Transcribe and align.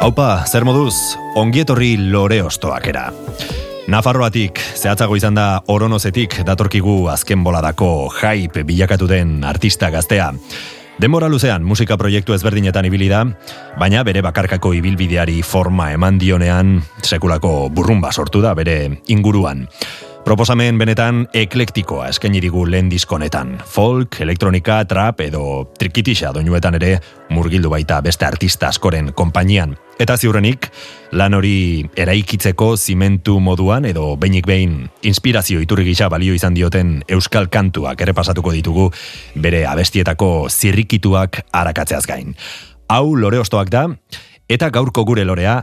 Haupa, 0.00 0.46
zer 0.48 0.64
moduz, 0.64 0.94
ongietorri 1.36 1.90
lore 2.08 2.38
ostoakera. 2.40 3.10
Nafarroatik, 3.92 4.56
zehatzago 4.80 5.18
izan 5.18 5.36
da 5.36 5.60
oronozetik 5.68 6.38
datorkigu 6.48 6.94
azken 7.12 7.44
boladako 7.44 8.08
hype 8.08 8.64
bilakatu 8.64 9.04
den 9.10 9.42
artista 9.44 9.90
gaztea. 9.92 10.30
Denbora 11.00 11.28
luzean 11.28 11.68
musika 11.68 11.98
proiektu 12.00 12.32
ezberdinetan 12.32 12.88
ibili 12.88 13.10
da, 13.12 13.26
baina 13.80 14.00
bere 14.04 14.24
bakarkako 14.24 14.72
ibilbideari 14.76 15.42
forma 15.44 15.90
eman 15.92 16.16
dionean 16.20 16.78
sekulako 17.04 17.68
burrumba 17.68 18.08
sortu 18.12 18.40
da 18.40 18.54
bere 18.56 19.02
inguruan. 19.12 19.66
Proposamen 20.24 20.76
benetan 20.78 21.22
eklektikoa 21.34 22.10
eskaini 22.12 22.42
digu 22.44 22.66
lehen 22.68 22.90
diskonetan. 22.92 23.54
Folk, 23.66 24.18
elektronika, 24.20 24.82
trap 24.84 25.22
edo 25.24 25.42
trikitisa 25.78 26.34
doinuetan 26.36 26.76
ere 26.76 26.90
murgildu 27.32 27.70
baita 27.72 28.02
beste 28.04 28.26
artista 28.28 28.68
askoren 28.68 29.14
konpainian. 29.16 29.72
Eta 30.00 30.18
ziurrenik, 30.20 30.68
lan 31.16 31.34
hori 31.34 31.86
eraikitzeko 31.96 32.74
zimentu 32.76 33.38
moduan 33.40 33.88
edo 33.88 34.12
beinik 34.20 34.46
behin 34.46 34.76
inspirazio 35.02 35.60
iturri 35.64 35.88
gisa 35.88 36.10
balio 36.12 36.36
izan 36.36 36.54
dioten 36.54 36.98
euskal 37.08 37.48
kantuak 37.48 38.00
ere 38.04 38.12
pasatuko 38.12 38.52
ditugu 38.52 38.90
bere 39.40 39.64
abestietako 39.66 40.48
zirrikituak 40.50 41.46
arakatzeaz 41.52 42.04
gain. 42.06 42.36
Hau 42.92 43.16
lore 43.16 43.40
ostoak 43.40 43.72
da, 43.72 43.88
eta 44.48 44.70
gaurko 44.70 45.04
gure 45.08 45.24
lorea, 45.24 45.62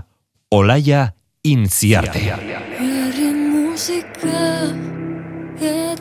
Olaia 0.52 1.14
Inziarte. 1.44 2.26
Herri 2.26 4.07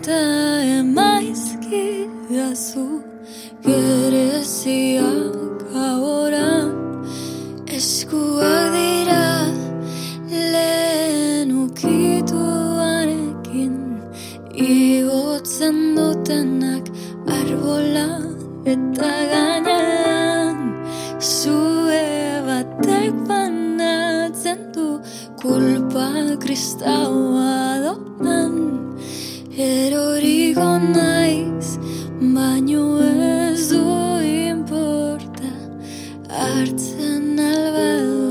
eta 0.07 0.23
emaizki 0.79 2.07
gazu 2.31 3.03
gereziak 3.67 5.59
ahora 5.87 6.51
eskuak 7.77 8.71
dira 8.75 9.27
lehen 10.31 11.51
ukituarekin 11.65 13.75
igotzen 14.55 15.77
dutenak 15.99 16.87
arbola 17.39 18.11
eta 18.75 19.11
gainean 19.33 20.59
zue 21.19 22.07
batek 22.47 23.15
banatzen 23.27 24.61
du 24.71 24.87
kulpa 25.43 26.07
kristaua 26.39 27.59
doan 27.83 28.55
eroriko 29.57 30.67
naiz 30.79 31.79
baino 32.21 32.85
ez 33.01 33.71
du 33.71 33.81
importa 34.21 35.53
hartzen 36.29 37.41
albadut 37.41 38.26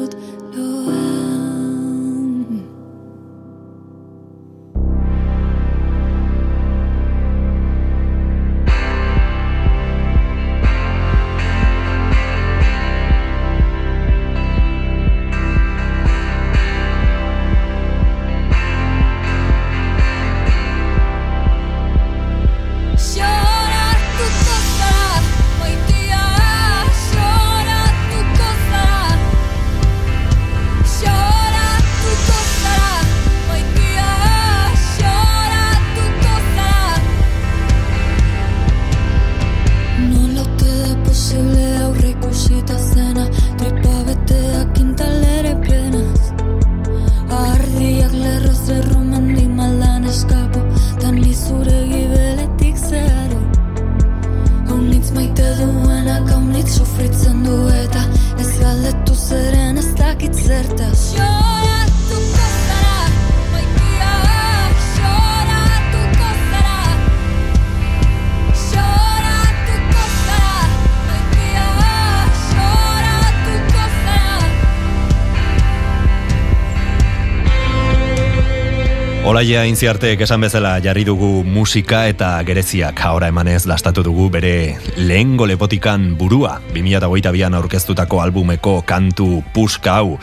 Olaia 79.35 79.65
intziartek 79.67 80.21
esan 80.23 80.45
bezala 80.45 80.69
jarri 80.79 81.01
dugu 81.03 81.41
musika 81.43 82.05
eta 82.07 82.29
gereziak 82.47 83.01
ahora 83.03 83.27
emanez 83.27 83.65
lastatu 83.67 83.99
dugu 84.07 84.29
bere 84.31 84.77
lehengo 84.95 85.43
lepotikan 85.43 86.05
burua 86.15 86.53
2008an 86.71 87.57
aurkeztutako 87.59 88.21
albumeko 88.23 88.77
kantu 88.87 89.43
puska 89.51 89.97
hau 89.97 90.15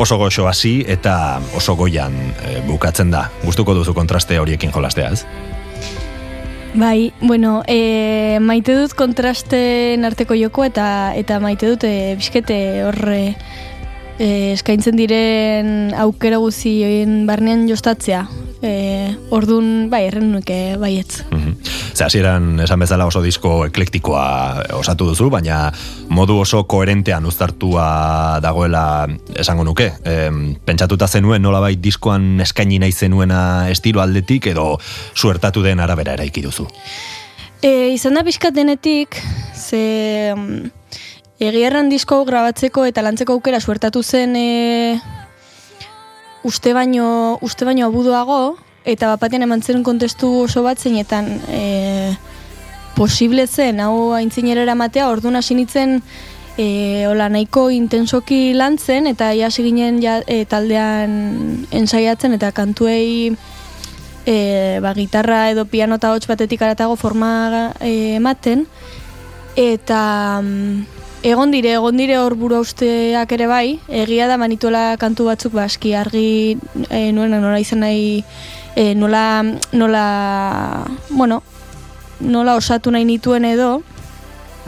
oso 0.00 0.16
goxo 0.16 0.48
hasi 0.48 0.72
eta 0.88 1.42
oso 1.60 1.76
goian 1.76 2.16
e, 2.40 2.62
bukatzen 2.64 3.12
da. 3.12 3.26
Gustuko 3.44 3.76
duzu 3.76 3.92
kontraste 3.92 4.40
horiekin 4.40 4.72
jolastea, 4.72 5.12
ez? 5.12 5.26
Bai, 6.72 7.12
bueno, 7.20 7.60
e, 7.68 8.38
maite 8.40 8.80
dut 8.80 8.96
kontrasten 8.96 10.08
arteko 10.08 10.32
joko 10.40 10.64
eta 10.64 11.12
eta 11.20 11.36
maite 11.44 11.68
dut 11.74 11.84
e, 11.84 12.14
biskete 12.16 12.62
horre 12.88 13.34
e, 14.18 14.52
eskaintzen 14.52 14.98
diren 14.98 15.94
aukera 15.96 16.38
guzien 16.42 17.24
barnean 17.28 17.66
jostatzea. 17.70 18.26
E, 18.58 18.70
ordun 19.30 19.86
bai, 19.90 20.02
erren 20.08 20.32
nuke 20.34 20.74
baietz. 20.82 21.22
Mhm. 21.30 21.54
Ze 21.94 22.04
hasieran 22.04 22.60
esan 22.60 22.80
bezala 22.82 23.06
oso 23.06 23.22
disko 23.22 23.64
eklektikoa 23.66 24.64
osatu 24.78 25.06
duzu, 25.10 25.28
baina 25.30 25.72
modu 26.10 26.40
oso 26.42 26.64
koherentean 26.70 27.26
uztartua 27.26 28.40
dagoela 28.42 29.06
esango 29.34 29.64
nuke. 29.64 29.92
Em, 30.04 30.56
pentsatuta 30.66 31.08
zenuen 31.08 31.42
nolabait 31.42 31.80
diskoan 31.82 32.40
eskaini 32.40 32.78
nahi 32.82 32.92
zenuena 32.92 33.70
estilo 33.70 34.02
aldetik 34.02 34.50
edo 34.54 34.78
suertatu 35.14 35.62
den 35.62 35.80
arabera 35.80 36.18
eraiki 36.18 36.42
duzu. 36.42 36.66
E, 37.62 37.90
izan 37.94 38.14
da 38.14 38.22
pixkat 38.22 38.54
denetik, 38.54 39.18
ze 39.54 40.34
egiarran 41.38 41.88
disko 41.88 42.24
grabatzeko 42.26 42.84
eta 42.88 43.02
lantzeko 43.02 43.36
aukera 43.38 43.60
suertatu 43.60 44.02
zen 44.02 44.34
e, 44.36 45.00
uste 46.42 46.72
baino, 46.74 47.38
uste 47.42 47.64
baino 47.64 47.86
abuduago, 47.86 48.56
eta 48.88 49.12
bapatean 49.14 49.44
eman 49.46 49.62
zen 49.62 49.84
kontestu 49.86 50.30
oso 50.44 50.64
bat 50.66 50.78
zeinetan 50.78 51.28
e, 51.48 52.16
posible 52.96 53.46
zen, 53.46 53.80
hau 53.80 54.14
aintzinera 54.16 54.64
eramatea, 54.66 55.08
orduan 55.12 55.38
hasi 55.38 55.54
nintzen 55.54 56.00
e, 56.58 57.06
hola, 57.06 57.28
nahiko 57.30 57.68
intensoki 57.70 58.52
lantzen, 58.54 59.06
eta 59.06 59.30
ia 59.34 59.50
ginen 59.54 60.02
ja, 60.02 60.18
e, 60.26 60.44
taldean 60.44 61.66
ensaiatzen, 61.70 62.34
eta 62.34 62.50
kantuei 62.52 63.36
e, 64.26 64.78
ba, 64.82 64.92
gitarra 64.94 65.50
edo 65.52 65.64
piano 65.70 65.96
eta 65.96 66.12
hots 66.12 66.26
batetik 66.26 66.62
aratago 66.62 66.96
forma 66.96 67.72
e, 67.80 68.16
ematen. 68.18 68.66
Eta 69.58 70.40
mm, 70.42 70.98
egon 71.30 71.50
dire, 71.50 71.74
egon 71.76 71.96
dire 71.96 72.18
hor 72.18 72.34
buru 72.38 72.60
usteak 72.62 73.32
ere 73.32 73.46
bai, 73.50 73.78
egia 73.88 74.28
da 74.28 74.38
manituela 74.40 74.96
kantu 75.00 75.28
batzuk 75.28 75.52
baski 75.52 75.94
argi 75.94 76.56
e, 76.88 77.10
nuen 77.12 77.34
nola 77.34 77.58
izan 77.60 77.82
nahi 77.84 78.24
e, 78.74 78.94
nola, 78.94 79.42
nola 79.72 80.04
bueno 81.10 81.42
nola 82.20 82.56
osatu 82.56 82.90
nahi 82.90 83.04
nituen 83.04 83.44
edo 83.44 83.82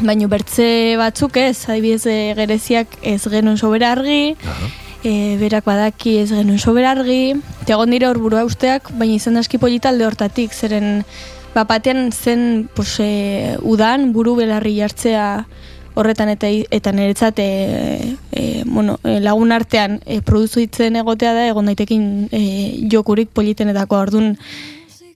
baino 0.00 0.28
bertze 0.28 0.96
batzuk 0.96 1.36
ez, 1.36 1.68
adibidez 1.68 2.06
e, 2.06 2.18
gereziak 2.38 2.96
ez 3.02 3.20
genuen 3.28 3.58
sobera 3.58 3.92
argi, 3.92 4.36
e, 5.04 5.36
berak 5.40 5.66
badaki 5.68 6.16
ez 6.22 6.30
genuen 6.30 6.58
sobera 6.58 6.94
argi, 6.96 7.34
eta 7.62 7.76
egon 7.76 7.92
dira 7.92 8.08
hor 8.10 8.20
burua 8.22 8.46
usteak, 8.48 8.92
baina 8.96 9.18
izan 9.18 9.36
da 9.36 9.44
aski 9.44 9.60
polita 9.60 9.90
alde 9.92 10.06
hortatik, 10.08 10.54
zeren 10.54 11.04
bapatean 11.54 12.10
zen 12.12 12.68
pues, 12.74 12.94
e, 13.02 13.56
udan 13.60 14.12
buru 14.14 14.36
belarri 14.38 14.76
jartzea 14.78 15.26
horretan 16.00 16.32
eta 16.32 16.48
eta 16.48 16.92
niretzat 16.96 17.38
e, 17.38 18.16
e, 18.32 18.62
bueno, 18.66 18.98
e, 19.04 19.18
lagun 19.20 19.52
artean 19.52 20.00
e, 20.06 20.20
produzitzen 20.24 20.96
egotea 20.96 21.34
da 21.36 21.46
egon 21.50 21.70
daitekin 21.70 22.04
e, 22.32 22.42
jokurik 22.90 23.30
politenetako 23.36 24.00
ordun 24.00 24.34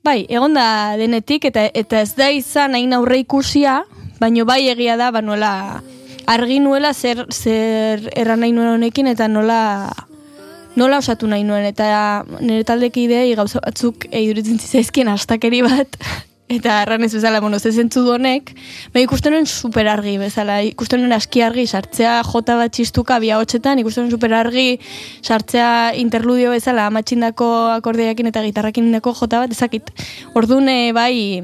bai, 0.04 0.26
egon 0.28 0.54
da 0.54 0.96
denetik 1.00 1.48
eta 1.48 1.66
eta 1.72 2.02
ez 2.04 2.14
da 2.18 2.30
izan 2.30 2.76
hain 2.76 2.92
aurre 2.92 3.18
ikusia, 3.22 3.82
baino 4.20 4.44
bai 4.44 4.66
egia 4.68 4.98
da 5.00 5.10
ba 5.10 5.22
nola 5.24 5.82
argi 6.26 6.60
nuela 6.60 6.92
zer 6.94 7.26
zer 7.32 8.10
erran 8.16 8.40
nahi 8.40 8.52
nuen 8.52 8.74
honekin 8.74 9.08
eta 9.08 9.28
nola 9.28 9.90
nola 10.76 10.98
osatu 10.98 11.26
nahi 11.30 11.44
nuen. 11.44 11.64
Eta 11.64 12.24
nire 12.40 12.64
taldekidei 12.68 13.34
gauza 13.38 13.62
batzuk 13.64 14.08
e, 14.10 14.22
iduritzen 14.24 14.60
zitzaizkien 14.60 15.08
astakeri 15.12 15.62
bat 15.66 15.98
eta 16.54 16.80
erran 16.82 17.04
ez 17.04 17.12
bezala, 17.14 17.40
bueno, 17.40 17.58
ze 17.58 17.72
zentzu 17.72 18.04
honek, 18.14 18.54
ba, 18.94 19.00
ikusten 19.02 19.34
nuen 19.34 19.46
super 19.46 19.88
argi 19.90 20.16
bezala, 20.18 20.60
ikusten 20.62 21.02
nuen 21.02 21.12
aski 21.16 21.42
argi 21.44 21.66
sartzea 21.66 22.16
jota 22.24 22.56
bat 22.60 22.72
txistuka 22.74 23.18
bia 23.22 23.38
hotxetan, 23.42 23.82
ikusten 23.82 24.06
nuen 24.06 24.14
super 24.14 24.34
argi 24.34 24.80
sartzea 25.22 25.94
interludio 26.00 26.54
bezala 26.54 26.88
amatxindako 26.90 27.52
akordeakin 27.78 28.32
eta 28.32 28.44
gitarrakin 28.46 28.90
indako 28.90 29.14
jota 29.20 29.44
bat, 29.44 29.54
ezakit. 29.54 29.90
Orduan, 30.34 30.68
eh, 30.68 30.92
bai, 30.92 31.42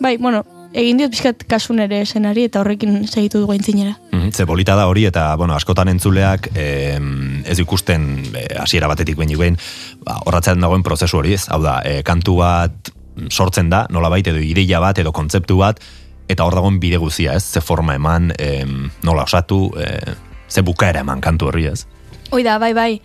bai, 0.00 0.16
bueno, 0.16 0.44
egin 0.76 1.00
diot 1.00 1.14
pixkat 1.14 1.44
kasun 1.48 1.80
ere 1.84 2.02
esenari 2.04 2.46
eta 2.48 2.60
horrekin 2.60 3.06
segitu 3.06 3.40
dugu 3.42 3.54
aintzinera. 3.54 3.96
Mhm, 4.12 4.32
Ze 4.32 4.46
polita 4.46 4.76
da 4.76 4.86
hori 4.86 5.06
eta 5.06 5.34
bueno, 5.36 5.54
askotan 5.54 5.88
entzuleak 5.88 6.50
em, 6.54 7.42
ez 7.44 7.58
ikusten 7.58 8.08
eh, 8.34 8.46
hasiera 8.60 8.88
batetik 8.88 9.16
behin 9.16 9.38
behin 9.38 9.58
ba, 10.04 10.20
horratzen 10.24 10.60
dagoen 10.60 10.82
prozesu 10.82 11.18
hori 11.18 11.34
ez. 11.34 11.46
Hau 11.48 11.62
da, 11.62 11.80
e, 11.84 12.02
kantu 12.02 12.36
bat 12.42 12.92
sortzen 13.30 13.70
da, 13.70 13.86
nolabait 13.90 14.26
edo 14.26 14.40
ideia 14.42 14.80
bat 14.80 14.98
edo 14.98 15.12
kontzeptu 15.12 15.58
bat 15.60 15.80
eta 16.28 16.44
hor 16.44 16.56
dagoen 16.58 16.80
bide 16.82 16.98
guzia, 16.98 17.36
ez? 17.38 17.44
Ze 17.44 17.60
forma 17.60 17.94
eman, 17.94 18.32
em, 18.38 18.90
nola 19.06 19.22
osatu, 19.22 19.70
e, 19.78 20.16
ze 20.48 20.62
bukaera 20.62 21.04
eman 21.06 21.20
kantu 21.20 21.50
horri, 21.50 21.66
ez? 21.70 21.86
Hoi 22.30 22.42
da, 22.42 22.58
bai, 22.58 22.72
bai. 22.74 23.00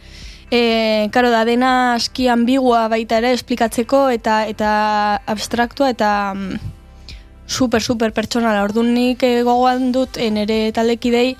E, 0.52 1.08
karo 1.14 1.30
da, 1.32 1.46
dena 1.46 1.94
aski 1.96 2.28
ambigua 2.28 2.88
baita 2.92 3.22
ere 3.22 3.32
esplikatzeko 3.38 4.10
eta 4.12 4.42
eta 4.52 4.72
abstraktua 5.32 5.92
eta 5.94 6.10
mm, 6.34 6.58
super, 7.46 7.82
super 7.82 8.12
pertsonala. 8.12 8.64
Orduan 8.66 8.94
nik 8.96 9.24
eh, 9.24 9.44
gogoan 9.48 9.92
dut 9.96 10.18
e, 10.18 10.32
nire 10.34 10.72
taldekidei 10.76 11.36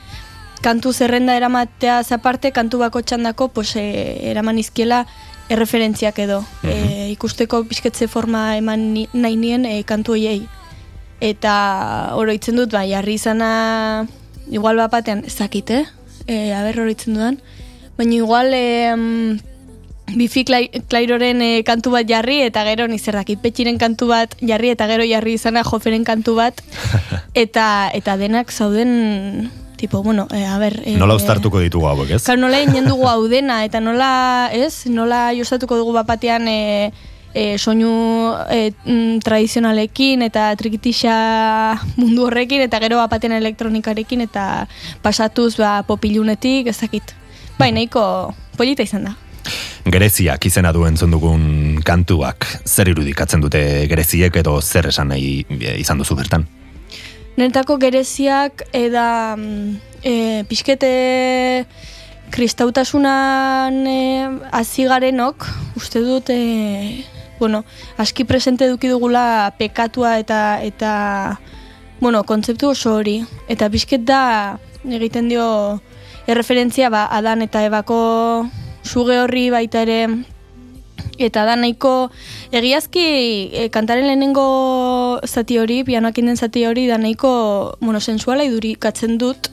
kantu 0.62 0.94
zerrenda 0.94 1.36
eramatea 1.36 2.04
zaparte, 2.04 2.54
kantu 2.54 2.84
bako 2.86 3.02
txandako 3.02 3.50
pues, 3.56 3.76
e, 3.76 3.86
eraman 4.32 4.62
izkiela 4.62 5.06
erreferentziak 5.52 6.20
edo. 6.24 6.42
e, 6.64 7.12
ikusteko 7.12 7.64
pixketze 7.68 8.08
forma 8.08 8.56
eman 8.58 8.92
ni, 8.96 9.08
nahi 9.14 9.38
nien 9.38 9.68
e, 9.68 9.82
kantu 9.84 10.16
hoiei. 10.16 10.46
Eta 11.22 11.54
oroitzen 12.18 12.58
dut, 12.58 12.72
bai, 12.74 12.88
jarri 12.90 13.20
izana, 13.20 14.08
igual 14.50 14.80
bat 14.82 14.92
batean, 14.92 15.26
ez 15.26 15.38
eh? 15.42 15.86
E, 16.28 16.54
aber 16.54 16.80
oroitzen 16.80 17.14
dudan. 17.14 17.42
Baina 17.98 18.16
igual, 18.16 18.54
e, 18.54 19.38
bifi 20.16 20.44
klai, 20.46 20.68
klairoren 20.90 21.42
e, 21.42 21.64
kantu 21.68 21.92
bat 21.92 22.08
jarri, 22.08 22.42
eta 22.48 22.64
gero 22.68 22.88
nizer 22.88 23.16
dakit 23.16 23.42
petxiren 23.42 23.78
kantu 23.78 24.08
bat 24.12 24.36
jarri, 24.42 24.72
eta 24.72 24.88
gero 24.88 25.06
jarri 25.08 25.36
izana 25.38 25.64
joferen 25.68 26.04
kantu 26.08 26.36
bat, 26.40 26.64
eta 27.46 27.92
eta 27.94 28.18
denak 28.18 28.52
zauden, 28.52 29.52
tipo, 29.82 30.04
bueno, 30.04 30.28
e, 30.30 30.46
a 30.46 30.60
ber... 30.60 30.84
E, 30.86 30.94
Nola 30.94 31.16
uztartuko 31.18 31.58
ditugu 31.60 31.88
hauek, 31.90 32.12
ez? 32.14 32.22
Klar, 32.22 32.38
nola 32.38 32.60
inen 32.62 32.86
dugu 32.86 33.08
hau 33.10 33.26
dena, 33.26 33.64
eta 33.66 33.82
nola, 33.82 34.52
ez, 34.54 34.86
nola 34.86 35.32
jostatuko 35.34 35.80
dugu 35.80 35.96
bapatean 35.96 36.46
e, 36.46 36.92
e, 37.34 37.58
soinu 37.58 37.90
e, 38.46 38.60
mm, 38.86 39.24
tradizionalekin 39.26 40.22
eta 40.28 40.52
trikitixa 40.60 41.16
mundu 41.98 42.28
horrekin, 42.30 42.62
eta 42.68 42.78
gero 42.86 43.02
bapatean 43.02 43.34
elektronikarekin, 43.40 44.22
eta 44.30 44.46
pasatuz 45.02 45.56
ba, 45.58 45.80
popilunetik, 45.90 46.70
ez 46.70 46.78
dakit. 46.86 47.18
Bai, 47.58 47.74
nahiko 47.74 48.06
polita 48.62 48.86
izan 48.86 49.10
da. 49.10 49.18
Gereziak 49.90 50.46
izena 50.46 50.70
du 50.78 50.86
entzun 50.86 51.18
dugun 51.18 51.82
kantuak, 51.82 52.46
zer 52.70 52.94
irudikatzen 52.94 53.42
dute 53.42 53.66
gereziek 53.90 54.44
edo 54.46 54.60
zer 54.62 54.94
esan 54.94 55.10
nahi 55.10 55.40
izan 55.82 55.98
duzu 55.98 56.22
bertan? 56.22 56.46
Niretako 57.38 57.78
gereziak 57.80 58.66
eda 58.76 59.36
mm, 59.38 59.76
e, 60.04 60.44
pixkete 60.50 60.92
kristautasunan 62.32 63.88
e, 63.88 64.02
hasi 64.52 64.88
garenok, 64.88 65.48
uste 65.80 66.04
dut, 66.04 66.30
e, 66.30 67.06
bueno, 67.40 67.64
aski 67.98 68.24
presente 68.24 68.68
eduki 68.68 68.92
dugula 68.92 69.54
pekatua 69.58 70.20
eta 70.20 70.62
eta 70.62 71.40
bueno, 72.02 72.24
kontzeptu 72.24 72.70
oso 72.70 72.96
hori. 72.98 73.22
Eta 73.48 73.70
pixket 73.70 74.04
da 74.04 74.58
egiten 74.84 75.30
dio 75.30 75.80
erreferentzia 76.28 76.90
ba, 76.90 77.06
Adan 77.14 77.42
eta 77.46 77.64
Ebako 77.64 78.50
suge 78.84 79.20
horri 79.22 79.50
baita 79.54 79.86
ere 79.86 80.00
eta 81.18 81.46
da 81.46 81.56
nahiko 81.56 82.12
egiazki 82.52 83.06
e, 83.54 83.70
kantaren 83.74 84.08
lehenengo 84.08 85.20
zati 85.26 85.58
hori, 85.60 85.84
pianoak 85.84 86.16
den 86.16 86.38
zati 86.38 86.66
hori 86.66 86.88
da 86.88 86.98
nahiko 86.98 87.78
bueno, 87.80 88.00
sensuala 88.00 88.44
idurikatzen 88.44 89.18
dut 89.18 89.50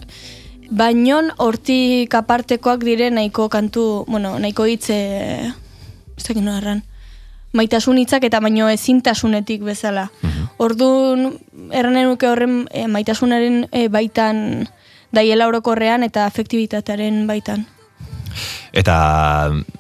bainon 0.71 1.33
hortik 1.39 2.15
apartekoak 2.15 2.85
dire 2.85 3.11
nahiko 3.11 3.49
kantu, 3.49 4.05
bueno, 4.09 4.39
nahiko 4.39 4.69
hitz 4.69 4.91
e, 4.91 5.01
ez 6.17 6.25
dakit 6.27 6.45
erran 6.45 6.83
maitasun 7.53 7.99
hitzak 7.99 8.27
eta 8.29 8.41
baino 8.45 8.69
ezintasunetik 8.69 9.65
bezala. 9.65 10.09
Orduan, 10.59 11.33
erranen 11.73 12.09
nuke 12.11 12.29
horren 12.29 12.67
e, 12.71 12.87
maitasunaren 12.91 13.65
e, 13.73 13.89
baitan 13.93 14.69
daiela 15.15 15.49
orokorrean 15.49 16.05
eta 16.05 16.27
afektibitatearen 16.29 17.27
baitan. 17.29 17.65
Eta 18.77 18.97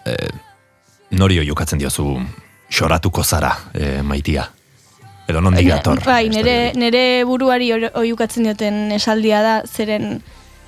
e, 0.06 0.16
nori 1.10 1.40
jokatzen 1.46 1.78
diozu 1.78 2.18
xoratuko 2.70 3.24
zara, 3.24 3.52
e, 3.74 4.02
maitia? 4.02 4.48
Edo 5.28 5.40
non 5.40 5.54
digator? 5.54 6.00
Bai, 6.04 6.28
nere, 6.32 6.72
nere 6.74 7.24
buruari 7.28 7.68
oihukatzen 7.72 8.46
dioten 8.48 8.92
esaldia 8.96 9.42
da, 9.44 9.54
zeren 9.68 10.22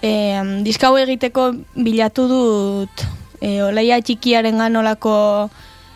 e, 0.04 0.12
diskau 0.66 0.98
egiteko 1.00 1.46
bilatu 1.80 2.26
dut 2.28 3.04
e, 3.40 3.62
olaia 3.64 3.96
txikiaren 4.04 4.60
ganolako 4.60 5.14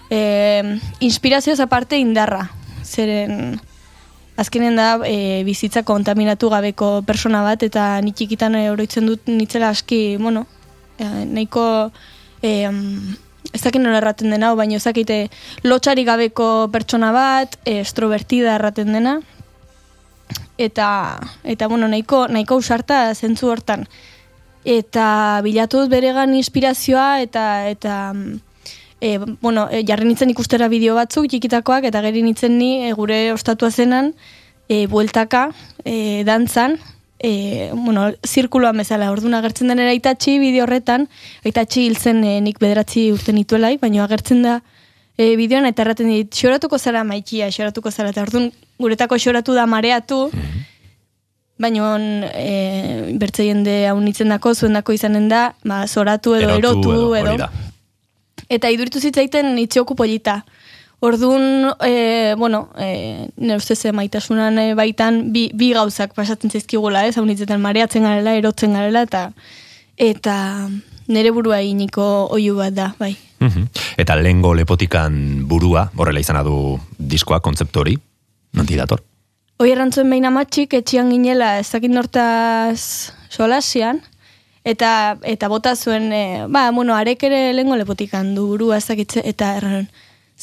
e, 0.08 0.80
inspirazioz 1.04 1.58
aparte 1.60 2.00
indarra. 2.00 2.46
Zeren 2.84 3.60
azkenen 4.40 4.80
da 4.80 4.88
e, 5.06 5.44
bizitza 5.46 5.84
kontaminatu 5.84 6.48
gabeko 6.50 7.02
persona 7.06 7.44
bat 7.44 7.62
eta 7.68 8.00
ni 8.00 8.16
txikitan 8.16 8.56
oroitzen 8.64 9.06
dut 9.12 9.28
nitzela 9.28 9.70
aski, 9.76 10.16
bueno, 10.16 10.46
e, 10.96 11.04
nahiko 11.28 11.66
e, 12.40 12.54
ez 13.54 13.62
dakit 13.62 13.82
nola 13.82 14.00
erraten 14.02 14.34
dena, 14.34 14.50
hau, 14.50 14.58
baina 14.58 14.76
ez 14.76 14.84
dakite 14.84 15.28
lotxari 15.62 16.04
gabeko 16.04 16.68
pertsona 16.74 17.12
bat, 17.14 17.54
e, 17.62 17.78
estrovertida 17.84 18.56
erraten 18.58 18.90
dena, 18.92 19.20
eta, 20.58 20.88
eta 21.44 21.68
bueno, 21.70 21.88
nahiko, 21.88 22.26
nahiko 22.28 22.58
usarta 22.58 23.06
zentzu 23.14 23.52
hortan. 23.52 23.86
Eta 24.64 25.40
bilatu 25.44 25.84
beregan 25.92 26.34
inspirazioa, 26.34 27.20
eta, 27.22 27.68
eta 27.70 27.98
e, 29.00 29.18
bueno, 29.40 29.68
e, 29.70 29.84
jarri 29.86 30.08
nintzen 30.08 30.32
ikustera 30.32 30.68
bideo 30.72 30.96
batzuk, 30.98 31.28
txikitakoak, 31.30 31.86
eta 31.90 32.02
geri 32.06 32.24
nintzen 32.26 32.58
ni 32.58 32.88
e, 32.88 32.92
gure 32.96 33.20
ostatua 33.34 33.70
zenan, 33.70 34.14
e, 34.68 34.86
bueltaka, 34.90 35.50
e, 35.84 36.24
dantzan, 36.26 36.78
e, 37.24 37.70
bueno, 37.72 38.10
zirkuloan 38.26 38.76
bezala, 38.76 39.08
orduan 39.12 39.38
agertzen 39.38 39.72
den 39.72 39.80
aitatxi 39.80 40.36
bideo 40.42 40.66
horretan, 40.66 41.06
aitatxi 41.48 41.86
hil 41.86 41.96
zen 41.96 42.20
e, 42.20 42.36
nik 42.44 42.60
bederatzi 42.60 43.06
urte 43.14 43.32
nituelai, 43.32 43.78
baina 43.80 44.04
agertzen 44.04 44.42
da 44.44 44.58
e, 45.16 45.32
bideoan 45.40 45.64
eta 45.70 45.86
erraten 45.86 46.10
dit, 46.12 46.28
xoratuko 46.36 46.78
zara 46.78 47.04
maikia, 47.08 47.48
xoratuko 47.54 47.90
zara, 47.90 48.12
eta 48.12 48.26
orduan 48.26 48.50
guretako 48.82 49.16
xoratu 49.24 49.56
da 49.56 49.64
mareatu, 49.70 50.26
baina 51.56 51.94
e, 52.34 53.14
bertze 53.20 53.48
jende 53.48 53.78
hau 53.88 53.96
nitzen 54.04 54.34
dako, 54.34 54.52
zuen 54.54 54.76
dako 54.76 54.92
izanen 54.92 55.30
da, 55.32 55.46
ba, 55.64 55.86
zoratu 55.88 56.36
edo 56.36 56.58
erotu, 56.58 56.92
hori 57.08 57.22
edo, 57.22 57.38
da. 57.46 57.50
eta 58.52 58.68
iduritu 58.74 59.00
zitzaiten 59.00 59.56
itxioku 59.64 59.96
polita. 59.96 60.42
Orduan, 61.00 61.74
e, 61.84 62.34
bueno, 62.38 62.70
e, 62.78 63.28
nire 63.36 63.56
ustez 63.56 63.84
e, 63.84 63.92
maitasunan 63.92 64.58
e, 64.58 64.74
baitan 64.74 65.32
bi, 65.34 65.50
bi 65.52 65.72
gauzak 65.74 66.14
pasatzen 66.16 66.50
zaizkigula, 66.50 67.04
ez? 67.06 67.18
Hau 67.18 67.24
nitzetan 67.26 67.60
mareatzen 67.60 68.06
garela, 68.06 68.34
erotzen 68.38 68.72
garela, 68.72 69.04
eta 69.04 69.28
eta 70.00 70.36
nire 71.06 71.30
burua 71.30 71.60
iniko 71.62 72.28
oiu 72.32 72.56
bat 72.56 72.74
da, 72.74 72.94
bai. 72.98 73.14
Mhm. 73.40 73.68
Eta 74.00 74.16
lehengo 74.16 74.54
lepotikan 74.54 75.44
burua, 75.48 75.90
horrela 75.96 76.20
izana 76.20 76.42
du 76.42 76.78
diskoa, 76.98 77.40
kontzeptu 77.44 77.84
hori, 77.84 77.98
nonti 78.54 78.78
dator? 78.80 79.02
Hoi 79.60 79.70
errantzuen 79.70 80.08
behin 80.10 80.24
amatxik, 80.26 80.72
etxian 80.80 81.12
ginela 81.12 81.58
ez 81.60 81.68
dakit 81.70 81.92
nortaz 81.92 83.12
solasian, 83.30 84.00
eta 84.64 85.18
eta 85.22 85.48
bota 85.52 85.76
zuen, 85.76 86.10
e, 86.12 86.24
ba, 86.48 86.70
bueno, 86.72 86.96
arek 86.96 87.22
ere 87.28 87.52
lehengo 87.52 87.76
lepotik 87.76 88.14
handu 88.16 88.48
burua 88.54 88.80
ez 88.80 88.86
dakitze, 88.88 89.22
eta 89.28 89.52
erran, 89.60 89.86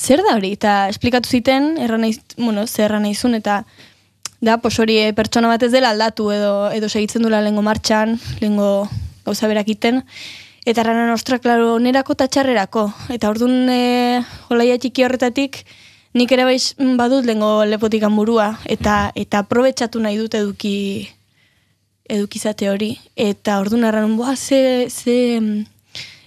zer 0.01 0.23
da 0.25 0.35
hori? 0.35 0.53
Eta 0.57 0.89
esplikatu 0.89 1.29
ziten, 1.29 1.75
erran 1.77 2.01
nahi, 2.05 2.17
bueno, 2.37 2.65
zer 2.67 2.87
erran 2.89 3.05
nahi 3.05 3.15
zuen, 3.15 3.37
eta 3.37 3.61
da, 4.41 4.57
pos 4.63 4.73
hori 4.81 4.97
e, 4.97 5.11
pertsona 5.17 5.51
bat 5.51 5.63
ez 5.63 5.71
dela 5.73 5.91
aldatu 5.93 6.31
edo 6.33 6.53
edo 6.73 6.89
segitzen 6.89 7.21
dula 7.27 7.43
lehengo 7.45 7.61
martxan, 7.65 8.17
lehengo 8.41 8.89
gauza 9.25 9.49
berak 9.51 9.69
iten, 9.69 10.01
eta 10.65 10.81
erran, 10.81 11.13
ostra, 11.13 11.37
klaro, 11.43 11.77
nerako 11.79 12.17
eta 12.17 12.27
txarrerako, 12.33 12.87
eta 13.13 13.29
orduan 13.29 13.69
e, 13.69 13.79
jolaia 14.49 14.81
txiki 14.81 15.05
horretatik, 15.05 15.63
nik 16.17 16.33
ere 16.33 16.49
baiz 16.49 16.73
badut 16.97 17.29
lehengo 17.29 17.53
lepotikan 17.69 18.17
burua, 18.17 18.55
eta 18.65 19.11
eta 19.15 19.45
aprobetxatu 19.45 20.01
nahi 20.01 20.17
dut 20.19 20.35
eduki 20.41 20.77
edukizate 22.11 22.67
hori. 22.69 22.95
Eta 23.15 23.59
orduan 23.61 23.85
erran, 23.87 24.17
boa, 24.19 24.35
ze, 24.35 24.89
ze 24.89 25.39
mm, 25.39 25.70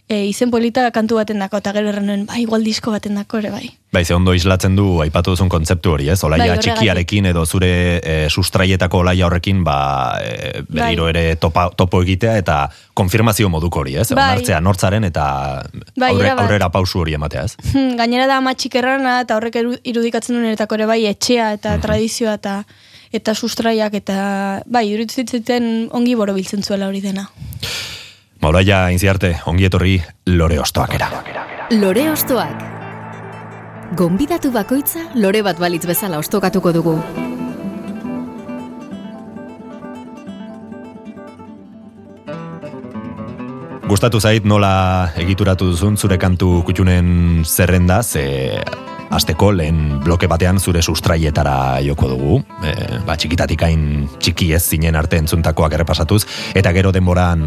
e, 0.09 0.25
izen 0.29 0.51
polita 0.53 0.91
kantu 0.93 1.17
baten 1.17 1.41
dako, 1.41 1.59
eta 1.63 1.73
gero 1.77 1.89
erran, 1.91 2.27
bai, 2.29 2.43
igual 2.43 2.65
disko 2.65 2.93
baten 2.93 3.17
dako 3.17 3.41
ere, 3.41 3.51
bai. 3.55 3.69
Bai, 3.95 4.03
ze 4.05 4.15
ondo 4.15 4.35
islatzen 4.35 4.75
du 4.77 5.01
aipatu 5.05 5.33
duzun 5.33 5.49
kontzeptu 5.49 5.93
hori, 5.95 6.09
ez? 6.11 6.19
Olaia 6.27 6.55
Bai, 6.55 6.63
txikiarekin 6.65 7.31
edo 7.31 7.45
zure 7.47 7.71
e, 8.03 8.15
sustraietako 8.29 9.05
olaia 9.05 9.27
horrekin, 9.29 9.63
ba, 9.65 9.77
e, 10.21 10.65
berriro 10.69 11.09
ere 11.09 11.37
topa, 11.41 11.69
topo 11.77 12.03
egitea 12.03 12.37
eta 12.43 12.59
konfirmazio 12.95 13.49
moduko 13.49 13.85
hori, 13.85 13.97
ez? 14.03 14.11
Bai. 14.13 14.33
Onartzea 14.35 14.61
nortzaren 14.61 15.09
eta 15.09 15.27
Bai, 15.97 16.11
aurre, 16.11 16.35
aurrera 16.35 16.71
pausu 16.75 17.05
hori 17.05 17.17
ematea, 17.21 17.45
ez? 17.49 17.57
Hmm, 17.75 17.97
Gainera 17.99 18.29
da 18.31 18.37
amatxik 18.39 18.77
errana, 18.79 19.17
eta 19.25 19.35
horrek 19.35 19.57
irudikatzen 19.83 20.37
duen 20.37 20.47
eretako 20.53 20.77
ere 20.79 20.87
bai, 20.87 21.01
etxea 21.11 21.49
eta 21.57 21.75
tradizioa 21.83 22.37
eta 22.39 22.61
eta 23.15 23.35
sustraiak 23.35 23.95
eta 23.95 24.17
bai, 24.67 24.89
iruditzen 24.91 25.27
ziten 25.39 25.67
ongi 25.95 26.15
borobiltzen 26.19 26.63
zuela 26.67 26.89
hori 26.91 27.03
dena. 27.03 27.29
Ba, 28.45 28.51
Olaia, 28.51 28.91
inziarte, 28.93 29.31
ongi 29.49 29.65
etorri 29.65 29.95
lore 30.37 30.59
ostoakera. 30.61 31.07
Lore 31.73 32.03
ostoak. 32.13 32.59
Gonbidatu 33.97 34.51
bakoitza 34.53 35.01
lore 35.17 35.41
bat 35.41 35.57
balitz 35.57 35.87
bezala 35.89 36.19
ostokatuko 36.21 36.73
dugu. 36.77 36.93
Gustatu 43.89 44.21
zait 44.21 44.45
nola 44.45 44.75
egituratu 45.25 45.71
duzun 45.73 45.97
zure 45.97 46.21
kantu 46.21 46.59
kutxunen 46.69 47.47
zerrenda, 47.49 48.03
ze 48.03 48.61
asteko 49.11 49.51
lehen 49.53 50.01
bloke 50.05 50.27
batean 50.31 50.59
zure 50.61 50.83
sustraietara 50.83 51.81
joko 51.85 52.09
dugu, 52.09 52.39
e, 52.65 52.73
ba, 53.07 53.17
txikitatik 53.17 53.63
hain 53.67 54.09
txiki 54.19 54.53
ez 54.57 54.63
zinen 54.63 54.97
arte 54.97 55.19
entzuntakoak 55.21 55.77
errepasatuz, 55.77 56.23
eta 56.55 56.73
gero 56.77 56.93
denboran 56.95 57.45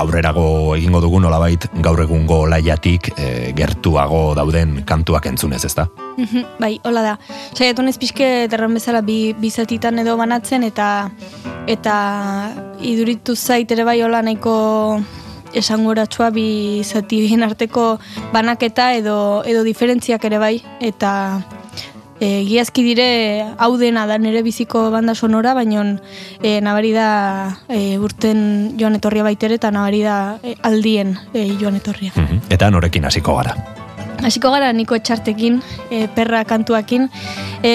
aurrerago 0.00 0.76
egingo 0.76 1.00
dugu 1.00 1.20
nolabait 1.20 1.66
gaur 1.84 2.02
egungo 2.04 2.42
laiatik 2.50 3.12
e, 3.16 3.52
gertuago 3.56 4.34
dauden 4.38 4.82
kantuak 4.86 5.26
entzunez, 5.32 5.64
ezta? 5.64 5.88
Mhm, 6.16 6.58
bai, 6.60 6.78
hola 6.84 7.02
da. 7.02 7.14
Saiatu 7.54 7.82
nez 7.82 7.96
pixke 7.98 8.48
derren 8.50 8.74
bezala 8.76 9.00
bi, 9.00 9.32
bi 9.38 9.50
zatitan 9.50 9.98
edo 10.02 10.16
banatzen 10.20 10.64
eta 10.66 11.10
eta 11.70 11.94
iduritu 12.80 13.36
zait 13.36 13.70
ere 13.70 13.84
bai 13.84 14.00
hola 14.02 14.22
nahiko 14.22 14.54
esanguratsua 15.54 16.30
bi 16.30 16.82
zati 16.84 17.20
bien 17.20 17.42
arteko 17.42 17.98
banaketa 18.32 18.94
edo 18.94 19.42
edo 19.46 19.64
diferentziak 19.64 20.24
ere 20.24 20.38
bai 20.38 20.56
eta 20.80 21.42
e, 22.20 22.44
giazki 22.44 22.84
dire 22.84 23.08
hau 23.58 23.76
dena 23.78 24.06
da 24.06 24.18
nere 24.18 24.42
biziko 24.42 24.90
banda 24.92 25.14
sonora, 25.14 25.54
baino 25.54 25.82
e, 26.42 26.60
nabari 26.60 26.92
da 26.92 27.56
e, 27.68 27.98
urten 27.98 28.76
joan 28.78 29.00
etorria 29.00 29.24
baitere 29.24 29.56
eta 29.56 29.72
nabari 29.72 30.02
da 30.04 30.38
e, 30.42 30.54
aldien 30.62 31.16
e, 31.32 31.48
joan 31.58 31.80
etorria. 31.80 32.12
Mhm. 32.14 32.44
Eta 32.50 32.70
norekin 32.70 33.08
hasiko 33.08 33.34
gara. 33.40 33.56
Hasiko 34.20 34.50
gara 34.52 34.72
niko 34.76 34.94
etxartekin, 34.94 35.62
e, 35.90 36.06
perra 36.14 36.44
kantuakin. 36.44 37.08
E, 37.64 37.72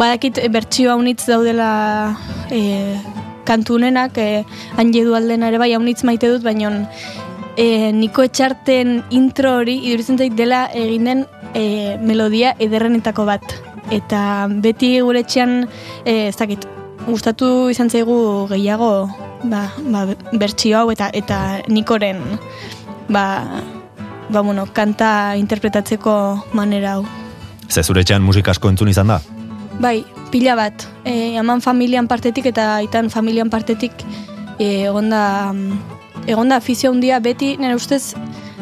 badakit 0.00 0.40
e, 0.40 0.48
bertsio 0.48 0.94
haunitz 0.94 1.26
daudela 1.28 2.16
e, 2.50 2.96
kantunenak, 3.44 4.18
e, 4.18 4.44
du 4.76 5.14
aldena 5.14 5.48
ere 5.48 5.58
bai 5.58 5.72
haunitz 5.74 6.04
maite 6.04 6.28
dut, 6.28 6.42
baina 6.42 6.86
e, 7.56 7.92
niko 7.92 8.22
etxarten 8.22 9.02
intro 9.10 9.56
hori 9.60 9.78
iduritzen 9.86 10.18
zait 10.18 10.34
dela 10.36 10.68
egin 10.74 11.04
den 11.04 11.26
e, 11.54 11.96
melodia 12.00 12.54
ederrenetako 12.58 13.24
bat. 13.24 13.42
Eta 13.90 14.46
beti 14.50 15.00
gure 15.00 15.20
etxean, 15.20 15.66
e, 16.04 16.28
ez 16.28 16.36
dakit, 16.36 16.66
gustatu 17.06 17.70
izan 17.72 17.90
zaigu 17.90 18.46
gehiago 18.50 19.08
ba, 19.44 19.66
ba, 19.88 20.04
bertsio 20.32 20.82
hau 20.82 20.90
eta 20.92 21.10
eta 21.16 21.60
nikoren 21.68 22.20
ba, 23.08 23.24
ba, 24.28 24.40
bueno, 24.40 24.66
kanta 24.72 25.36
interpretatzeko 25.36 26.14
manera 26.52 26.98
hau. 26.98 27.04
Ze 27.68 27.82
zure 27.82 28.02
etxean 28.04 28.22
musika 28.22 28.52
asko 28.52 28.70
entzun 28.70 28.90
izan 28.92 29.14
da? 29.14 29.20
Bai, 29.80 30.04
pila 30.30 30.54
bat. 30.56 30.84
E, 31.08 31.38
aman 31.40 31.62
familian 31.64 32.04
partetik 32.06 32.44
eta 32.52 32.76
aitan 32.82 33.08
familian 33.08 33.48
partetik 33.48 33.92
e, 34.58 34.84
egonda, 34.90 35.54
egonda 36.28 36.58
afizio 36.60 36.90
handia 36.92 37.16
beti, 37.24 37.54
nire 37.56 37.78
ustez, 37.78 38.12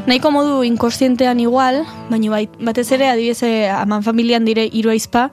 nahiko 0.06 0.30
modu 0.30 0.62
inkostientean 0.62 1.42
igual, 1.42 1.82
baina 2.08 2.30
bai, 2.30 2.44
batez 2.62 2.86
ere 2.94 3.10
adibidez 3.10 3.42
e, 3.42 3.66
aman 3.66 4.06
familian 4.06 4.46
dire 4.46 4.68
hiru 4.70 4.94
aizpa, 4.94 5.26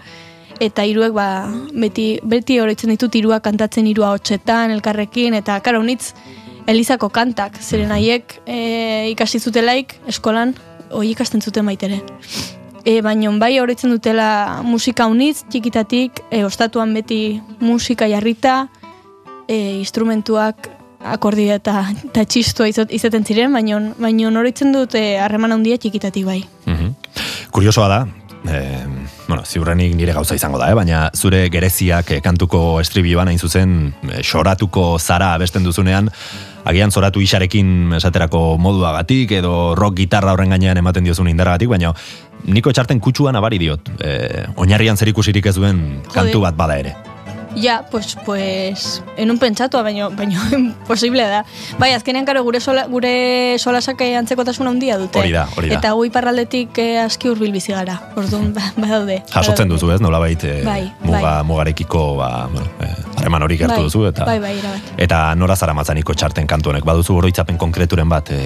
eta 0.58 0.88
hiruek 0.90 1.14
ba, 1.14 1.30
beti, 1.70 2.16
beti 2.24 2.58
oroitzen 2.64 2.90
ditut 2.96 3.14
hirua 3.14 3.40
kantatzen 3.46 3.86
hirua 3.86 4.16
hotxetan, 4.18 4.74
elkarrekin, 4.74 5.38
eta 5.38 5.62
karo, 5.62 5.86
nitz, 5.86 6.16
Elizako 6.66 7.12
kantak, 7.14 7.60
zeren 7.62 7.94
haiek 7.94 8.40
e, 8.50 8.58
ikasi 9.14 9.38
zutelaik 9.38 10.00
eskolan, 10.10 10.58
hoi 10.90 11.12
ikasten 11.12 11.46
zuten 11.46 11.70
baitere. 11.70 12.02
E, 12.86 13.02
baina 13.02 13.32
bai 13.42 13.58
horretzen 13.60 13.90
dutela 13.90 14.62
musika 14.64 15.08
unitz, 15.10 15.44
txikitatik, 15.50 16.22
e, 16.30 16.44
ostatuan 16.46 16.94
beti 16.94 17.42
musika 17.60 18.08
jarrita, 18.08 18.68
e, 19.48 19.80
instrumentuak 19.80 20.70
akordio 21.06 21.54
eta, 21.58 21.88
eta 22.06 22.26
txistua 22.26 22.68
izat- 22.70 22.94
izaten 22.94 23.26
ziren, 23.26 23.54
baina 23.54 23.80
baina 23.98 24.30
horretzen 24.30 24.72
dute 24.74 25.18
harreman 25.22 25.52
handia 25.52 25.78
txikitatik 25.78 26.26
bai. 26.26 26.44
Mhm. 26.66 26.94
Kuriosoa 27.52 27.88
da, 27.88 28.00
e, 28.50 28.86
bueno, 29.28 29.44
ziurrenik 29.46 29.96
nire 29.96 30.14
gauza 30.14 30.36
izango 30.36 30.60
da, 30.62 30.70
eh? 30.70 30.76
baina 30.78 31.10
zure 31.16 31.48
gereziak 31.50 32.12
eh, 32.12 32.22
kantuko 32.22 32.80
estribioan 32.82 33.32
hain 33.32 33.40
zuzen 33.40 33.74
eh, 34.12 34.22
soratuko 34.22 35.00
zara 35.00 35.34
abesten 35.34 35.66
duzunean, 35.66 36.12
agian 36.66 36.92
zoratu 36.92 37.22
isarekin 37.22 37.98
esaterako 37.98 38.58
moduagatik 38.62 39.36
edo 39.40 39.74
rock 39.76 39.98
gitarra 40.04 40.36
horren 40.36 40.54
gainean 40.56 40.78
ematen 40.82 41.08
diozun 41.08 41.30
indaragatik, 41.32 41.72
baina 41.74 41.94
niko 42.46 42.74
txarten 42.74 43.02
kutsuan 43.02 43.36
abari 43.36 43.62
diot, 43.62 43.90
e, 44.00 44.46
oinarrian 44.62 44.98
zer 44.98 45.10
ikusirik 45.10 45.50
ez 45.50 45.56
duen 45.58 45.84
kantu 46.14 46.46
bat 46.46 46.58
bada 46.58 46.78
ere. 46.82 46.96
Ja, 47.56 47.86
pues, 47.90 48.18
pues, 48.26 49.02
enun 49.18 49.38
pentsatua, 49.40 49.82
baino, 49.82 50.10
baino, 50.12 50.40
posible 50.88 51.24
da. 51.24 51.46
Bai, 51.80 51.94
azkenean, 51.94 52.26
karo, 52.26 52.44
gure, 52.44 52.60
sola, 52.60 52.86
gure 52.92 53.56
solasak 53.60 54.02
eh, 54.02 54.16
antzekotasun 54.20 54.68
handia 54.68 54.98
dute. 55.00 55.20
Hori 55.20 55.32
da, 55.32 55.48
hori 55.56 55.70
da. 55.72 55.78
Eta 55.80 55.92
gu 55.96 56.06
iparraldetik 56.10 56.78
eh, 56.84 57.00
aski 57.00 57.30
hurbil 57.32 57.54
bizi 57.56 57.72
gara. 57.72 57.96
Orduan, 58.16 58.52
ba- 58.58 58.74
badaude. 58.78 59.22
Jasotzen 59.32 59.70
duzu 59.72 59.92
ez, 59.96 60.02
nolabait 60.04 60.44
e, 60.44 60.62
Bai, 60.66 60.82
muga, 61.04 61.22
bai. 61.22 61.44
mugarekiko 61.48 62.04
ba, 62.18 62.30
bueno, 62.52 62.68
eh, 62.84 62.92
harreman 63.18 63.44
hori 63.48 63.58
gertu 63.58 63.76
Bai, 63.80 63.84
duzu 63.88 64.06
eta 64.10 64.26
bai, 64.28 64.40
bai, 64.44 64.54
erabat. 64.60 64.92
eta 65.02 65.20
nora 65.36 65.56
zara 65.56 65.74
matzaniko 65.74 66.14
txarten 66.14 66.48
kantu 66.48 66.70
honek 66.74 66.84
baduzu 66.86 67.16
oroitzapen 67.16 67.58
konkreturen 67.58 68.10
bat 68.12 68.30
e, 68.36 68.40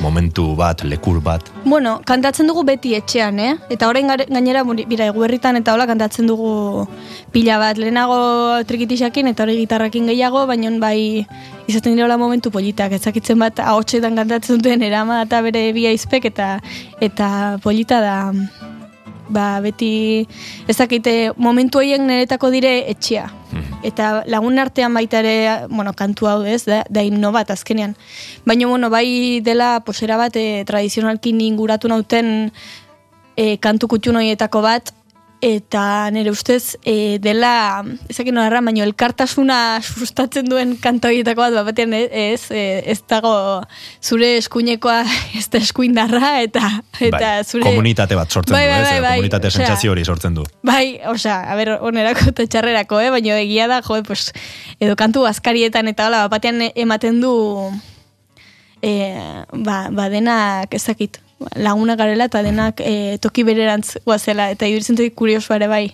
momentu 0.00 0.52
bat, 0.56 0.84
lekur 0.86 1.18
bat 1.22 1.50
Bueno, 1.64 2.00
kantatzen 2.04 2.46
dugu 2.50 2.62
beti 2.66 2.94
etxean, 2.94 3.38
eh? 3.40 3.52
Eta 3.70 3.88
orain 3.88 4.08
gainera, 4.08 4.62
bira, 4.64 5.06
eguerritan 5.10 5.56
eta 5.60 5.74
hola 5.74 5.86
kantatzen 5.86 6.26
dugu 6.26 6.86
pila 7.32 7.58
bat. 7.62 7.78
Lehenago 7.78 8.51
trikitixakin 8.68 9.30
eta 9.32 9.46
hori 9.46 9.56
gitarrakin 9.60 10.10
gehiago, 10.10 10.44
baina 10.50 10.70
bai 10.82 11.26
izaten 11.66 11.94
dira 11.94 12.06
hola 12.06 12.18
momentu 12.20 12.50
politak. 12.50 12.92
Ezakitzen 12.98 13.38
bat 13.38 13.60
ahotsetan 13.60 14.16
kantatzen 14.16 14.60
duten 14.60 14.82
erama 14.82 15.22
eta 15.26 15.42
bere 15.42 15.70
bi 15.72 15.86
aizpek 15.90 16.28
eta, 16.32 16.58
eta 17.00 17.58
polita 17.62 18.00
da 18.04 18.16
ba, 19.32 19.60
beti 19.64 20.26
ezakite 20.68 21.32
momentu 21.36 21.80
horien 21.80 22.06
niretako 22.06 22.50
dire 22.52 22.72
etxea. 22.92 23.26
Eta 23.82 24.22
lagun 24.30 24.60
artean 24.62 24.94
baita 24.94 25.20
ere, 25.24 25.66
bueno, 25.68 25.92
kantu 25.96 26.28
hau 26.30 26.38
ez, 26.46 26.62
da, 26.68 26.82
da 26.88 27.02
himno 27.02 27.32
bat 27.34 27.50
azkenean. 27.50 27.96
Baina, 28.46 28.68
bueno, 28.70 28.90
bai 28.92 29.40
dela 29.44 29.80
posera 29.86 30.16
bat 30.20 30.36
e, 30.36 30.62
tradizionalki 30.68 31.34
inguratu 31.48 31.90
nauten 31.90 32.52
e, 33.36 33.56
kantu 33.58 33.88
kutxun 33.88 34.20
horietako 34.20 34.62
bat, 34.62 34.92
eta 35.42 36.08
nire 36.14 36.30
ustez 36.30 36.78
e, 36.86 37.18
dela, 37.18 37.82
ezakin 38.08 38.38
erran, 38.38 38.68
baino 38.68 38.84
elkartasuna 38.86 39.56
sustatzen 39.82 40.46
duen 40.46 40.76
kanta 40.78 41.10
horietako 41.10 41.42
bat, 41.42 41.56
bat 41.58 41.66
batean 41.72 41.96
ez, 41.98 42.06
ez, 42.14 42.44
ez 42.94 42.98
dago 43.10 43.34
zure 43.98 44.36
eskuinekoa 44.38 45.00
ez 45.40 45.48
da 45.50 45.58
eskuindarra, 45.58 46.30
eta, 46.46 46.70
eta 47.00 47.18
bai, 47.18 47.32
zure... 47.42 47.66
komunitate 47.66 48.18
bat 48.18 48.30
sortzen 48.30 48.54
Bai, 48.54 48.62
du, 48.68 48.70
bai, 48.70 48.78
ez? 48.78 48.86
bai, 48.86 49.00
bai, 49.02 49.16
komunitate 49.18 49.50
osea, 49.50 49.66
sentsazio 49.66 49.96
hori 49.96 50.06
sortzen 50.06 50.38
du. 50.38 50.46
Bai, 50.62 50.84
osea, 51.10 51.40
a 51.50 51.58
ber, 51.58 51.74
onerako 51.90 52.30
eta 52.30 52.46
txarrerako, 52.46 53.02
eh? 53.02 53.10
baina 53.16 53.40
egia 53.42 53.66
da, 53.72 53.82
jo, 53.82 53.98
pues, 54.06 54.30
edo 54.78 54.94
kantu 55.00 55.26
azkarietan 55.26 55.90
eta 55.90 56.06
hola, 56.06 56.22
bat 56.28 56.38
batean 56.38 56.68
ematen 56.70 57.18
du 57.22 57.34
e, 58.78 58.94
ba, 59.66 59.88
ba 59.90 60.06
denak 60.12 60.74
ezakit, 60.78 61.18
laguna 61.54 61.96
garela 61.96 62.26
eta 62.30 62.42
denak 62.42 62.80
e, 62.80 63.18
toki 63.22 63.44
bererantz 63.46 63.98
guazela, 64.06 64.50
eta 64.50 64.68
iduritzen 64.68 64.98
dut 64.98 65.14
kuriosoa 65.14 65.58
ere 65.60 65.68
bai. 65.70 65.84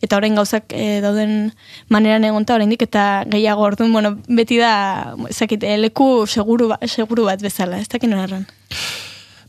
Eta 0.00 0.16
orain 0.16 0.34
gauzak 0.38 0.72
e, 0.72 1.00
dauden 1.04 1.52
maneran 1.92 2.24
egonta 2.24 2.56
oraindik 2.56 2.82
eta 2.88 3.24
gehiago 3.30 3.66
orduan, 3.68 3.92
bueno, 3.92 4.16
beti 4.28 4.58
da, 4.60 5.14
ezakit, 5.28 5.64
e, 5.64 5.76
leku 5.78 6.26
seguru, 6.26 6.72
ba, 6.72 6.80
seguru 6.88 7.28
bat 7.28 7.42
bezala, 7.44 7.80
ez 7.80 7.88
dakin 7.92 8.16
erran. 8.16 8.48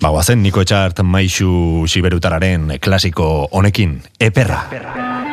Ba, 0.01 0.10
guazen, 0.10 0.41
Niko 0.41 0.63
Etxart 0.65 1.03
Maixu 1.05 1.86
Siberutararen 1.88 2.79
klasiko 2.81 3.48
honekin, 3.51 4.00
eperra. 4.20 4.65
Eperak 4.72 5.30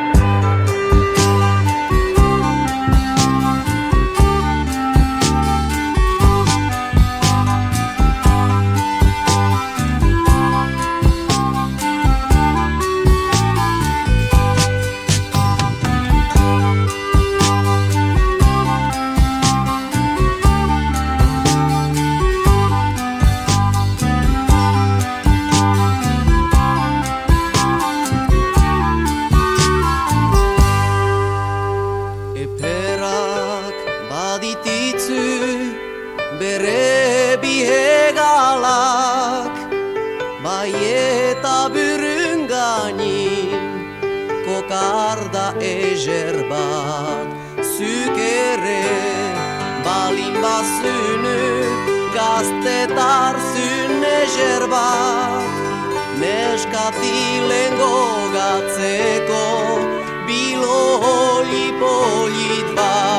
kokarda 44.69 45.53
ejer 45.61 46.49
bat 46.49 47.27
Zük 47.77 48.17
ere 48.17 48.83
balin 49.85 50.43
bazünü 50.43 51.63
gaztetar 52.13 53.35
zün 53.53 54.03
ejer 54.03 54.71
bat. 54.71 55.43
Neskatilen 56.19 57.73
gogatzeko 57.81 59.47
biloli 60.27 61.67
polit 61.79 62.77
bat 62.77 63.18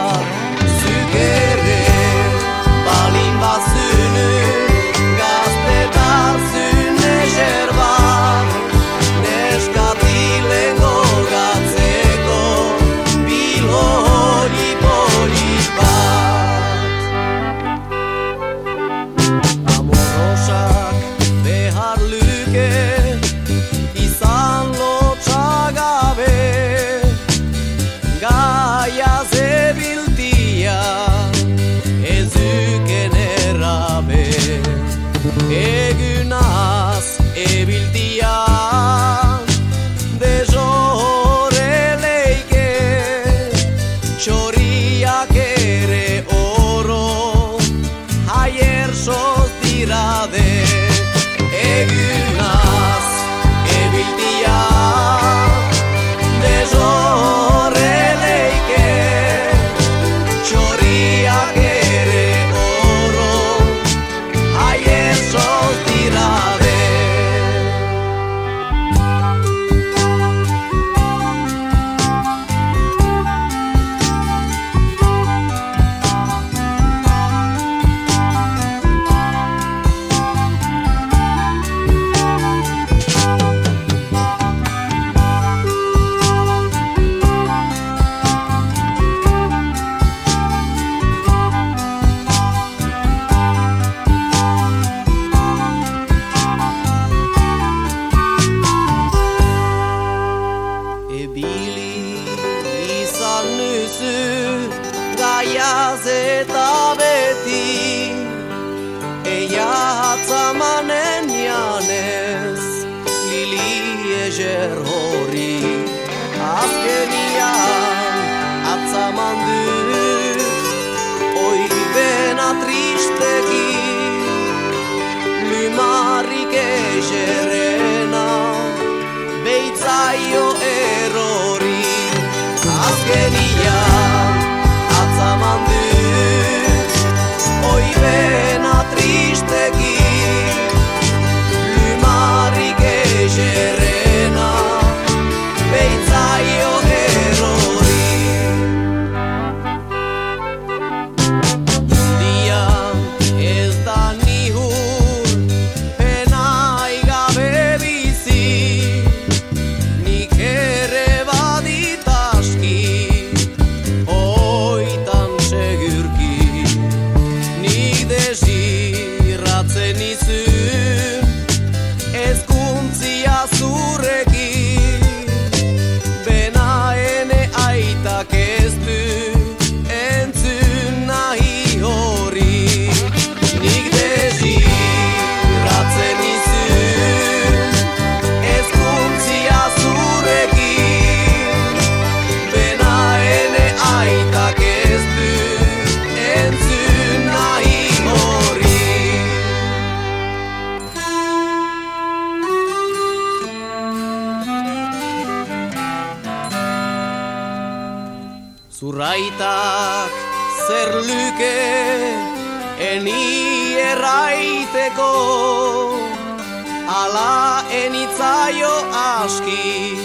aski 219.24 219.96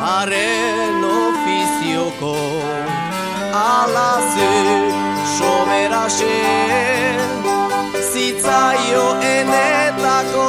haren 0.00 1.04
ofizioko 1.04 2.36
Ala 3.52 4.12
zu 4.32 4.50
soberase. 5.36 6.38
Zitzaio 8.12 9.06
enetako 9.34 10.48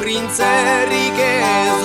Printzerik 0.00 1.18
ez 1.28 1.79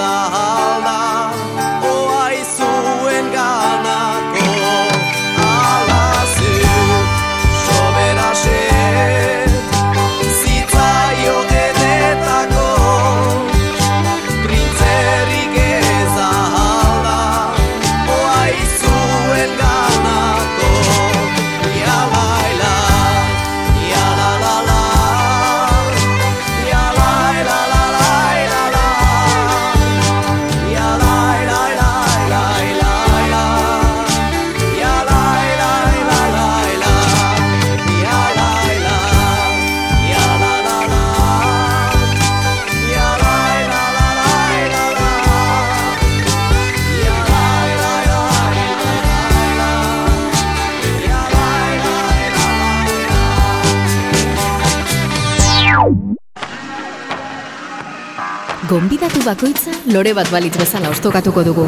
Gonbidatu 58.76 59.22
bakoitza 59.24 59.72
lore 59.88 60.12
bat 60.12 60.28
balitz 60.28 60.58
bezala 60.60 60.90
ostokatuko 60.92 61.46
dugu. 61.48 61.64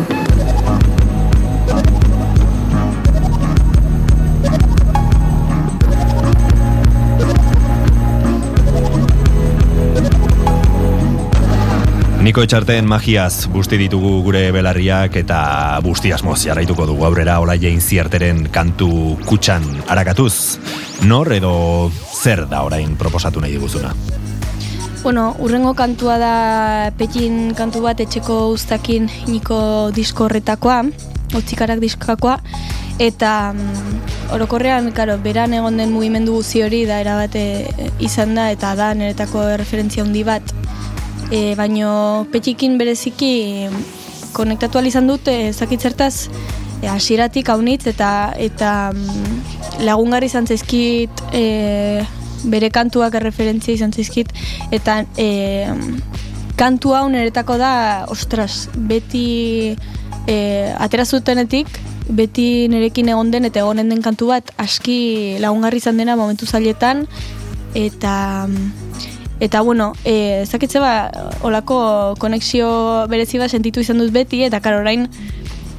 Niko 12.28 12.44
etxarten 12.44 12.84
magiaz 12.92 13.48
busti 13.56 13.80
ditugu 13.80 14.18
gure 14.28 14.44
belarriak 14.52 15.16
eta 15.24 15.40
busti 15.88 16.12
asmoz 16.12 16.42
jarraituko 16.44 16.92
dugu 16.92 17.08
aurrera 17.08 17.40
Ola 17.40 17.56
Jain 17.56 17.80
Ziarteren 17.80 18.50
kantu 18.52 19.16
kutxan 19.24 19.64
arakatuz. 19.88 20.60
Nor 21.08 21.32
edo 21.40 21.56
zer 22.20 22.50
da 22.52 22.66
orain 22.68 23.00
proposatu 23.00 23.40
nahi 23.40 23.56
diguzuna? 23.56 23.96
Bueno, 25.08 25.38
urrengo 25.40 25.72
kantua 25.74 26.18
da 26.20 26.92
Pekin 27.00 27.54
kantu 27.56 27.80
bat 27.86 28.02
etxeko 28.04 28.50
ustakin 28.52 29.06
niko 29.32 29.88
disko 29.96 30.26
horretakoa, 30.26 30.82
otzikarak 31.40 31.80
diskakoa, 31.80 32.34
eta 33.00 33.54
mm, 33.54 34.02
orokorrean, 34.36 34.90
karo, 34.92 35.16
beran 35.24 35.56
egon 35.56 35.80
den 35.80 35.94
mugimendu 35.96 36.36
guzi 36.36 36.60
hori 36.66 36.82
da 36.90 37.00
erabate 37.00 37.46
izan 38.04 38.36
da, 38.36 38.50
eta 38.52 38.74
da 38.76 38.90
niretako 39.00 39.46
referentzia 39.64 40.04
handi 40.04 40.26
bat. 40.28 40.44
E, 41.32 41.56
baino 41.56 42.28
Petikin 42.34 42.76
bereziki 42.76 43.32
konektatu 44.36 44.84
izan 44.92 45.08
dut, 45.08 45.32
e, 45.32 45.54
zakitzertaz, 45.54 46.28
e, 46.82 46.92
hasieratik 46.92 47.48
haunitz 47.56 47.86
eta 47.88 48.12
eta 48.36 48.92
mm, 48.92 49.84
lagungarri 49.88 50.28
izan 50.28 50.52
zaizkit 50.52 51.24
e, 51.32 52.04
bere 52.46 52.70
kantuak 52.70 53.16
erreferentzia 53.20 53.74
izan 53.74 53.94
zaizkit 53.94 54.34
eta 54.72 55.04
e, 55.18 55.68
kantu 56.58 56.96
hau 56.98 57.06
niretako 57.10 57.58
da 57.58 58.06
ostras, 58.10 58.70
beti 58.76 59.76
e, 60.28 60.38
atera 60.78 61.06
zutenetik 61.06 61.68
beti 62.08 62.68
nerekin 62.72 63.10
egon 63.12 63.32
den 63.32 63.46
eta 63.50 63.62
egonen 63.66 63.90
den 63.90 64.02
kantu 64.02 64.32
bat 64.32 64.52
aski 64.58 65.38
lagungarri 65.44 65.82
izan 65.84 65.98
dena 65.98 66.16
momentu 66.16 66.46
zailetan 66.46 67.06
eta 67.76 68.48
Eta 69.40 69.62
bueno, 69.62 69.94
e, 70.04 70.46
zakitze 70.50 70.80
ba, 70.82 71.12
olako 71.46 72.16
konexio 72.18 73.06
berezi 73.10 73.38
bat 73.38 73.54
sentitu 73.54 73.84
izan 73.84 74.02
dut 74.02 74.10
beti, 74.10 74.42
eta 74.48 74.60
karo 74.66 74.80
orain, 74.82 75.06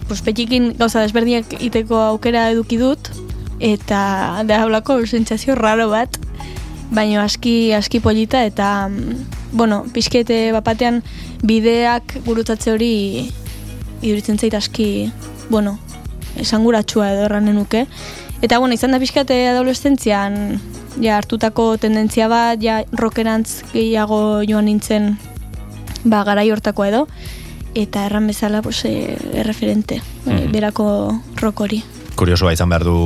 pues, 0.06 0.22
petikin 0.22 0.76
gauza 0.78 1.02
desberdinak 1.02 1.56
iteko 1.58 1.98
aukera 2.12 2.52
eduki 2.52 2.78
dut, 2.78 3.10
eta 3.58 4.44
da 4.46 4.60
olako 4.66 5.00
sentsazio 5.06 5.58
raro 5.58 5.88
bat, 5.90 6.20
baino 6.90 7.20
aski 7.20 7.72
aski 7.72 8.00
polita, 8.00 8.44
eta, 8.44 8.88
mm, 8.88 9.26
bueno, 9.52 9.84
pixkete 9.92 10.52
bapatean 10.52 11.02
bideak 11.42 12.18
gurutzatze 12.24 12.72
hori 12.72 13.30
iduritzen 14.02 14.38
zait 14.38 14.54
aski, 14.54 15.10
bueno, 15.50 15.78
esanguratsua 16.36 17.12
edo 17.12 17.24
erranen 17.26 17.56
nuke. 17.56 17.86
Eta, 18.42 18.58
bueno, 18.58 18.74
izan 18.74 18.92
da 18.92 19.00
pixkate 19.02 19.48
adolescentzian, 19.48 20.60
ja 21.02 21.16
hartutako 21.18 21.76
tendentzia 21.78 22.28
bat, 22.28 22.60
ja 22.62 22.82
rockerantz 22.92 23.62
gehiago 23.72 24.42
joan 24.48 24.64
nintzen 24.66 25.16
ba, 26.04 26.22
garai 26.24 26.50
hortako 26.50 26.84
edo, 26.84 27.08
eta 27.74 28.06
erran 28.06 28.26
bezala 28.26 28.62
pues, 28.62 28.84
e, 28.84 29.16
erreferente, 29.34 30.00
Mhm. 30.26 30.52
berako 30.52 31.20
rock 31.36 31.60
hori. 31.60 31.82
Kuriosoa 32.18 32.52
izan 32.52 32.70
behar 32.72 32.84
du, 32.86 32.98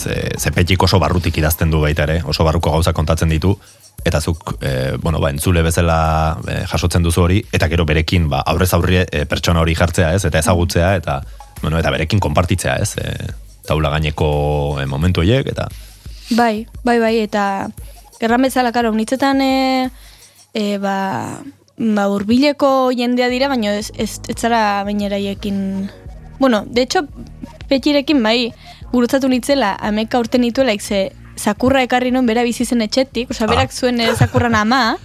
ze, 0.00 0.30
ze 0.38 0.52
petik 0.52 0.82
oso 0.82 1.00
barrutik 1.02 1.36
idazten 1.36 1.70
du 1.70 1.82
baita 1.82 2.06
ere, 2.06 2.22
oso 2.24 2.44
barruko 2.46 2.72
gauza 2.72 2.94
kontatzen 2.96 3.32
ditu, 3.32 3.52
eta 4.06 4.20
zuk, 4.20 4.56
e, 4.60 4.96
bueno, 5.02 5.20
ba, 5.20 5.30
entzule 5.34 5.62
bezala 5.66 5.98
e, 6.48 6.62
jasotzen 6.70 7.04
duzu 7.04 7.26
hori, 7.26 7.42
eta 7.52 7.68
gero 7.68 7.84
berekin, 7.88 8.30
ba, 8.32 8.40
aurrez 8.48 8.72
aurre 8.72 9.04
e, 9.04 9.26
pertsona 9.28 9.60
hori 9.60 9.74
jartzea, 9.76 10.14
ez, 10.16 10.24
eta 10.24 10.40
ezagutzea, 10.40 10.94
eta, 11.02 11.20
bueno, 11.60 11.76
eta 11.78 11.92
berekin 11.92 12.22
konpartitzea, 12.22 12.78
ez, 12.80 12.96
e, 12.96 13.34
taula 13.68 13.92
gaineko 13.92 14.30
e, 14.80 14.86
momentu 14.88 15.24
horiek, 15.24 15.52
eta, 15.52 15.68
Bai, 16.30 16.66
bai, 16.82 16.98
bai, 16.98 17.20
eta 17.22 17.68
erran 18.18 18.42
bezala, 18.42 18.72
karo, 18.74 18.90
nitzetan 18.90 19.40
e, 19.44 19.90
e, 20.54 20.78
ba, 20.82 20.96
ba, 21.78 22.06
urbileko 22.10 22.90
jendea 22.96 23.28
dira, 23.30 23.50
baina 23.52 23.76
ez, 23.78 23.92
ez, 23.94 24.18
ez 24.26 24.36
zara 24.36 24.82
baineraiekin... 24.88 25.90
Bueno, 26.40 26.64
de 26.66 26.82
hecho, 26.82 27.06
petirekin 27.68 28.22
bai, 28.22 28.52
gurutzatu 28.92 29.28
nitzela, 29.28 29.76
ameka 29.80 30.18
urte 30.22 30.38
nituela, 30.38 30.74
ze 30.80 31.12
zakurra 31.36 31.82
ekarri 31.82 32.10
non 32.10 32.26
bera 32.26 32.42
bizi 32.42 32.64
zen 32.64 32.82
etxetik, 32.82 33.30
osea, 33.30 33.46
berak 33.46 33.72
zuen 33.72 34.00
eh, 34.00 34.14
zakurran 34.14 34.54
ama, 34.54 34.96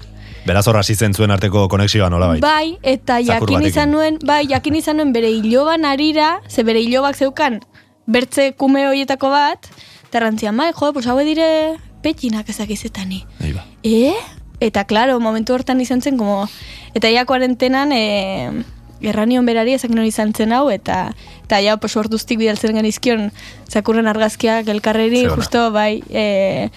beraz 0.45 0.65
hor 0.67 0.77
hasi 0.79 0.95
zen 0.95 1.13
zuen 1.13 1.31
arteko 1.31 1.67
konexioa 1.69 2.09
nola 2.09 2.31
baita. 2.31 2.47
bai, 2.47 2.77
eta 2.81 3.19
jakin 3.21 3.65
izan 3.67 3.91
nuen, 3.93 4.17
bai, 4.25 4.45
jakin 4.49 4.75
izan 4.79 4.97
nuen 4.97 5.13
bere 5.13 5.29
iloban 5.29 5.85
arira, 5.85 6.39
ze 6.49 6.63
bere 6.63 6.81
ilobak 6.81 7.15
zeukan, 7.15 7.61
bertze 8.07 8.51
kume 8.57 8.87
horietako 8.87 9.29
bat, 9.29 9.69
eta 10.09 10.23
rantzian, 10.25 10.57
bai, 10.57 10.71
jo, 10.73 10.93
pues 10.93 11.07
haue 11.07 11.25
dire 11.25 11.77
petinak 12.01 12.49
ezakizetani. 12.49 13.25
Nahi 13.39 13.53
ba. 13.53 13.65
E? 13.83 14.13
Eta, 14.61 14.85
claro, 14.85 15.19
momentu 15.19 15.53
hortan 15.53 15.81
izan 15.81 16.01
zen, 16.01 16.17
como, 16.17 16.45
eta 16.93 17.09
ja 17.09 17.25
kuarentenan, 17.25 17.93
e, 17.93 18.63
erranion 19.01 19.45
berari 19.45 19.73
ezak 19.73 19.93
non 19.93 20.05
izan 20.05 20.33
zen 20.33 20.53
hau, 20.53 20.69
eta, 20.69 21.11
eta 21.51 21.59
ja, 21.59 21.75
pues, 21.75 21.97
orduztik 21.99 22.39
bidaltzen 22.39 22.77
genizkion, 22.79 23.25
zakurren 23.67 24.07
argazkiak 24.07 24.69
elkarreri, 24.71 25.25
Ze 25.25 25.27
ona. 25.27 25.35
justo, 25.35 25.71
bai, 25.75 26.01
e, 26.09 26.69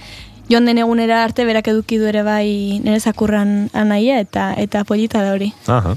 joan 0.50 0.66
den 0.66 0.78
egunera 0.82 1.22
arte 1.22 1.44
berak 1.46 1.68
eduki 1.70 2.00
du 2.02 2.08
ere 2.10 2.24
bai 2.26 2.80
nire 2.82 2.98
zakurran 2.98 3.70
anaia, 3.72 4.18
eta, 4.18 4.52
eta 4.58 4.82
polita 4.84 5.22
da 5.22 5.32
hori. 5.38 5.52
Aha. 5.70 5.94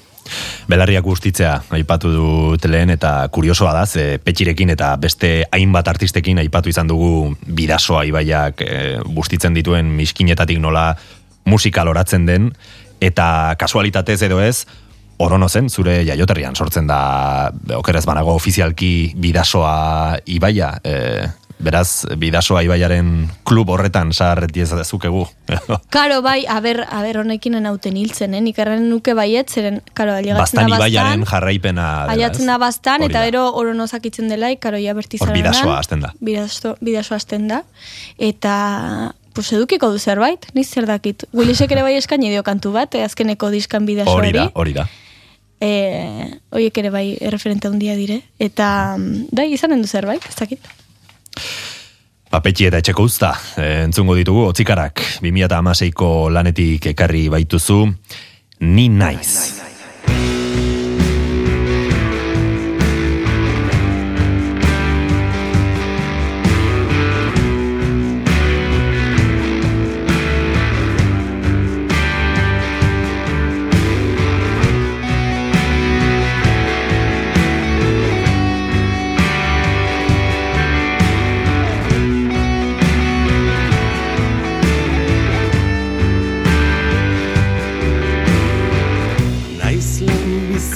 Belarriak 0.67 1.05
guztitzea 1.07 1.63
aipatu 1.71 2.11
dut 2.11 2.65
lehen 2.67 2.91
eta 2.91 3.27
kuriosoa 3.31 3.73
da, 3.73 3.85
ze 3.87 4.19
petxirekin 4.19 4.69
eta 4.75 4.95
beste 5.01 5.47
hainbat 5.51 5.87
artistekin 5.87 6.37
aipatu 6.37 6.69
izan 6.69 6.87
dugu 6.87 7.35
bidasoa 7.47 8.03
ibaiak 8.05 8.61
e, 8.61 8.97
bustitzen 9.07 9.55
dituen 9.57 9.89
miskinetatik 9.89 10.59
nola 10.59 10.91
musika 11.45 11.83
loratzen 11.87 12.27
den, 12.27 12.51
eta 13.01 13.55
kasualitatez 13.57 14.21
edo 14.27 14.41
ez, 14.43 14.67
orono 15.17 15.49
zen, 15.49 15.69
zure 15.69 16.03
jaioterrian 16.05 16.55
sortzen 16.55 16.87
da, 16.87 17.51
okerez 17.77 18.05
banago 18.05 18.35
ofizialki 18.37 19.13
bidasoa 19.17 20.17
ibaia, 20.29 20.75
e, 20.83 20.95
beraz, 21.57 22.05
bidasoa 22.19 22.61
ibaiaren 22.67 23.09
klub 23.47 23.69
horretan 23.73 24.11
sarreti 24.13 24.61
ez 24.61 24.69
zukegu. 24.85 25.25
Karo, 25.95 26.21
bai, 26.21 26.45
aber, 26.49 26.83
aber 26.93 27.21
honekin 27.23 27.57
enauten 27.57 27.97
hiltzen, 27.97 28.35
eh? 28.37 28.41
Nik 28.45 28.59
erren 28.61 28.87
nuke 28.91 29.15
baiet, 29.17 29.49
zeren, 29.49 29.81
karo, 29.97 30.13
aliagatzen 30.13 30.61
Bastan 30.61 30.73
ibaiaren 30.73 31.25
jarraipena 31.25 31.87
dela, 32.05 32.17
aiatzen 32.17 32.51
da 32.51 32.57
bastan, 32.61 33.05
Hori 33.05 33.13
eta 33.13 33.23
gero 33.25 33.47
orono 33.57 33.87
zakitzen 33.87 34.29
delaik, 34.29 34.61
karo, 34.61 34.77
ja 34.81 34.93
bertizaren. 34.97 35.33
Hor 35.33 35.41
bidasoa 35.41 35.79
hasten 35.79 36.05
da. 36.05 36.13
Bidaso, 36.21 36.75
bidasoa 36.83 37.17
hasten 37.17 37.49
da. 37.49 37.63
Eta, 38.17 38.53
pues 39.33 39.49
edukiko 39.53 39.89
du 39.93 39.99
zerbait, 39.99 40.45
niz 40.53 40.69
zer 40.69 40.85
dakit. 40.89 41.25
Willisek 41.33 41.73
ere 41.73 41.83
bai 41.85 41.97
eskaini 41.97 42.29
dio 42.33 42.45
kantu 42.45 42.75
bat, 42.77 42.95
eh, 42.95 43.03
azkeneko 43.05 43.49
diskan 43.53 43.89
bidasoari. 43.89 44.29
Hori 44.29 44.37
da, 44.37 44.47
hori 44.53 44.77
da. 44.77 44.87
E, 45.59 45.69
oiek 46.53 46.77
ere 46.77 46.91
bai 46.93 47.05
erreferente 47.19 47.67
handia 47.67 47.95
dire. 47.97 48.21
Eta, 48.37 48.95
mm, 48.97 49.29
da, 49.31 49.45
izanen 49.45 49.81
du 49.81 49.87
zerbait, 49.87 50.23
ez 50.29 50.35
dakit. 50.37 50.69
Papetxi 52.29 52.67
eta 52.67 52.81
etxeko 52.83 53.05
usta, 53.07 53.31
eh, 53.57 53.83
entzungo 53.85 54.17
ditugu, 54.17 54.43
otzikarak, 54.51 55.01
2006ko 55.23 56.29
lanetik 56.29 56.91
ekarri 56.91 57.29
baituzu, 57.31 57.85
ni 58.59 58.89
naiz. 58.89 59.31
Naiz 59.31 60.36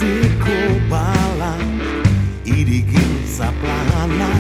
lehenbiziko 0.02 0.90
bala 0.90 1.58
Irigintza 2.46 3.52
plana 3.62 4.32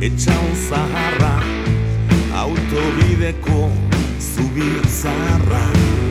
Etxaun 0.00 0.54
zaharra 0.68 1.34
Autobideko 2.34 3.70
zubizarra. 4.18 5.64
Naiz 5.70 6.09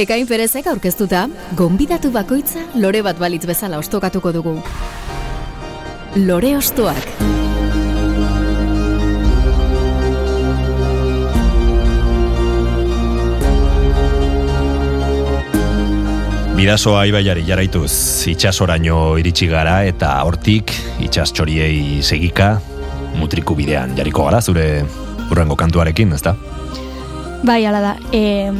Ekain 0.00 0.24
perezek 0.24 0.64
aurkeztuta, 0.70 1.26
gonbidatu 1.58 2.08
bakoitza 2.14 2.62
lore 2.80 3.02
bat 3.04 3.18
balitz 3.20 3.42
bezala 3.44 3.76
ostokatuko 3.82 4.30
dugu. 4.32 4.54
Lore 6.16 6.54
ostoak. 6.56 7.10
Bidasoa 16.56 17.02
ibaiari 17.10 17.44
jaraituz 17.44 17.92
itxasoraino 18.32 19.18
iritsi 19.20 19.50
gara 19.52 19.82
eta 19.88 20.14
hortik 20.24 20.72
itxas 21.04 21.28
txoriei 21.36 22.00
segika 22.00 22.54
mutriku 23.20 23.58
bidean 23.58 23.92
jarriko 24.00 24.24
gara 24.30 24.40
zure 24.40 24.66
urrengo 25.28 25.60
kantuarekin, 25.60 26.16
ezta? 26.16 26.34
Bai, 27.44 27.66
ala 27.66 27.80
da. 27.84 27.94
E, 28.12 28.52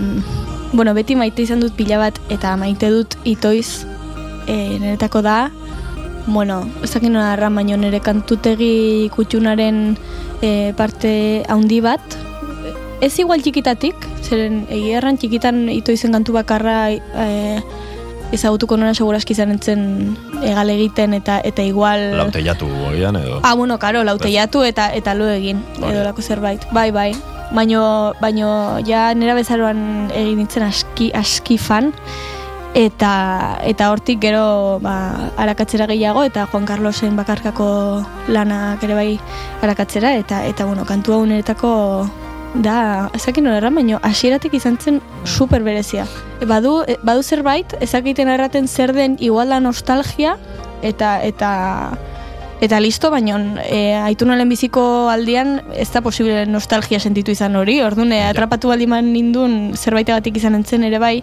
bueno, 0.72 0.94
beti 0.94 1.16
maite 1.16 1.42
izan 1.42 1.61
dut 1.61 1.74
pila 1.76 1.98
bat 1.98 2.18
eta 2.30 2.54
maite 2.56 2.90
dut 2.90 3.16
itoiz 3.24 3.85
e, 4.46 4.78
niretako 4.78 5.22
da 5.22 5.50
bueno, 6.26 6.62
ez 6.85 6.92
dakit 6.92 7.11
nola 7.11 7.33
erran, 7.35 7.54
baino 7.56 7.76
nire 7.80 8.00
kantutegi 8.04 9.11
kutxunaren 9.14 9.96
e, 10.42 10.72
parte 10.78 11.12
handi 11.48 11.80
bat 11.83 12.18
ez 13.00 13.14
igual 13.18 13.40
txikitatik, 13.40 13.96
zeren 14.22 14.66
egia 14.68 14.98
erran 15.00 15.16
txikitan 15.18 15.64
itoizen 15.72 16.12
kantu 16.12 16.37
bakarra 16.37 16.90
e, 16.92 17.28
ezagutuko 18.37 18.76
nora 18.78 18.94
seguraski 18.94 19.35
izan 19.35 19.54
entzen 19.56 19.80
egal 20.44 20.70
egiten 20.70 21.16
eta 21.16 21.40
eta 21.44 21.64
igual... 21.66 22.11
Laute 22.20 22.44
jatu 22.44 22.68
oian 22.92 23.18
edo... 23.18 23.40
Ah, 23.42 23.56
bueno, 23.59 23.78
karo, 23.83 24.04
lauteiatu 24.06 24.62
eta 24.68 24.90
eta 24.94 25.16
lo 25.18 25.28
egin, 25.33 25.64
edo 25.80 26.04
lako 26.06 26.22
zerbait. 26.22 26.66
Bai, 26.76 26.90
bai. 26.94 27.11
Baino, 27.50 28.14
baino 28.20 28.78
ja 28.86 29.10
nera 29.14 29.34
bezaroan 29.34 30.10
egin 30.14 30.38
nintzen 30.38 30.62
aski, 30.62 31.10
aski 31.18 31.56
fan, 31.58 31.90
eta 32.78 33.58
eta 33.66 33.90
hortik 33.90 34.20
gero 34.22 34.78
ba, 34.82 35.30
arakatzera 35.36 35.88
gehiago, 35.90 36.22
eta 36.22 36.46
Juan 36.52 36.66
Carlosen 36.66 37.16
bakarkako 37.18 37.68
lanak 38.28 38.84
ere 38.86 38.94
bai 38.94 39.10
arakatzera, 39.62 40.14
eta 40.22 40.44
eta 40.46 40.66
bueno, 40.66 40.86
kantu 40.86 41.16
hau 41.16 41.24
niretako 41.26 41.72
da, 42.54 43.10
ezakin 43.14 43.46
erran, 43.50 43.74
baino 43.74 43.98
hasieratik 44.02 44.54
izan 44.54 44.78
zen 44.78 45.00
super 45.24 45.62
berezia. 45.66 46.06
E, 46.40 46.46
badu, 46.46 46.80
e, 46.86 46.96
badu 47.02 47.22
zerbait, 47.22 47.74
ezakiten 47.82 48.30
erraten 48.30 48.68
zer 48.68 48.94
den 48.94 49.16
igual 49.20 49.50
da 49.50 49.60
nostalgia, 49.60 50.36
eta 50.82 51.18
eta 51.22 51.50
Eta 52.61 52.77
listo, 52.79 53.09
baino 53.11 53.38
e, 53.64 53.94
aitunalen 53.96 54.49
biziko 54.53 54.83
aldian 55.09 55.62
ez 55.73 55.87
da 55.94 56.03
posible 56.05 56.42
nostalgia 56.44 57.01
sentitu 57.01 57.33
izan 57.33 57.57
hori, 57.57 57.79
orduan 57.81 58.12
e, 58.12 58.18
atrapatu 58.29 58.68
baldiman 58.68 59.07
nindun 59.14 59.73
zerbaitegatik 59.79 60.37
izan 60.37 60.59
entzen 60.59 60.85
ere 60.85 60.99
bai, 61.01 61.23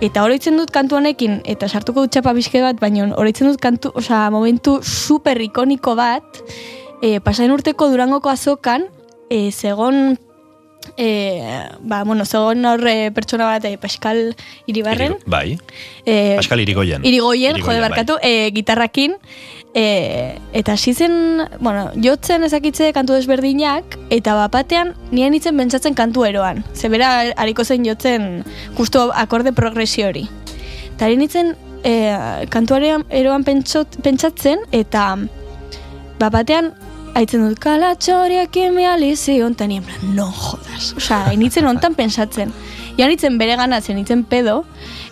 eta 0.00 0.22
oroitzen 0.22 0.54
dut 0.60 0.70
kantu 0.70 1.00
honekin, 1.00 1.40
eta 1.44 1.66
sartuko 1.66 2.04
dut 2.06 2.14
txapa 2.14 2.32
bizke 2.38 2.62
bat, 2.62 2.78
baino 2.78 3.08
oroitzen 3.18 3.50
dut 3.50 3.58
kantu, 3.60 3.90
osea, 3.98 4.28
momentu 4.30 4.78
super 4.86 5.42
ikoniko 5.42 5.96
bat, 5.98 6.38
e, 7.02 7.18
pasain 7.18 7.50
urteko 7.50 7.90
durangoko 7.90 8.30
azokan, 8.30 8.86
e, 9.28 9.50
zegon 9.50 10.14
E, 10.96 11.42
ba, 11.82 12.04
bueno, 12.06 12.22
zegoen 12.24 12.62
horre 12.64 13.10
pertsona 13.10 13.48
bat 13.48 13.64
e, 13.66 13.72
Pascal 13.76 14.36
Iribarren. 14.70 15.16
Irigo- 15.16 15.26
Bai, 15.32 15.56
E, 16.06 16.36
Pascal 16.38 16.60
Irigoyen. 16.62 17.02
Irigoyen, 17.04 17.56
jode 17.56 17.58
Irigoyen, 17.58 17.80
bai. 17.82 17.88
barkatu, 17.90 18.18
e, 18.22 18.52
gitarrakin, 18.54 19.16
e, 19.76 20.38
eta 20.56 20.72
hasi 20.72 20.94
zen, 20.94 21.42
bueno, 21.60 21.90
jotzen 22.02 22.46
ezakitze 22.48 22.88
kantu 22.96 23.12
desberdinak, 23.18 23.98
eta 24.10 24.34
bapatean 24.38 24.94
nien 25.12 25.36
itzen 25.36 25.58
pentsatzen 25.60 25.94
kantu 25.94 26.24
eroan. 26.24 26.62
Zebera 26.74 27.10
hariko 27.36 27.64
zen 27.64 27.84
jotzen 27.84 28.40
justo 28.78 29.10
akorde 29.14 29.52
progresio 29.52 30.08
hori. 30.08 30.24
Eta 30.94 31.04
harin 31.04 31.26
itzen 31.26 31.52
e, 31.84 31.92
kantuarean 32.48 33.04
eroan 33.12 33.44
pentsot, 33.44 34.00
pentsatzen, 34.02 34.64
eta 34.72 35.10
bapatean 36.22 36.72
haitzen 37.16 37.44
dut 37.44 37.60
kalatxoriak 37.60 38.56
emializi 38.64 39.42
ontan, 39.44 39.74
nien, 39.74 39.84
no 40.16 40.30
jodas. 40.32 40.94
Osa, 40.96 41.26
initzen 41.36 41.68
ontan 41.68 41.94
pensatzen. 41.96 42.52
Ja 42.96 43.10
nitzen 43.12 43.36
bere 43.36 43.58
ganatzen, 43.60 44.00
nitzen 44.00 44.24
pedo, 44.24 44.62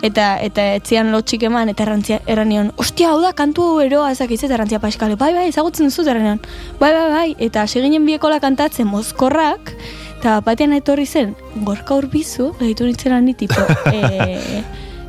eta 0.05 0.35
eta 0.45 0.67
etzian 0.77 1.11
lotxik 1.14 1.47
eman, 1.49 1.71
eta 1.73 1.87
errantzia, 1.87 2.21
erranion, 2.31 2.71
ostia, 2.81 3.11
hau 3.14 3.21
da, 3.23 3.33
kantu 3.37 3.81
eroa 3.85 4.11
ezakitz, 4.12 4.43
eta 4.45 4.59
errantzia 4.59 4.81
paskale, 4.83 5.17
bai, 5.21 5.33
bai, 5.37 5.49
ezagutzen 5.49 5.88
duzut 5.88 6.11
erranion, 6.11 6.43
bai, 6.81 6.93
bai, 6.93 7.07
bai, 7.12 7.29
eta 7.49 7.64
hasi 7.64 7.81
ginen 7.85 8.05
biekola 8.09 8.40
kantatzen 8.45 8.88
mozkorrak, 8.90 9.73
eta 10.19 10.38
batean 10.45 10.77
etorri 10.77 11.07
zen, 11.07 11.35
gorka 11.64 11.97
urbizu, 12.01 12.53
behitu 12.61 12.88
nintzen 12.88 13.17
ani, 13.17 13.37
tipo, 13.38 13.64
e, 13.95 14.62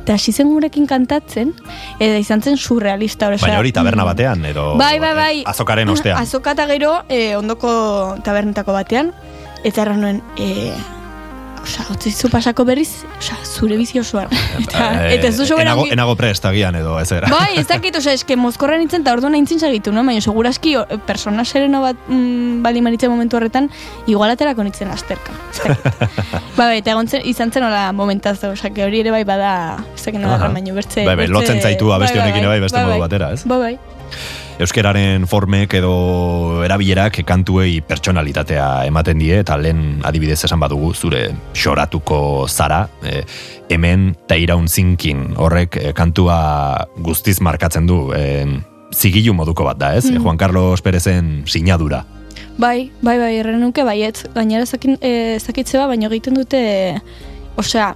eta 0.06 0.16
hasi 0.16 0.32
zen 0.32 0.48
gurekin 0.54 0.88
kantatzen, 0.88 1.52
eta 1.98 2.16
izan 2.22 2.40
zen 2.40 2.56
surrealista, 2.56 3.28
osea, 3.28 3.50
Baina 3.50 3.60
hori 3.60 3.76
taberna 3.76 4.04
batean, 4.08 4.44
edo... 4.48 4.72
Bai, 4.80 4.96
bai, 5.02 5.14
bai. 5.18 5.32
eh, 5.42 5.48
Azokaren 5.52 5.92
ostean. 5.92 6.20
Azoka 6.24 6.56
eta 6.56 6.68
gero, 6.72 7.00
eh, 7.08 7.34
ondoko 7.36 8.16
tabernetako 8.24 8.76
batean, 8.76 9.12
eta 9.64 9.82
erran 9.82 10.06
nuen, 10.06 10.22
eh, 10.38 10.72
Osa, 11.66 11.82
otzizu 11.90 12.28
pasako 12.30 12.62
berriz, 12.62 13.02
osa, 13.18 13.34
zure 13.42 13.74
bizi 13.76 13.98
osoan. 13.98 14.30
Eta, 14.62 14.84
Eh, 15.06 15.16
eta 15.16 15.26
ez 15.32 15.34
du 15.34 15.42
soberan... 15.42 15.72
enago, 15.72 15.86
enago 15.90 16.14
prest 16.18 16.44
agian 16.46 16.76
edo, 16.78 16.92
ez 17.02 17.08
era. 17.12 17.26
Bai, 17.32 17.56
ez 17.58 17.64
dakit, 17.66 17.96
osa, 17.98 18.12
eske 18.14 18.36
mozkorra 18.38 18.76
nintzen 18.78 19.02
eta 19.02 19.16
orduan 19.16 19.34
nintzen 19.34 19.58
segitu, 19.58 19.90
no? 19.94 20.04
Baina 20.06 20.22
seguraski 20.22 20.76
persona 21.08 21.44
sereno 21.44 21.82
bat 21.82 21.98
mm, 22.06 22.62
bali 22.62 22.84
manitzen 22.86 23.10
momentu 23.10 23.40
horretan, 23.40 23.66
igual 24.06 24.30
aterako 24.30 24.62
nintzen 24.62 24.94
asterka. 24.94 25.34
Ba, 26.56 26.68
bai, 26.68 26.78
eta 26.78 26.94
egon 26.94 27.10
zen, 27.10 27.26
izan 27.28 27.50
zen 27.52 27.66
hola 27.66 27.90
momentazo, 27.92 28.54
osa, 28.54 28.70
que 28.70 28.86
hori 28.86 29.02
ere 29.02 29.10
bai 29.12 29.24
bada, 29.28 29.52
ez 29.96 30.04
dakit 30.06 30.22
nola 30.22 30.38
erran, 30.38 30.54
baino 30.56 30.78
bertze... 30.78 31.02
Bai, 31.04 31.18
bai, 31.18 31.26
lotzen 31.34 31.60
zaitu 31.60 31.90
abesti 31.92 32.18
honekin 32.22 32.44
ere 32.46 32.54
bai, 32.54 32.60
beste 32.64 32.86
modu 32.86 33.02
batera, 33.02 33.34
ez? 33.34 33.42
Bai, 33.44 33.58
bai. 33.66 33.76
Euskeraren 34.56 35.26
formek 35.28 35.74
edo 35.76 36.62
erabilerak 36.64 37.18
kantuei 37.28 37.82
pertsonalitatea 37.84 38.86
ematen 38.88 39.20
die 39.20 39.42
eta 39.42 39.58
lehen 39.60 40.00
adibidez 40.08 40.38
esan 40.48 40.62
badugu 40.62 40.94
zure 40.96 41.26
xoratuko 41.52 42.46
zara 42.48 42.86
e, 43.04 43.20
hemen 43.68 44.14
ta 44.24 44.38
iraun 44.40 44.64
zinkin 44.68 45.34
horrek 45.36 45.76
e, 45.76 45.92
kantua 45.92 46.38
guztiz 47.04 47.36
markatzen 47.44 47.84
du 47.90 47.98
e, 48.16 48.46
zigilu 48.96 49.36
moduko 49.36 49.68
bat 49.68 49.76
da 49.76 49.92
ez 49.94 50.06
Mm. 50.06 50.22
Juan 50.22 50.38
Carlos 50.38 50.80
Perezen 50.80 51.44
sinadura 51.46 52.04
Bai, 52.56 52.90
bai, 53.02 53.18
bai, 53.18 53.34
erren 53.36 53.60
nuke 53.60 53.82
baietz. 53.84 54.24
Gainera 54.32 54.64
zakin, 54.64 54.96
e, 55.04 55.36
zakitzeba, 55.36 55.84
baino 55.90 56.08
egiten 56.08 56.38
dute, 56.38 56.62
osea, 57.60 57.90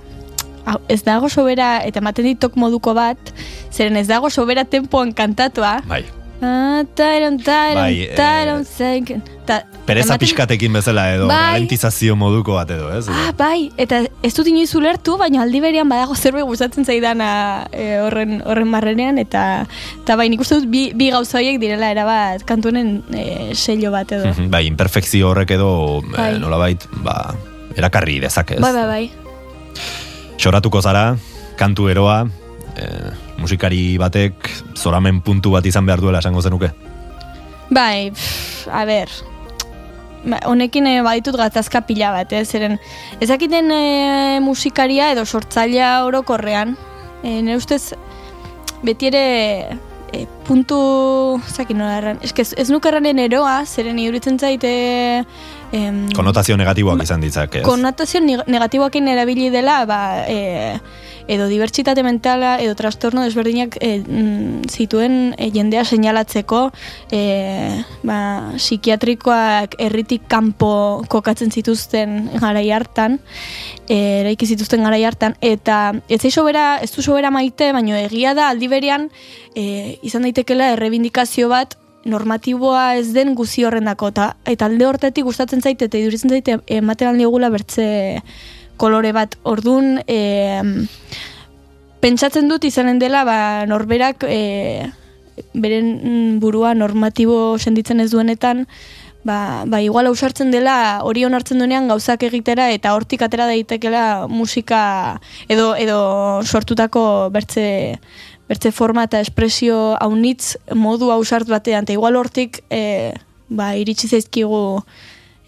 hau, 0.66 0.76
ez 0.84 1.00
dago 1.06 1.30
sobera, 1.32 1.78
eta 1.80 2.02
ematen 2.04 2.28
ditok 2.28 2.60
moduko 2.60 2.92
bat, 2.92 3.32
zeren 3.72 3.96
ez 3.96 4.06
dago 4.10 4.28
sobera 4.28 4.66
tempoan 4.68 5.14
kantatua. 5.16 5.78
bai 5.88 6.04
Bai, 6.40 8.08
eh, 8.08 8.14
pereza 9.86 10.16
pixkatekin 10.18 10.72
bezala 10.72 11.06
edo 11.14 11.26
Bai. 11.28 11.54
ralentizazio 11.54 12.14
moduko 12.16 12.54
bat 12.54 12.70
edo 12.70 12.90
ez 12.94 13.08
Ah, 13.10 13.32
bai, 13.36 13.70
eta 13.80 14.02
ez 14.22 14.32
dut 14.36 14.46
inoiz 14.46 14.70
ulertu, 14.78 15.16
baina 15.18 15.42
aldi 15.42 15.60
berean 15.60 15.88
badago 15.90 16.14
zerbait 16.14 16.46
gustatzen 16.46 16.86
zaidana 16.86 17.66
e, 17.72 17.98
horren, 18.04 18.38
horren 18.46 18.70
marrenean, 18.70 19.18
eta, 19.18 19.66
eta 20.02 20.16
bai, 20.16 20.28
nik 20.32 20.40
uste 20.44 20.60
dut 20.60 20.70
bi, 20.70 20.84
bi 20.94 21.10
gauza 21.10 21.38
horiek 21.40 21.58
direla 21.62 21.90
erabat 21.90 22.44
kantunen 22.48 23.00
e, 23.12 23.54
sello 23.54 23.90
bat 23.94 24.12
edo. 24.12 24.28
Mhm, 24.30 24.50
bai, 24.52 24.64
imperfekzio 24.70 25.32
horrek 25.32 25.56
edo 25.58 25.72
e, 26.04 26.14
Bai. 26.16 26.30
nolabait 26.38 26.86
ba, 27.04 27.34
erakarri 27.76 28.20
dezake 28.22 28.60
ez 28.60 28.62
Bai, 28.62 28.72
bai, 28.76 28.86
bai. 28.86 29.10
Xoratuko 30.40 30.80
zara, 30.80 31.16
kantu 31.60 31.90
eroa, 31.92 32.22
e, 32.76 32.86
musikari 33.40 33.98
batek 33.98 34.50
zoramen 34.76 35.20
puntu 35.24 35.54
bat 35.56 35.66
izan 35.66 35.88
behar 35.88 36.02
duela 36.02 36.20
esango 36.22 36.42
zenuke. 36.44 36.70
Bai, 37.70 38.10
pff, 38.10 38.68
a 38.68 38.84
ber, 38.84 39.12
ba, 40.24 40.40
honekin 40.50 40.88
e, 40.90 40.94
baditut 41.06 41.38
gatazka 41.38 41.84
pila 41.88 42.12
bat, 42.14 42.32
eh? 42.34 42.44
zeren 42.44 42.78
ezakiten 43.22 43.70
e, 43.74 43.82
musikaria 44.44 45.10
edo 45.14 45.24
sortzailea 45.24 45.92
orokorrean, 46.06 46.76
e, 47.22 47.40
nire 47.40 47.56
ustez 47.60 47.94
beti 48.82 49.10
ere 49.10 49.24
e, 50.12 50.26
puntu, 50.50 51.38
zakin 51.54 51.78
nola 51.78 51.98
erran, 52.00 52.18
eske 52.26 52.42
ez, 52.42 52.50
ez 52.58 52.66
nuke 52.74 52.90
erranen 52.90 53.20
eroa, 53.22 53.60
zeren 53.70 54.00
iduritzen 54.02 54.38
zaite 54.42 54.72
em, 55.70 56.00
Konotazio 56.16 56.56
negatiboak 56.58 57.04
izan 57.06 57.22
ditzak, 57.22 57.60
ez? 57.60 57.66
Konnotazio 57.66 58.18
neg- 58.24 58.42
negatiboakin 58.50 59.06
erabili 59.12 59.46
dela, 59.54 59.84
ba, 59.86 60.00
e, 60.26 60.74
edo 61.30 61.46
dibertsitate 61.46 62.02
mentala, 62.02 62.56
edo 62.58 62.74
trastorno 62.74 63.22
desberdinak 63.22 63.76
e, 63.78 63.92
mm, 64.02 64.64
zituen 64.72 65.14
e, 65.38 65.52
jendea 65.54 65.84
seinalatzeko, 65.86 66.64
e, 67.14 67.20
ba, 68.02 68.18
psikiatrikoak 68.56 69.76
herritik 69.86 70.26
kanpo 70.30 71.04
kokatzen 71.12 71.54
zituzten 71.54 72.24
garai 72.42 72.66
hartan, 72.74 73.20
e, 73.86 74.00
eraiki 74.24 74.50
zituzten 74.50 74.82
garai 74.82 75.04
hartan, 75.06 75.38
eta 75.40 75.92
ez 76.10 76.18
zai 76.24 76.34
sobera, 76.34 76.80
ez 76.82 76.90
du 76.96 77.06
sobera 77.06 77.30
maite, 77.30 77.70
baino 77.76 77.94
egia 77.94 78.34
da 78.34 78.50
aldi 78.50 78.66
berean 78.72 79.06
e, 79.54 79.98
izan 80.02 80.26
daitekela 80.40 80.72
errebindikazio 80.72 81.48
bat 81.50 81.76
normatiboa 82.08 82.96
ez 82.96 83.12
den 83.12 83.34
guzi 83.36 83.64
horrendako 83.68 84.08
eta, 84.08 84.36
eta 84.48 84.66
alde 84.70 84.86
hortetik 84.86 85.24
gustatzen 85.24 85.60
zaite 85.60 85.84
eta 85.84 85.98
iduritzen 85.98 86.30
zaite 86.30 86.56
ematen 86.66 87.10
aldiogula 87.10 87.50
bertze 87.50 88.22
kolore 88.80 89.12
bat. 89.12 89.36
Ordun 89.44 90.00
e, 90.08 90.62
pentsatzen 92.00 92.48
dut 92.48 92.64
izanen 92.64 92.98
dela 92.98 93.24
ba, 93.28 93.66
norberak 93.68 94.24
e, 94.24 94.88
beren 95.52 96.40
burua 96.40 96.72
normatibo 96.72 97.58
senditzen 97.58 98.00
ez 98.00 98.10
duenetan 98.10 98.64
ba, 99.24 99.64
ba 99.66 99.80
igual 99.84 100.08
ausartzen 100.08 100.50
dela 100.50 101.00
hori 101.04 101.24
onartzen 101.24 101.60
duenean 101.60 101.88
gauzak 101.88 102.24
egitera 102.24 102.70
eta 102.72 102.94
hortik 102.96 103.22
atera 103.22 103.46
daitekela 103.50 104.26
musika 104.28 105.20
edo 105.48 105.74
edo 105.76 106.40
sortutako 106.44 107.28
bertze 107.32 107.98
bertze 108.50 108.72
forma 108.74 109.06
eta 109.06 109.20
espresio 109.22 109.94
haunitz 110.02 110.56
modu 110.74 111.12
ausart 111.14 111.48
batean 111.48 111.86
eta 111.86 111.94
igual 111.94 112.18
hortik 112.18 112.64
e, 112.70 113.14
ba, 113.48 113.74
iritsi 113.78 114.10
zaizkigu 114.10 114.82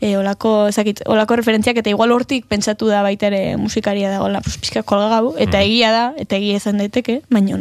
e, 0.03 0.17
olako, 0.19 0.69
ezakit, 0.69 1.05
olako 1.07 1.39
referentziak 1.41 1.79
eta 1.83 1.91
igual 1.91 2.13
hortik 2.15 2.47
pentsatu 2.51 2.91
da 2.91 3.03
baita 3.07 3.31
ere 3.31 3.57
musikaria 3.57 4.11
dagoela 4.11 4.43
pues, 4.43 4.59
pixka 4.59 4.83
kolgau, 4.83 5.37
eta 5.39 5.63
egia 5.63 5.93
da, 5.95 6.05
eta 6.19 6.37
egia 6.39 6.59
izan 6.59 6.83
daiteke, 6.83 7.21
baina, 7.31 7.59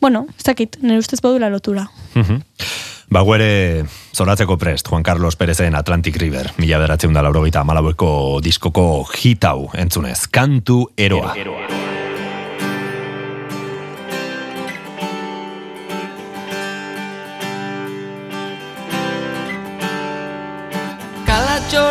bueno, 0.00 0.26
ez 0.36 0.44
dakit, 0.44 0.76
nire 0.84 1.00
ustez 1.00 1.20
badula 1.24 1.50
lotura. 1.50 1.88
Mhm. 2.14 2.42
Ba, 3.12 3.20
ere 3.36 3.84
zoratzeko 4.16 4.56
prest, 4.56 4.88
Juan 4.88 5.02
Carlos 5.02 5.36
Perezen 5.36 5.74
Atlantic 5.76 6.16
River, 6.16 6.52
mila 6.56 6.80
beratzen 6.80 7.12
da 7.12 7.24
laurogeita 7.24 7.64
malaueko 7.64 8.40
diskoko 8.44 9.04
hitau 9.20 9.68
entzunez, 9.76 10.28
kantu 10.32 10.86
eroa. 10.96 11.36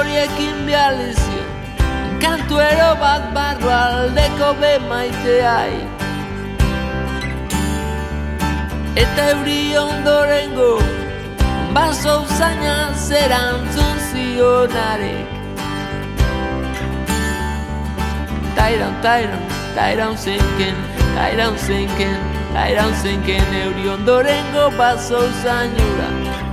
Kalatxoriekin 0.02 0.66
bializio 0.66 1.44
Kantuero 2.22 2.98
bat 3.00 3.24
barru 3.36 3.70
aldeko 3.70 4.50
be 4.62 4.80
maiteai. 4.90 5.78
Eta 8.98 9.28
euri 9.34 9.78
ondorengo 9.78 10.72
Baso 11.76 12.24
usaina 12.24 12.94
zerantzun 12.98 13.98
zionarek 14.10 15.30
Tairan, 18.58 18.96
tairan, 19.06 19.44
tairan 19.76 20.18
zenken 20.18 20.78
Tairan 21.16 21.58
zenken, 21.58 22.18
tairan 22.54 22.94
zenken 23.04 23.54
Euri 23.64 23.90
ondorengo 23.90 24.72
baso 24.78 25.28
usainura 25.30 26.51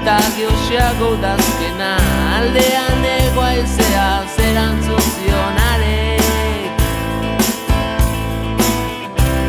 Eta 0.00 0.16
geoxiago 0.32 1.08
dazkena 1.20 1.88
Aldean 2.36 3.02
egoa 3.04 3.50
ezea 3.62 4.04
zerantzun 4.32 5.02
zionarek. 5.16 6.80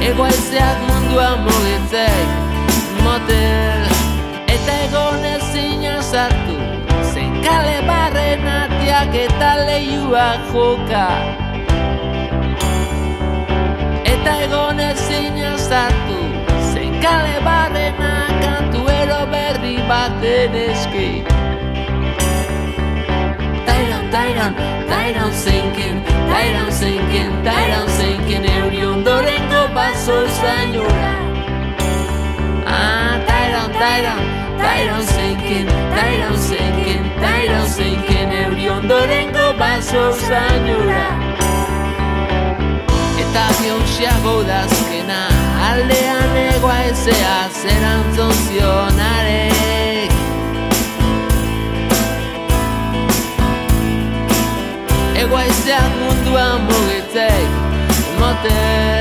Egoaizeak 0.10 0.82
mundua 0.90 1.30
mugitzek 1.46 2.28
motel. 3.06 3.88
Eta 4.58 4.76
egon 4.90 5.24
ezina 5.32 5.96
sartu 6.04 6.58
Zein 7.14 7.34
kale 7.48 7.78
barren 7.88 8.44
atiak 8.58 9.16
eta 9.24 9.54
lehiuak 9.70 10.52
joka. 10.52 11.08
Eta 14.16 14.36
egon 14.50 14.84
ezina 14.90 15.56
sartu 15.70 16.20
Zein 16.74 17.00
kale 17.00 17.40
berri 17.48 18.21
baten 19.92 20.54
eski. 20.70 21.10
Tairan, 23.68 24.06
tairan, 24.16 24.54
tairan 24.92 25.32
zenken, 25.46 25.96
tairan 26.32 26.72
zenken, 26.82 27.32
tairan 27.48 27.88
zenken 27.98 28.44
Euri 28.58 28.82
ondorengo 28.94 29.64
baso 29.78 30.18
zainora 30.40 31.16
Ah, 32.78 33.14
tairan, 33.30 33.70
tairan, 33.82 34.22
tairan 34.64 35.04
zenken, 35.16 35.68
tairan 35.98 36.38
zenken, 36.50 37.04
tairan 37.24 37.68
zenken 37.76 38.32
Euri 38.44 38.70
ondorengo 38.78 39.48
baso 39.64 40.06
zainora 40.28 41.06
Eta 43.26 43.46
bihotxiago 43.60 44.38
dazkena 44.54 45.22
Aldean 45.70 46.42
egoa 46.48 46.80
ezea 46.94 47.38
zerantzun 47.62 48.36
zionarek 48.48 49.81
Egoaizeak 55.22 55.92
munduan 56.00 56.66
mugitzek 56.66 57.50
motel 58.18 59.01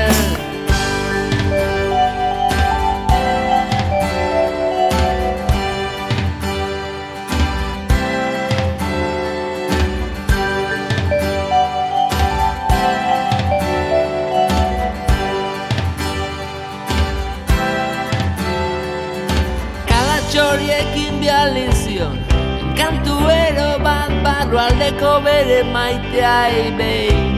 bere 25.25 25.63
maiteai 25.73 26.63
behin 26.77 27.29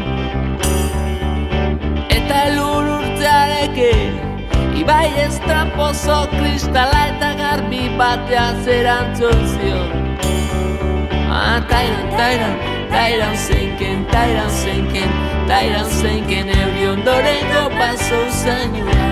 Eta 2.18 2.36
elur 2.50 2.86
urtzearekin 2.98 4.22
Ibai 4.84 5.10
estrapozo 5.26 6.20
kristala 6.34 7.02
eta 7.12 7.30
garbi 7.40 7.84
batea 8.00 8.48
zerantzun 8.66 9.44
zion. 9.52 9.92
Ah, 11.30 11.60
tairan, 11.70 12.10
tairan, 12.18 12.56
tairan 12.92 13.38
zenken, 13.38 14.06
tairan 14.12 14.50
zenken, 14.50 15.14
tairan 15.48 15.88
zenken 16.02 16.50
Euri 16.58 16.88
ondorengo 16.94 17.64
paso 17.78 18.20
zainua 18.42 19.08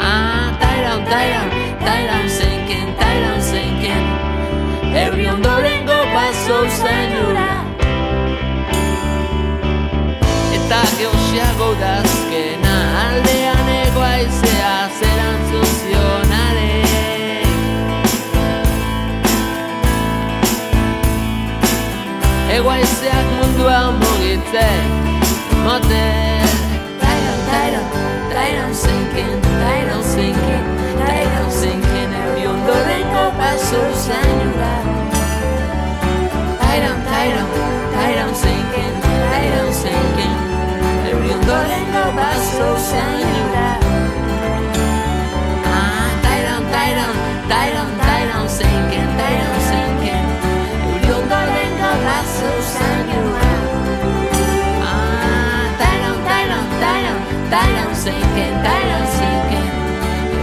Ah, 0.00 0.52
tairan, 0.62 1.04
tairan, 1.10 1.50
tairan 1.84 2.28
zenken, 2.38 2.86
tairan 3.00 3.40
zenken 3.50 4.04
Euri 5.04 5.23
zainura 6.44 7.64
Eta 10.52 10.80
geoxiago 10.98 11.68
dazkena 11.80 12.74
aldean 13.04 13.68
egoaizea 13.76 14.74
zerantzun 14.98 15.64
zionarek 15.78 17.48
Egoaizeak 22.58 23.26
mundua 23.40 23.80
mugitzen 24.02 24.86
motel 25.64 26.52
Tairan, 27.00 27.40
tairan, 27.48 27.88
tairan 28.34 28.74
zenken, 28.74 29.32
tairan 29.48 30.04
zenken, 30.12 30.72
tairan 31.06 31.50
zenken 31.50 32.18
Euri 32.24 32.46
ondorengo 32.52 33.30
paso 33.40 33.86
zainura 34.06 34.83
Tairan, 37.24 37.46
tairan, 37.48 37.92
tairan 37.94 38.34
zenken, 38.34 38.92
tairan 39.02 39.70
zenken 39.72 40.32
Euri 41.10 41.30
ondorengo 41.36 42.02
paso 42.18 42.66
zainura 42.88 43.68
Ah, 45.76 46.10
tairan, 46.24 46.62
tairan, 46.74 47.14
tairan, 47.52 47.88
tairan 48.08 48.46
zenken, 48.58 49.08
tairan 49.20 49.56
zenken 49.70 50.26
Euri 50.84 51.10
ondorengo 51.16 51.90
paso 52.04 52.50
zainura 52.74 53.52
Ah, 54.90 55.64
tairan, 55.80 56.18
tairan, 56.28 56.66
tairan, 56.84 57.18
tairan 57.54 57.92
zenken, 58.04 58.52
tairan 58.68 59.06
zenken 59.16 59.66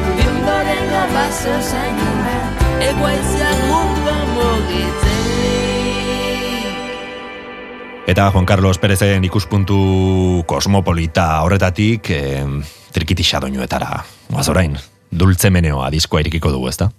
Euri 0.02 0.28
ondorengo 0.34 1.02
paso 1.14 1.54
zainura 1.72 2.38
Egoaizeak 2.90 3.58
mundua 3.70 4.20
mugitzen 4.34 5.11
Eta 8.12 8.26
Juan 8.28 8.44
Carlos 8.44 8.76
Perezen 8.76 9.24
ikuspuntu 9.24 10.44
kosmopolita 10.44 11.30
horretatik 11.46 12.10
eh, 12.12 12.44
trikitisa 12.92 13.40
doinuetara. 13.40 14.02
Guaz 14.28 14.50
orain, 14.52 14.76
dultze 15.08 15.48
meneoa 15.48 15.88
diskoa 15.94 16.20
irikiko 16.20 16.52
dugu, 16.52 16.68
ezta? 16.68 16.90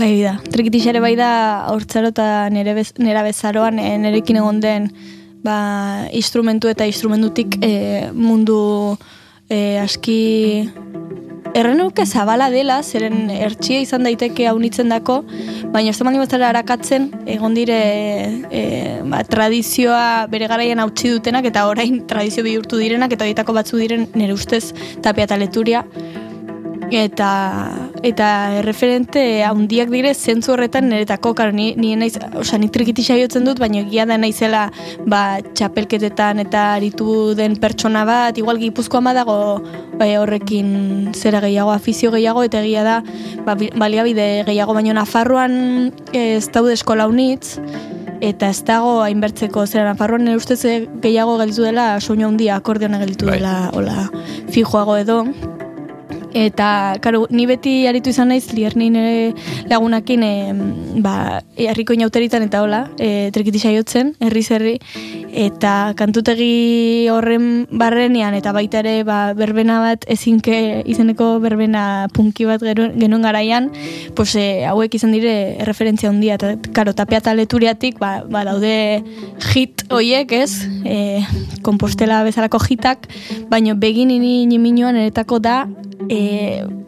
Bai 0.00 0.14
da, 0.22 0.38
trikitixare 0.48 1.02
bai 1.04 1.12
da 1.18 1.28
haurtzaro 1.68 2.08
eta 2.14 2.48
nere, 2.48 2.72
bez, 2.78 2.94
nera 3.04 3.20
bezaroan 3.26 3.82
e, 3.84 3.90
nerekin 4.00 4.40
egon 4.40 4.62
den 4.64 4.88
ba, 5.44 5.58
instrumentu 6.16 6.72
eta 6.72 6.88
instrumentutik 6.88 7.58
e, 7.60 8.08
mundu 8.16 8.96
e, 9.44 9.76
aski 9.82 10.20
errenuke 11.54 12.04
zabala 12.06 12.48
dela, 12.50 12.80
zeren 12.82 13.30
ertxia 13.30 13.80
izan 13.82 14.04
daiteke 14.06 14.46
haunitzen 14.50 14.90
dako, 14.92 15.20
baina 15.72 15.90
ez 15.90 15.98
bazara 16.00 16.48
arakatzen, 16.50 17.10
egon 17.26 17.54
dire 17.54 17.78
e, 18.50 18.62
ba, 19.04 19.22
tradizioa 19.24 20.26
bere 20.30 20.46
garaian 20.48 20.78
hautsi 20.78 21.10
dutenak, 21.10 21.44
eta 21.44 21.66
orain 21.68 22.06
tradizio 22.06 22.44
bihurtu 22.44 22.78
direnak, 22.78 23.12
eta 23.12 23.24
horietako 23.24 23.52
batzu 23.52 23.78
diren 23.78 24.08
nire 24.14 24.32
ustez 24.32 24.72
tapia 25.02 25.24
eta 25.24 25.36
leturia, 25.36 25.84
eta 26.90 27.70
eta 28.02 28.28
erreferente 28.60 29.42
handiak 29.44 29.90
dire 29.92 30.12
zentzu 30.14 30.54
horretan 30.54 30.88
niretako, 30.88 31.34
karo, 31.36 31.52
ni, 31.52 31.74
ni 31.76 31.94
naiz, 31.96 32.14
osea, 32.38 32.58
ni 32.58 32.70
trikiti 32.72 33.04
saiotzen 33.04 33.44
dut, 33.44 33.60
baina 33.60 33.82
egia 33.82 34.06
da 34.08 34.16
naizela, 34.18 34.66
ba, 35.06 35.40
txapelketetan 35.54 36.40
eta 36.46 36.64
aritu 36.78 37.34
den 37.38 37.56
pertsona 37.60 38.06
bat, 38.08 38.38
igual 38.40 38.58
gipuzkoan 38.62 39.04
badago 39.10 39.36
bai, 40.00 40.14
horrekin 40.16 41.12
zera 41.14 41.42
gehiago, 41.44 41.74
afizio 41.74 42.10
gehiago, 42.14 42.42
eta 42.48 42.62
egia 42.64 42.82
da, 42.86 42.98
ba, 43.44 43.54
bi- 43.54 43.72
baliabide 43.76 44.44
gehiago, 44.48 44.74
baina 44.74 44.96
Nafarroan 44.96 45.92
ez 46.16 46.48
daude 46.50 46.72
eskola 46.78 47.06
unitz, 47.10 47.58
eta 48.20 48.50
ez 48.52 48.64
dago 48.68 48.98
hainbertzeko 49.04 49.66
zera 49.66 49.86
Nafarroan 49.92 50.24
nire 50.26 50.36
ustez 50.40 50.60
eh, 50.68 50.80
gehiago 51.00 51.38
gelditu 51.40 51.64
dela 51.64 51.94
soinu 52.00 52.26
handia 52.28 52.58
akordeona 52.60 52.98
gelditu 53.00 53.24
Bai. 53.28 53.38
dela 53.38 53.70
hola 53.72 54.10
fijoago 54.52 54.98
edo 55.00 55.22
Eta, 56.32 56.96
karo, 57.02 57.26
ni 57.30 57.44
beti 57.46 57.86
aritu 57.90 58.12
izan 58.14 58.30
naiz, 58.30 58.52
lierni 58.54 58.86
nire 58.94 59.32
lagunakin, 59.70 60.22
e, 60.22 60.34
ba, 61.02 61.42
e, 61.56 61.66
herriko 61.66 61.94
inauteritan 61.96 62.44
eta 62.46 62.60
hola, 62.62 62.84
e, 63.02 63.30
trikiti 63.34 63.58
saiotzen, 63.58 64.14
herri 64.22 64.44
herri, 64.46 64.74
eta 65.34 65.92
kantutegi 65.98 67.08
horren 67.10 67.66
barrenean, 67.70 68.36
eta 68.38 68.52
baita 68.54 68.78
ere, 68.84 69.02
ba, 69.06 69.32
berbena 69.34 69.80
bat, 69.82 70.06
ezinke 70.10 70.84
izeneko 70.90 71.32
berbena 71.42 72.06
punki 72.14 72.46
bat 72.46 72.62
genuen 72.62 73.26
garaian, 73.26 73.70
pues, 74.14 74.36
e, 74.38 74.62
hauek 74.70 74.94
izan 74.94 75.16
dire 75.16 75.58
referentzia 75.66 76.12
handia, 76.14 76.38
eta, 76.38 76.54
karo, 76.76 76.94
tapia 76.94 77.34
leturiatik, 77.34 77.98
ba, 77.98 78.20
ba, 78.30 78.44
daude 78.46 79.02
hit 79.50 79.82
hoiek, 79.90 80.30
ez, 80.30 80.62
e, 80.86 81.26
kompostela 81.66 82.22
bezalako 82.22 82.62
hitak, 82.70 83.10
baino 83.50 83.74
begin 83.74 84.14
ini 84.14 84.46
niminoan 84.46 84.96
eretako 84.96 85.40
da, 85.42 85.64
e, 86.08 86.19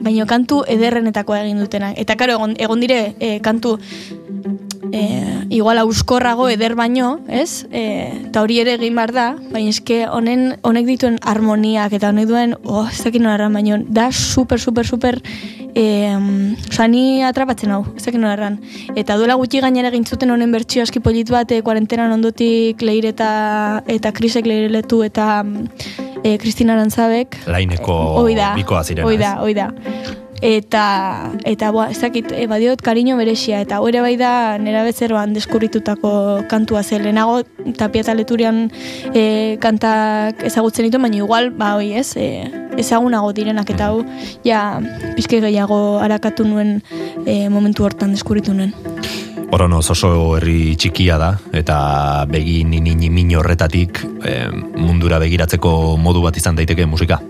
baino 0.02 0.26
kantu 0.26 0.62
ederrenetako 0.68 1.36
egin 1.38 1.62
dutenak. 1.62 1.98
Eta 1.98 2.16
karo, 2.20 2.36
egon, 2.38 2.56
egon 2.58 2.82
dire 2.82 3.00
e, 3.18 3.38
kantu 3.44 3.78
e, 4.92 5.46
igual 5.48 5.78
auskorrago 5.78 6.48
eder 6.52 6.74
baino, 6.76 7.16
ez? 7.28 7.66
E, 7.72 7.82
eta 8.28 8.42
hori 8.44 8.60
ere 8.62 8.76
egin 8.76 8.94
behar 8.98 9.12
da, 9.16 9.26
baina 9.50 9.72
eske 9.72 10.04
honen, 10.06 10.58
honek 10.62 10.86
dituen 10.86 11.18
harmoniak 11.22 11.96
eta 11.96 12.12
honek 12.12 12.28
duen, 12.30 12.54
oh, 12.62 12.84
ez 12.86 13.00
dakit 13.02 13.24
nola 13.24 13.34
erran, 13.40 13.56
baino 13.56 13.80
da 13.88 14.10
super, 14.12 14.60
super, 14.60 14.86
super 14.86 15.20
e, 15.74 15.84
oza, 16.68 16.88
ni 16.88 17.22
atrapatzen 17.26 17.72
hau, 17.74 17.82
ez 17.96 18.04
dakit 18.04 18.20
nola 18.20 18.36
erran. 18.36 18.58
Eta 18.94 19.16
duela 19.20 19.36
gutxi 19.40 19.62
gainera 19.64 19.92
egin 19.92 20.06
zuten 20.06 20.30
honen 20.30 20.52
bertsio 20.52 20.84
aski 20.84 21.02
polit 21.04 21.32
bat, 21.32 21.50
e, 21.50 21.62
kuarentenan 21.64 22.12
ondotik 22.18 22.82
leire 22.84 23.14
eta, 23.16 23.82
eta 23.90 24.12
krisek 24.14 24.48
leireletu 24.48 25.02
eta 25.08 25.30
e, 26.22 26.36
Kristina 26.42 26.76
Arantzabek, 26.76 27.42
Laineko 27.50 28.02
Hoi 28.22 28.36
da, 28.38 28.52
bikoa 28.58 28.84
ziren. 28.84 29.06
hoi 29.08 29.16
da, 29.20 29.38
hoi 29.42 29.56
da. 29.56 29.70
Eta, 30.42 31.30
eta 31.46 31.70
boa, 31.70 31.86
ez 31.94 32.00
dakit, 32.02 32.32
e, 32.34 32.48
badiot 32.50 32.80
kariño 32.82 33.14
beresia, 33.16 33.60
eta 33.62 33.78
hori 33.78 34.00
bai 34.02 34.16
da 34.18 34.58
nera 34.58 34.82
bezeroan 34.82 35.36
deskurritutako 35.36 36.42
kantua 36.50 36.82
zen. 36.82 37.04
Lehenago, 37.06 37.44
tapia 37.78 38.02
leturian 38.18 38.64
e, 39.14 39.56
kantak 39.62 40.42
ezagutzen 40.42 40.88
ditu, 40.88 40.98
baina 40.98 41.22
igual, 41.22 41.52
ba, 41.54 41.76
hoi 41.78 41.92
ez, 41.94 42.16
e, 42.18 42.42
ezagunago 42.76 43.30
direnak, 43.32 43.70
eta 43.70 43.92
hau, 43.92 44.02
ja, 44.42 44.80
pizke 45.14 45.38
gehiago 45.40 46.00
harakatu 46.02 46.44
nuen 46.44 46.80
e, 47.24 47.48
momentu 47.48 47.86
hortan 47.86 48.10
deskurritu 48.10 48.52
nuen. 48.52 48.74
Oronoz 49.52 49.84
oso 49.92 50.08
herri 50.38 50.72
txikia 50.80 51.18
da, 51.20 51.34
eta 51.52 51.76
begi 52.30 52.62
nini 52.64 53.10
min 53.12 53.34
horretatik 53.36 54.00
eh, 54.24 54.48
mundura 54.50 55.20
begiratzeko 55.20 55.98
modu 56.00 56.24
bat 56.24 56.40
izan 56.40 56.56
daiteke 56.56 56.88
musika. 56.88 57.20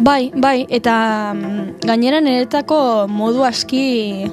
Bai, 0.00 0.30
bai, 0.30 0.62
eta 0.70 1.34
mm, 1.34 1.80
gainera 1.82 2.20
niretako 2.22 3.08
modu 3.10 3.42
aski 3.42 4.28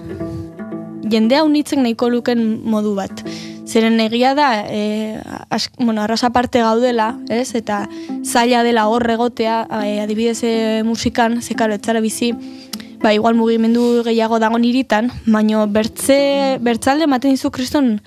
jendea 1.09 1.41
unitzen 1.45 1.81
nahiko 1.81 2.09
luken 2.13 2.43
modu 2.69 2.93
bat. 2.97 3.23
Zeren 3.65 3.97
egia 4.03 4.35
da, 4.37 4.49
e, 4.69 5.17
as, 5.49 5.71
bueno, 5.79 6.03
arras 6.03 6.23
aparte 6.23 6.61
gaudela, 6.61 7.15
ez? 7.33 7.55
Eta 7.57 7.87
zaila 8.21 8.61
dela 8.63 8.85
hor 8.87 9.09
egotea, 9.09 9.63
e, 9.81 9.97
adibidez 10.03 10.43
e, 10.45 10.83
musikan, 10.85 11.41
ze 11.41 11.57
karo, 11.57 11.73
etzara 11.73 11.99
bizi, 11.99 12.31
ba, 13.01 13.15
igual 13.17 13.33
mugimendu 13.33 14.03
gehiago 14.05 14.37
dago 14.39 14.61
niritan, 14.61 15.09
baino 15.25 15.65
bertze, 15.65 16.59
bertzalde 16.61 17.09
ematen 17.09 17.33
dizu 17.33 17.49
kriston 17.49 17.99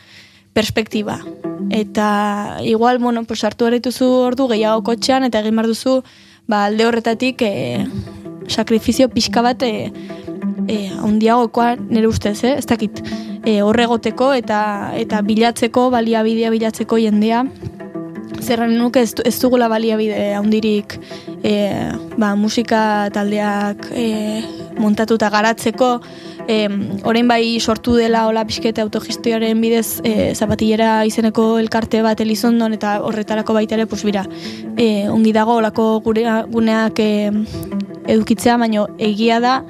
perspektiba. 0.54 1.18
Eta 1.74 2.62
igual, 2.62 3.02
bueno, 3.02 3.24
pues 3.24 3.42
hartu 3.42 3.66
harituzu 3.66 4.06
ordu 4.30 4.46
gehiago 4.54 4.86
kotxean, 4.86 5.26
eta 5.26 5.42
egin 5.42 5.58
behar 5.58 5.74
duzu, 5.74 5.98
ba, 6.48 6.64
alde 6.66 6.86
horretatik 6.88 7.42
e, 7.44 7.84
sakrifizio 8.48 9.08
pixka 9.12 9.44
bat 9.44 9.62
e, 9.62 9.92
e, 10.66 10.78
handiagokoa 11.04 11.74
nire 11.78 12.08
ustez, 12.08 12.38
eh? 12.44 12.56
ez 12.56 12.66
dakit, 12.66 13.02
e, 13.44 13.60
horregoteko 13.62 14.32
eta 14.36 14.60
eta 14.98 15.20
bilatzeko, 15.28 15.88
baliabidea 15.94 16.50
bilatzeko 16.54 16.98
jendea, 17.04 17.44
zerran 18.40 18.76
nuke 18.78 19.02
ez, 19.02 19.12
ez 19.24 19.34
dugula 19.40 19.68
baliabide 19.68 20.32
handirik 20.38 20.98
e, 21.42 21.52
ba, 22.16 22.34
musika 22.36 23.08
taldeak 23.14 23.90
e, 23.92 24.08
montatuta 24.78 25.30
garatzeko, 25.30 25.90
e, 26.46 26.68
orain 27.04 27.28
bai 27.28 27.58
sortu 27.60 27.96
dela 27.98 28.26
hola 28.28 28.44
pixkete 28.48 28.82
autogestioaren 28.82 29.60
bidez 29.60 30.00
e, 30.04 30.34
zapatillera 30.34 31.04
izeneko 31.08 31.58
elkarte 31.58 32.02
bat 32.06 32.20
elizondon 32.24 32.74
eta 32.78 32.98
horretarako 33.04 33.58
baita 33.58 33.78
ere, 33.78 33.86
pues 33.86 34.04
bira, 34.06 34.24
e, 34.76 35.08
ongi 35.10 35.34
dago 35.36 35.58
olako 35.60 35.90
gure, 36.06 36.24
guneak 36.48 37.02
e, 37.04 37.12
edukitzea, 38.08 38.56
baino 38.56 38.88
egia 38.98 39.40
da, 39.44 39.62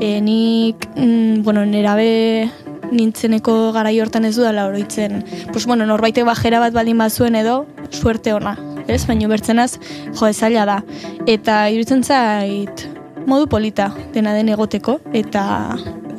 e, 0.00 0.20
nik, 0.20 0.88
mm, 0.96 1.42
bueno, 1.42 1.66
nerabe 1.66 2.50
nintzeneko 2.92 3.72
garai 3.76 3.96
hortan 4.00 4.24
ez 4.28 4.34
dudala 4.36 4.66
oroitzen. 4.68 5.22
Pues 5.52 5.66
bueno, 5.66 5.86
norbaitek 5.86 6.26
bajera 6.26 6.60
bat 6.60 6.74
baldin 6.74 6.98
bazuen 6.98 7.36
edo, 7.38 7.64
suerte 7.90 8.34
ona, 8.34 8.56
ez? 8.88 9.04
Baina 9.06 9.28
bertzenaz, 9.28 9.78
jo, 10.12 10.26
ez 10.26 10.36
zaila 10.36 10.66
da. 10.68 10.80
Eta 11.26 11.64
iruditzen 11.70 12.04
zait, 12.04 12.88
modu 13.26 13.48
polita 13.48 13.90
dena 14.14 14.34
den 14.36 14.50
egoteko, 14.52 14.98
eta 15.12 15.44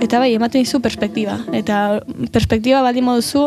eta 0.02 0.20
bai, 0.20 0.34
ematen 0.36 0.64
dizu 0.64 0.82
perspektiba. 0.84 1.38
Eta 1.56 2.02
perspektiba 2.34 2.82
baldin 2.84 3.06
moduzu, 3.08 3.46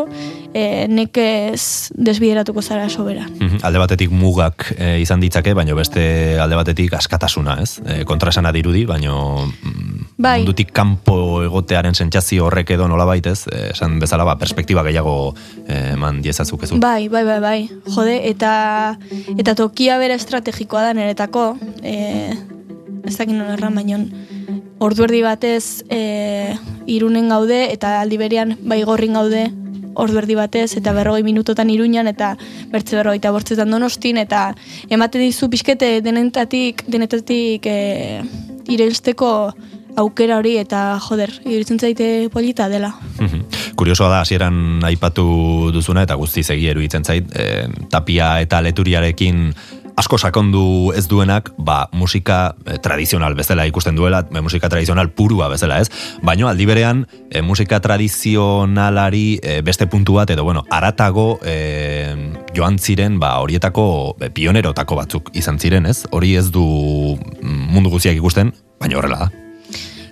e, 0.53 0.87
nekez 0.89 1.91
desbideratuko 1.93 2.61
zara 2.61 2.89
sobera. 2.89 3.27
Mhm, 3.29 3.61
Alde 3.63 3.81
batetik 3.81 4.11
mugak 4.11 4.73
eh, 4.77 4.97
izan 5.01 5.21
ditzake, 5.21 5.53
baino 5.53 5.75
beste 5.77 6.39
alde 6.41 6.57
batetik 6.57 6.93
askatasuna, 6.97 7.59
ez? 7.61 7.79
E, 7.85 8.03
kontrasana 8.09 8.51
dirudi, 8.55 8.85
baino 8.89 9.45
mm, 9.45 10.08
Bai. 10.19 10.41
mundutik 10.41 10.73
kanpo 10.75 11.39
egotearen 11.45 11.95
sentsazio 11.95 12.49
horrek 12.49 12.73
edo 12.75 12.89
nolabait, 12.91 13.25
ez? 13.25 13.45
Eh, 13.47 13.69
esan 13.71 13.99
bezala 14.03 14.25
ba, 14.27 14.35
perspektiba 14.35 14.83
gehiago 14.83 15.33
eh, 15.65 15.93
eman 15.93 16.19
diezazuk 16.21 16.65
ez? 16.67 16.73
Bai, 16.75 17.07
bai, 17.07 17.23
bai, 17.23 17.39
bai. 17.39 17.59
Jode, 17.87 18.17
eta 18.27 18.51
eta 19.39 19.55
tokia 19.55 19.95
bera 20.01 20.19
estrategikoa 20.19 20.89
da 20.89 20.97
niretako. 20.97 21.45
E, 21.79 22.35
ez 23.07 23.15
dakit 23.15 23.31
nola 23.31 23.55
erran, 23.55 23.79
baino 23.79 24.01
ordu 24.83 25.07
erdi 25.07 25.23
batez 25.23 25.85
e, 25.87 26.01
irunen 26.91 27.31
gaude 27.31 27.61
eta 27.71 27.95
aldi 28.01 28.19
berean 28.19 28.55
bai 28.59 28.81
gorrin 28.87 29.15
gaude 29.15 29.47
ordu 29.99 30.19
erdi 30.21 30.35
batez 30.35 30.75
eta 30.79 30.93
berrogei 30.95 31.23
minutotan 31.23 31.71
iruñan 31.71 32.07
eta 32.11 32.35
bertze 32.71 32.99
berrogei 32.99 33.19
eta 33.19 33.31
bortzetan 33.35 33.71
donostin 33.71 34.19
eta 34.19 34.53
emate 34.89 35.19
dizu 35.19 35.49
pixkete 35.51 35.99
denetatik, 36.03 36.85
denetatik 36.87 37.67
e, 37.67 37.79
irensteko 38.69 39.31
aukera 39.97 40.37
hori 40.37 40.57
eta 40.57 40.99
joder, 41.01 41.33
iruditzen 41.45 41.79
zaite 41.79 42.29
polita 42.33 42.69
dela. 42.69 42.93
Mhm. 43.19 43.73
Kuriosoa 43.79 44.09
da, 44.09 44.21
hasieran 44.21 44.83
aipatu 44.83 45.71
duzuna 45.73 46.03
eta 46.03 46.15
guztiz 46.15 46.49
egi 46.49 46.67
eruditzen 46.67 47.05
zait, 47.05 47.29
e, 47.35 47.67
tapia 47.89 48.39
eta 48.41 48.61
leturiarekin 48.61 49.53
asko 49.99 50.17
sakondu 50.17 50.93
ez 50.95 51.07
duenak, 51.11 51.51
ba, 51.57 51.89
musika 51.91 52.55
eh, 52.65 52.77
tradizional 52.79 53.35
bezala 53.35 53.65
ikusten 53.67 53.97
duela, 53.99 54.23
eh, 54.31 54.41
musika 54.41 54.69
tradizional 54.71 55.11
purua 55.11 55.49
bezala 55.51 55.81
ez, 55.83 55.89
baino 56.23 56.47
aldi 56.47 56.67
berean 56.69 57.03
eh, 57.29 57.41
musika 57.43 57.81
tradizionalari 57.83 59.39
eh, 59.43 59.59
beste 59.65 59.89
puntu 59.91 60.15
bat, 60.19 60.31
edo 60.31 60.47
bueno, 60.47 60.63
aratago 60.71 61.27
joan 62.55 62.79
ziren, 62.79 63.19
ba, 63.19 63.35
horietako 63.43 64.15
pionerotako 64.33 65.01
batzuk 65.01 65.33
izan 65.37 65.59
ziren 65.59 65.85
ez, 65.89 66.03
hori 66.11 66.35
ez 66.39 66.47
du 66.53 66.63
mm, 67.19 67.69
mundu 67.75 67.91
guztiak 67.91 68.17
ikusten, 68.19 68.55
baina 68.79 68.99
horrela 68.99 69.25
da. 69.25 69.38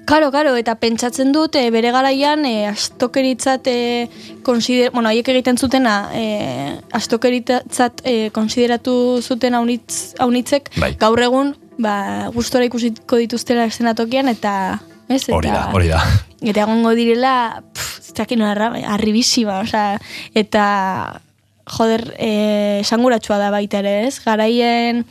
Karo, 0.08 0.30
karo, 0.32 0.54
eta 0.56 0.78
pentsatzen 0.80 1.34
dut 1.36 1.58
e, 1.60 1.66
bere 1.74 1.92
garaian 1.92 2.46
e, 2.48 2.66
astokeritzat 2.70 3.68
e, 3.68 3.80
konsider, 4.48 4.94
bueno, 4.96 5.12
haiek 5.12 5.28
egiten 5.34 5.60
zutena 5.60 5.98
e, 6.16 6.78
astokeritzat 6.96 8.06
e, 8.08 8.14
konsideratu 8.32 8.94
zuten 9.20 9.58
haunitz, 9.60 10.16
haunitzek 10.24 10.72
Bai. 10.80 10.94
gaur 11.02 11.20
egun 11.26 11.52
ba, 11.78 12.30
gustora 12.32 12.70
ikusiko 12.70 13.20
dituztela 13.20 13.68
eszenatokian, 13.68 14.32
eta... 14.32 14.54
Ez, 15.08 15.22
eta, 15.26 15.36
Hori 15.38 15.52
da, 15.52 15.60
hori 15.76 15.92
da. 15.92 16.00
Eta 16.40 16.64
egongo 16.66 16.92
direla, 16.96 17.36
pff, 17.76 18.00
ez 18.08 18.88
arribisima, 18.88 19.60
osea, 19.62 20.00
eta, 20.36 20.66
joder, 21.78 22.04
eh, 22.18 22.80
esanguratsua 22.82 23.38
da 23.38 23.52
baita 23.52 23.80
ere, 23.80 24.08
ez? 24.08 24.18
Garaien, 24.24 25.06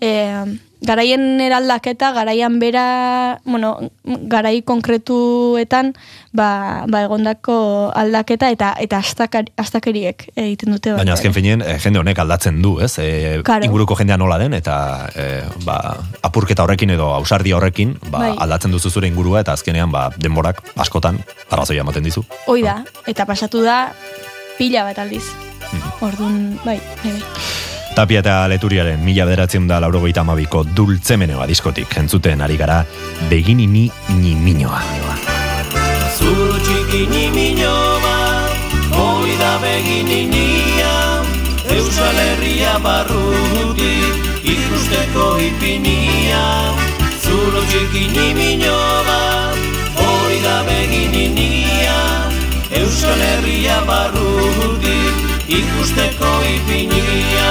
eh, 0.00 0.44
garaien 0.84 1.40
eraldaketa, 1.40 2.12
garaian 2.12 2.58
bera, 2.60 3.40
bueno, 3.44 3.90
garai 4.04 4.60
konkretuetan, 4.62 5.94
ba, 6.36 6.84
ba 6.88 7.02
egondako 7.06 7.92
aldaketa 7.96 8.50
eta 8.52 8.74
eta 8.80 9.00
astakeriek 9.00 10.28
egiten 10.36 10.74
dute. 10.76 10.92
baita 10.92 11.00
Baina 11.00 11.14
azken 11.16 11.32
finean, 11.32 11.62
eh, 11.62 11.78
jende 11.80 12.00
honek 12.00 12.18
aldatzen 12.18 12.60
du, 12.62 12.78
ez? 12.80 12.98
E, 12.98 13.40
Claro. 13.46 13.64
Inguruko 13.64 13.96
jendea 13.96 14.16
nola 14.16 14.38
den, 14.38 14.54
eta 14.54 15.08
e, 15.14 15.42
ba, 15.64 15.96
apurketa 16.22 16.64
horrekin 16.64 16.90
edo 16.90 17.12
ausardia 17.14 17.56
horrekin, 17.56 17.96
ba, 18.10 18.18
Bai. 18.18 18.34
aldatzen 18.46 18.70
duzu 18.74 18.90
zure 18.90 19.08
ingurua, 19.08 19.40
eta 19.40 19.52
azkenean 19.52 19.90
ba, 19.90 20.10
denborak 20.18 20.62
askotan 20.76 21.22
arrazoia 21.50 21.80
ematen 21.86 22.04
dizu. 22.04 22.24
Hoi 22.46 22.62
da, 22.62 22.82
eta 23.06 23.26
pasatu 23.26 23.62
da 23.62 23.92
pila 24.58 24.84
bat 24.84 24.98
aldiz. 24.98 25.24
Mhm. 25.72 25.96
Orduan, 26.00 26.60
bai, 26.64 26.80
bai, 27.02 27.12
bai. 27.12 27.65
Tapia 27.96 28.20
eta 28.20 28.42
Leturiaren 28.52 29.00
mila 29.00 29.24
bederatzen 29.24 29.64
da 29.64 29.78
laurogeita 29.80 30.20
amabiko 30.20 30.60
dultzemenea 30.76 31.46
diskotik 31.48 31.94
entzuten 31.96 32.42
ari 32.44 32.58
gara 32.60 32.82
begini 33.30 33.64
ni 33.66 33.84
ni 34.20 34.34
minoa. 34.36 34.82
Zulo 36.18 36.58
txiki 36.60 37.06
bat, 38.04 38.52
hori 38.98 39.36
da 39.40 39.54
begini 39.64 40.20
nia, 40.28 40.92
Euskal 41.72 42.20
Herria 42.20 42.76
barrutik 42.84 44.44
ikusteko 44.44 45.40
ipinia. 45.48 46.44
Zulo 47.24 47.64
txiki 47.64 48.60
bat, 49.08 49.56
hori 49.96 50.40
da 50.44 50.58
begini 50.68 51.28
nia, 51.32 51.98
Euskal 52.76 53.20
Herria 53.30 53.80
barrutik 53.88 55.15
ikusteko 55.48 56.30
ipinia. 56.54 57.50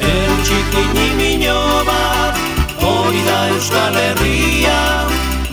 El 0.00 0.32
txiki 0.44 0.84
nimino 0.94 1.58
bat, 1.84 2.09
da 3.24 3.48
Euskal 3.48 3.94
Herria, 3.94 4.80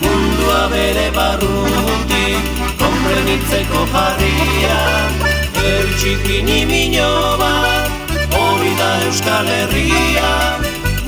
mundua 0.02 0.68
bere 0.72 1.10
barrutik, 1.16 2.42
konprenitzeko 2.80 3.84
jarria. 3.92 4.78
El 5.64 5.86
txiki 6.00 6.42
nimino 6.46 7.36
bat, 7.40 7.90
hori 8.38 8.74
da 8.80 8.90
Euskal 9.06 9.48
Herria, 9.54 10.32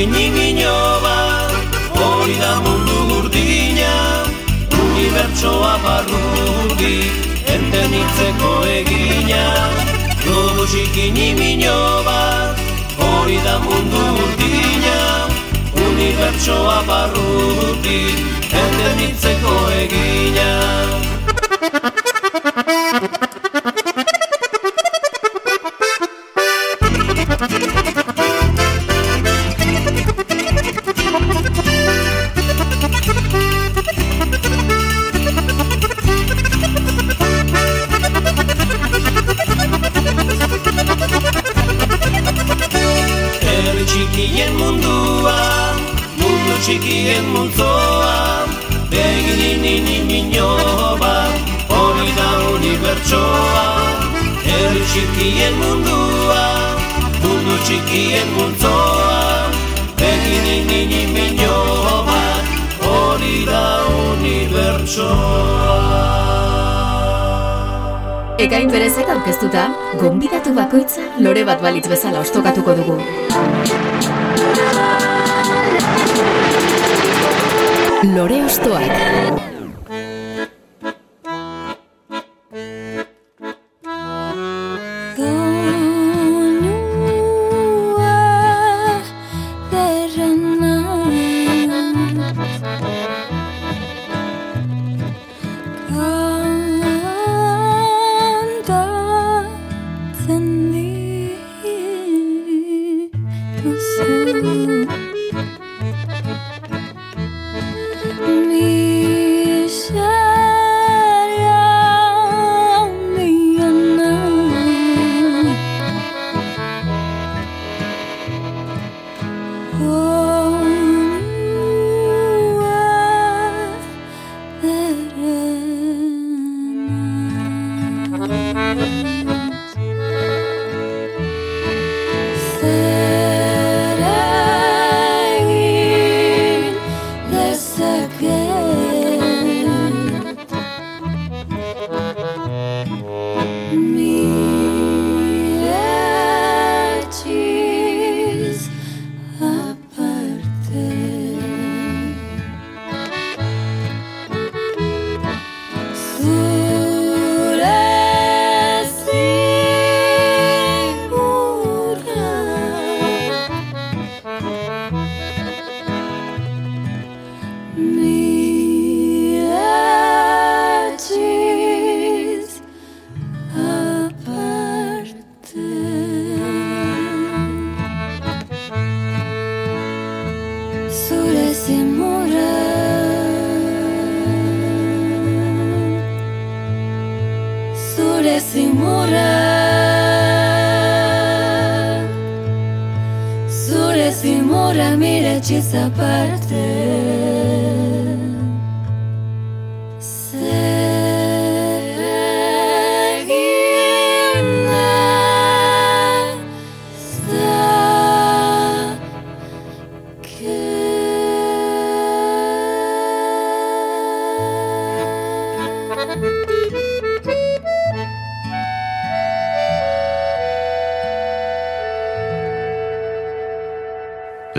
nimino 0.07 0.75
bat, 1.03 1.51
hori 1.97 2.35
da 2.39 2.51
mundu 2.63 2.97
gurdina, 3.09 3.91
unibertsoa 4.83 5.73
barrutik, 5.83 7.11
entenitzeko 7.55 8.51
egina. 8.77 9.43
Globo 10.23 10.65
txiki 10.65 11.11
nimino 11.17 11.75
hori 12.99 13.37
da 13.45 13.59
mundu 13.65 14.03
gurdina, 14.17 14.97
unibertsoa 15.85 16.81
barrutik, 16.89 18.17
entenitzeko 18.63 19.55
egina. 19.83 20.49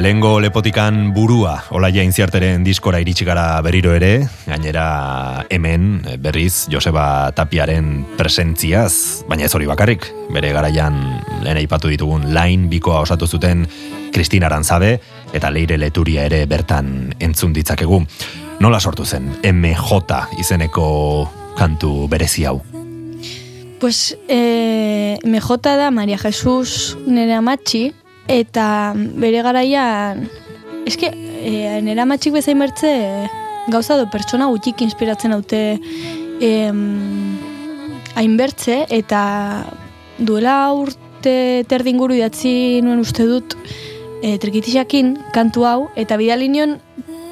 Lengo 0.06 0.38
lepotikan 0.38 1.10
burua 1.10 1.64
Olaia 1.74 2.04
Inziarteren 2.06 2.62
diskora 2.62 3.00
iritsi 3.02 3.24
gara 3.26 3.56
berriro 3.58 3.90
ere, 3.90 4.28
gainera 4.46 4.84
hemen 5.50 5.96
eh, 6.06 6.14
berriz 6.22 6.68
Joseba 6.70 7.32
Tapiaren 7.34 8.04
presentziaz, 8.14 9.24
baina 9.26 9.48
ez 9.48 9.50
hori 9.58 9.66
bakarrik, 9.66 10.06
bere 10.30 10.52
garaian 10.54 11.00
lehen 11.42 11.58
aipatu 11.58 11.90
ditugun 11.90 12.28
lain 12.38 12.68
bikoa 12.70 13.00
osatu 13.02 13.26
zuten 13.26 13.66
Kristina 14.14 14.46
Aranzabe 14.46 14.92
eta 15.34 15.50
Leire 15.50 15.74
Leturia 15.74 16.30
ere 16.30 16.44
bertan 16.46 17.10
entzun 17.18 17.50
ditzakegu. 17.58 17.98
Nola 18.62 18.78
sortu 18.78 19.02
zen 19.02 19.32
MJ 19.42 20.22
izeneko 20.38 20.86
kantu 21.58 22.06
berezi 22.06 22.46
hau? 22.46 22.60
Pues 23.82 24.14
eh, 24.28 25.18
MJ 25.26 25.62
da 25.66 25.90
Maria 25.90 26.16
Jesus 26.16 26.94
nere 27.10 27.34
amatxi, 27.34 27.88
eta 28.28 28.92
bere 28.96 29.42
garaian, 29.42 30.26
eske, 30.86 31.10
eh, 31.12 31.80
nere 31.82 32.02
amatxik 32.02 32.34
bezain 32.34 32.58
bertze 32.58 32.92
gauza 33.68 33.96
do 33.96 34.06
pertsona 34.10 34.46
gutxik 34.46 34.82
inspiratzen 34.82 35.34
haute 35.34 35.80
em, 36.40 37.36
hainbertze, 38.14 38.84
eta 38.90 39.66
duela 40.18 40.72
urte 40.72 41.64
terdinguru 41.68 42.16
idatzi 42.16 42.80
nuen 42.84 43.02
uste 43.02 43.26
dut 43.26 43.56
e, 44.22 44.36
trikitixakin 44.40 45.16
kantu 45.34 45.66
hau, 45.66 45.80
eta 45.96 46.16
bidali 46.16 46.48
nion 46.48 46.78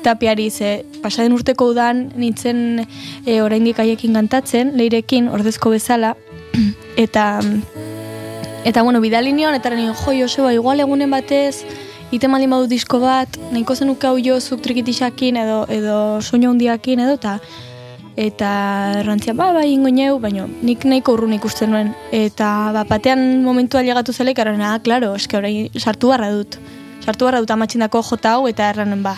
tapiari 0.04 0.50
ze 0.50 0.84
pasaden 1.02 1.32
urteko 1.32 1.70
udan 1.72 2.10
nintzen 2.16 2.84
e, 3.24 3.40
oraindik 3.40 3.78
haiekin 3.80 4.18
kantatzen, 4.18 4.74
leirekin 4.76 5.30
ordezko 5.32 5.72
bezala, 5.72 6.14
eta 7.04 7.40
eta 8.64 8.82
bueno, 8.82 9.00
bidali 9.00 9.32
nion, 9.32 9.54
eta 9.54 9.70
nion, 9.70 9.94
jo, 9.94 10.12
Joseba, 10.12 10.52
igual 10.52 10.80
egunen 10.80 11.10
batez, 11.10 11.64
ite 12.10 12.28
maldin 12.28 12.50
badu 12.50 12.66
disko 12.70 12.98
bat, 13.00 13.36
nahiko 13.52 13.76
zenuke 13.76 14.08
hau 14.08 14.16
jo 14.22 14.40
zuk 14.40 14.62
trikitixakin 14.64 15.36
edo, 15.44 15.64
edo 15.68 15.98
soinu 16.22 16.50
handiakin 16.54 17.04
edo, 17.04 17.18
eta 17.20 17.38
eta 18.16 18.48
errantzia, 19.00 19.34
ba, 19.34 19.50
bai, 19.52 19.66
ingo 19.72 19.90
neu, 19.90 20.20
baina 20.22 20.46
nik 20.62 20.84
nahiko 20.86 21.16
urrun 21.16 21.34
ikusten 21.34 21.72
nuen. 21.74 21.90
Eta 22.14 22.70
ba, 22.72 22.84
batean 22.86 23.42
momentua 23.42 23.82
llegatu 23.82 24.14
zelek, 24.14 24.38
erran, 24.38 24.62
ah, 24.62 24.78
klaro, 24.78 25.14
eske 25.18 25.36
orain 25.36 25.68
sartu 25.78 26.12
barra 26.12 26.30
dut. 26.30 26.58
Sartu 27.02 27.26
barra 27.26 27.42
dut 27.42 27.50
amatxindako 27.50 28.04
jota 28.06 28.36
hau, 28.36 28.46
eta 28.46 28.70
erranen, 28.70 29.02
ba, 29.02 29.16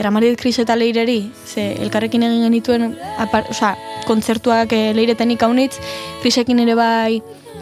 eramarit 0.00 0.40
Kris 0.40 0.56
eta 0.62 0.74
Leireri, 0.76 1.20
ze 1.46 1.74
elkarrekin 1.84 2.24
egin 2.24 2.46
genituen, 2.48 2.94
apar, 3.20 3.52
oza, 3.52 3.74
kontzertuak 4.08 4.72
e, 4.72 4.94
Leiretenik 4.96 5.42
haunitz, 5.44 5.76
Krisekin 6.22 6.64
ere 6.64 6.74
bai 6.74 7.20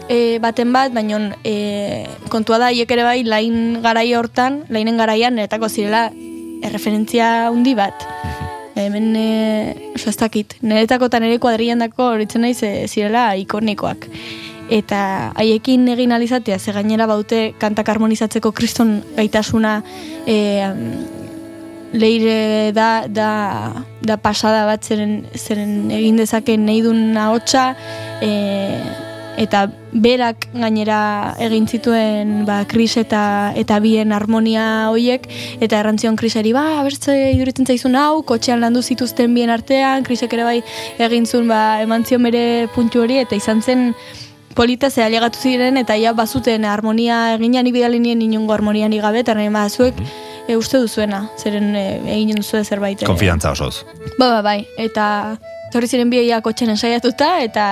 e, 0.09 0.39
baten 0.41 0.73
bat, 0.73 0.91
baina 0.93 1.21
e, 1.45 2.07
kontua 2.33 2.57
da, 2.59 2.73
hiek 2.73 2.91
ere 2.91 3.05
bai, 3.05 3.21
lain 3.23 3.79
garaia 3.85 4.19
hortan, 4.19 4.63
lainen 4.73 4.97
garaian, 4.99 5.37
niretako 5.37 5.69
zirela, 5.69 6.09
erreferentzia 6.65 7.47
handi 7.47 7.75
bat. 7.77 8.05
Hemen, 8.79 9.13
e, 9.15 10.03
dakit, 10.19 10.57
niretako 10.65 11.07
eta 11.11 11.19
nire 11.21 11.39
kuadrian 11.39 11.79
dako 11.79 12.13
horitzen 12.15 12.41
naiz 12.41 12.59
zirela 12.89 13.35
ikonikoak. 13.37 14.09
Eta 14.69 15.31
haiekin 15.37 15.87
egin 15.89 16.11
alizatea, 16.13 16.59
ze 16.59 16.73
gainera 16.73 17.07
baute 17.09 17.53
kantak 17.59 17.89
harmonizatzeko 17.89 18.51
kriston 18.51 18.99
gaitasuna 19.15 19.79
e, 20.27 20.37
leire 21.93 22.71
da, 22.71 23.05
da, 23.07 23.73
da 24.01 24.17
pasada 24.21 24.65
bat 24.69 24.85
zeren, 24.85 25.23
zeren 25.35 25.89
egin 25.91 26.21
dezaken 26.21 26.65
nahi 26.69 26.83
duen 26.85 27.17
ahotsa 27.17 27.71
e, 28.21 28.29
eta 29.39 29.65
berak 29.93 30.49
gainera 30.53 30.99
egin 31.41 31.65
zituen 31.67 32.43
ba, 32.45 32.61
Kris 32.69 32.97
eta 32.99 33.53
eta 33.57 33.79
bien 33.79 34.11
harmonia 34.13 34.89
hoiek 34.91 35.25
eta 35.63 35.79
errantzion 35.79 36.17
Kriseri 36.19 36.51
ba 36.53 36.83
bertze 36.85 37.15
iduritzen 37.31 37.65
zaizun 37.65 37.95
hau 37.95 38.21
kotxean 38.21 38.59
landu 38.61 38.83
zituzten 38.83 39.33
bien 39.33 39.49
artean 39.49 40.03
Krisek 40.03 40.35
ere 40.35 40.47
bai 40.47 40.57
egin 40.99 41.25
zuen 41.25 41.47
ba 41.47 41.81
eman 41.81 42.05
zion 42.05 42.27
bere 42.27 42.67
puntu 42.75 43.05
hori 43.05 43.21
eta 43.23 43.39
izan 43.39 43.63
zen 43.63 43.93
polita 44.55 44.89
ze 44.89 45.03
alegatu 45.03 45.39
ziren 45.39 45.77
eta 45.77 45.95
ja 45.95 46.13
bazuten 46.13 46.65
harmonia 46.65 47.35
eginan 47.35 47.67
ibidalinien 47.67 48.21
inongo 48.21 48.53
harmonian 48.53 48.93
igabe 48.93 49.23
eta 49.23 49.33
nahi 49.33 49.49
ba 49.49 49.69
zuek 49.69 49.95
e, 50.49 50.57
uste 50.57 50.81
duzuena, 50.81 51.27
zeren 51.37 51.75
e, 51.77 51.85
egin 52.15 52.41
duzu 52.41 52.63
zerbait. 52.63 53.03
e, 53.03 53.05
Konfidantza 53.05 53.51
osoz. 53.53 53.85
Ba, 54.17 54.31
ba, 54.31 54.41
bai, 54.41 54.63
eta 54.81 55.37
torri 55.71 55.87
ziren 55.87 56.09
biaia 56.09 56.41
kotxen 56.41 56.73
ensaiatuta, 56.73 57.35
eta 57.45 57.65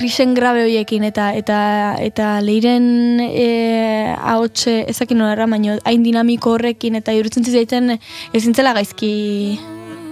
krisen 0.00 0.32
grabe 0.34 0.64
hoiekin, 0.64 1.04
eta 1.04 1.30
eta 1.36 1.58
eta 2.00 2.30
leiren 2.40 3.20
e, 3.20 4.14
ahotxe 4.16 4.80
ezakin 4.88 5.20
nola 5.20 5.46
baino 5.50 5.76
hain 5.84 6.06
dinamiko 6.06 6.56
horrekin, 6.56 6.96
eta 6.96 7.12
irutzen 7.12 7.44
zitzaiten 7.44 7.98
ezintzela 8.32 8.72
gaizki 8.78 9.12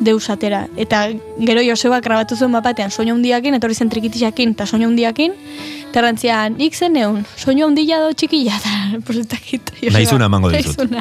deus 0.00 0.28
atera. 0.30 0.66
Eta 0.76 1.08
gero 1.40 1.64
Joseba 1.64 2.02
grabatu 2.04 2.36
zuen 2.36 2.52
bapatean 2.54 2.92
soinu 2.92 3.16
handiakin, 3.16 3.56
etorri 3.58 3.74
zen 3.74 3.90
trikitixakin, 3.90 4.54
eta 4.54 4.66
soinu 4.68 4.90
handiakin, 4.90 5.34
eta 5.88 6.02
errantzian, 6.02 6.60
nik 6.60 6.76
zen 6.76 6.94
neun, 6.94 7.24
soinu 7.40 7.66
handia 7.66 8.00
do 8.04 8.12
txikilla, 8.12 8.58
eta 8.60 9.02
positakit. 9.08 9.72
Naizuna 9.94 10.28
emango 10.30 10.52
dizut. 10.54 10.94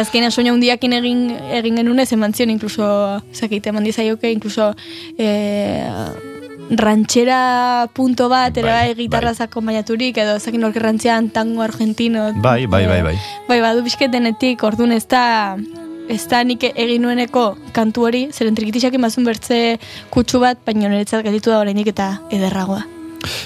Azkenean 0.00 0.32
soinu 0.34 0.56
handiakin 0.56 0.98
egin, 0.98 1.24
egin 1.60 1.80
genunez, 1.82 2.10
eman 2.16 2.34
zion, 2.34 2.56
inkluso, 2.56 2.90
zakite, 3.36 3.70
eman 3.70 3.86
dizaioke, 3.86 4.32
inkluso, 4.32 4.72
e, 5.18 6.31
ranchera 6.76 7.88
punto 7.92 8.28
bat, 8.28 8.56
ere 8.56 8.68
Bai, 8.68 8.94
bai, 8.94 8.96
gitarra 9.04 9.32
akompainaturik, 9.38 10.16
edo 10.18 10.38
zakin 10.38 10.64
orke 10.64 10.80
tango 11.32 11.62
argentino. 11.62 12.32
Bai, 12.34 12.66
bai, 12.66 12.86
bai, 12.86 13.02
bai. 13.02 13.18
Bai, 13.48 13.60
badu 13.60 13.82
pixket 13.82 14.10
denetik, 14.10 14.62
orduan 14.62 14.92
ez 14.92 15.06
da, 15.06 15.56
ez 16.08 16.26
da 16.28 16.42
nik 16.44 16.64
egin 16.64 17.02
nueneko 17.02 17.56
kantu 17.72 18.06
hori, 18.06 18.28
zeren 18.32 18.54
trikitixak 18.54 18.94
imazun 18.94 19.24
bertze 19.24 19.78
kutsu 20.10 20.40
bat, 20.40 20.58
baina 20.64 20.88
niretzat 20.88 21.24
gatitu 21.24 21.50
da 21.50 21.60
oraindik 21.60 21.92
eta 21.92 22.18
ederragoa. 22.30 22.82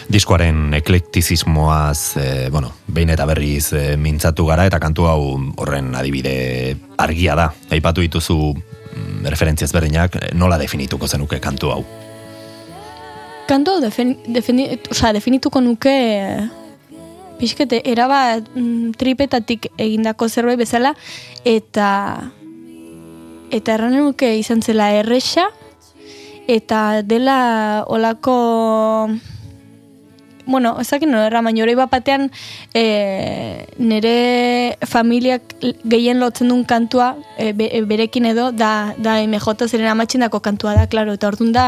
Diskoaren 0.09 0.73
eklektizismoaz, 0.79 2.17
e, 2.17 2.49
bueno, 2.51 2.73
behin 2.89 3.11
eta 3.13 3.27
berriz 3.27 3.73
e, 3.77 3.97
mintzatu 4.01 4.47
gara, 4.47 4.65
eta 4.65 4.81
kantu 4.81 5.11
hau 5.11 5.37
horren 5.61 5.95
adibide 5.95 6.77
argia 6.97 7.37
da. 7.37 7.51
Aipatu 7.71 8.01
dituzu 8.01 8.39
mm, 8.55 9.27
referentziaz 9.29 9.73
berdinak, 9.77 10.17
e, 10.17 10.35
nola 10.35 10.57
definituko 10.63 11.09
zenuke 11.09 11.43
kantu 11.45 11.75
hau? 11.75 11.85
Kantu 13.47 13.79
defini, 13.81 14.17
defini, 14.27 14.65
osea, 14.91 15.13
definituko 15.15 15.61
nuke 15.63 15.95
pixkete, 17.39 17.83
erabat 17.87 18.49
mm, 18.57 18.97
tripetatik 18.99 19.69
egindako 19.79 20.29
zerbait 20.29 20.59
bezala, 20.59 20.95
eta 21.45 21.91
eta 23.55 23.77
erranen 23.77 24.03
nuke 24.09 24.33
izan 24.41 24.65
zela 24.67 24.91
erresa, 24.99 25.47
eta 26.51 27.03
dela 27.07 27.85
olako 27.87 28.37
bueno, 30.47 30.77
ezakin 30.81 31.11
no, 31.11 31.21
erra, 31.27 31.43
baina 31.43 31.65
hori 31.65 31.75
bapatean 31.75 32.29
e, 32.73 33.67
nire 33.83 34.79
familiak 34.87 35.57
gehien 35.85 36.23
lotzen 36.23 36.53
duen 36.53 36.63
kantua 36.65 37.17
e, 37.37 37.51
e, 37.51 37.83
berekin 37.83 38.31
edo 38.31 38.53
da, 38.55 38.95
da 38.97 39.19
MJ 39.27 39.67
zeren 39.67 39.91
amatxindako 39.91 40.41
kantua 40.41 40.77
da, 40.79 40.87
klaro, 40.87 41.19
eta 41.19 41.29
orduan 41.29 41.51
da 41.53 41.67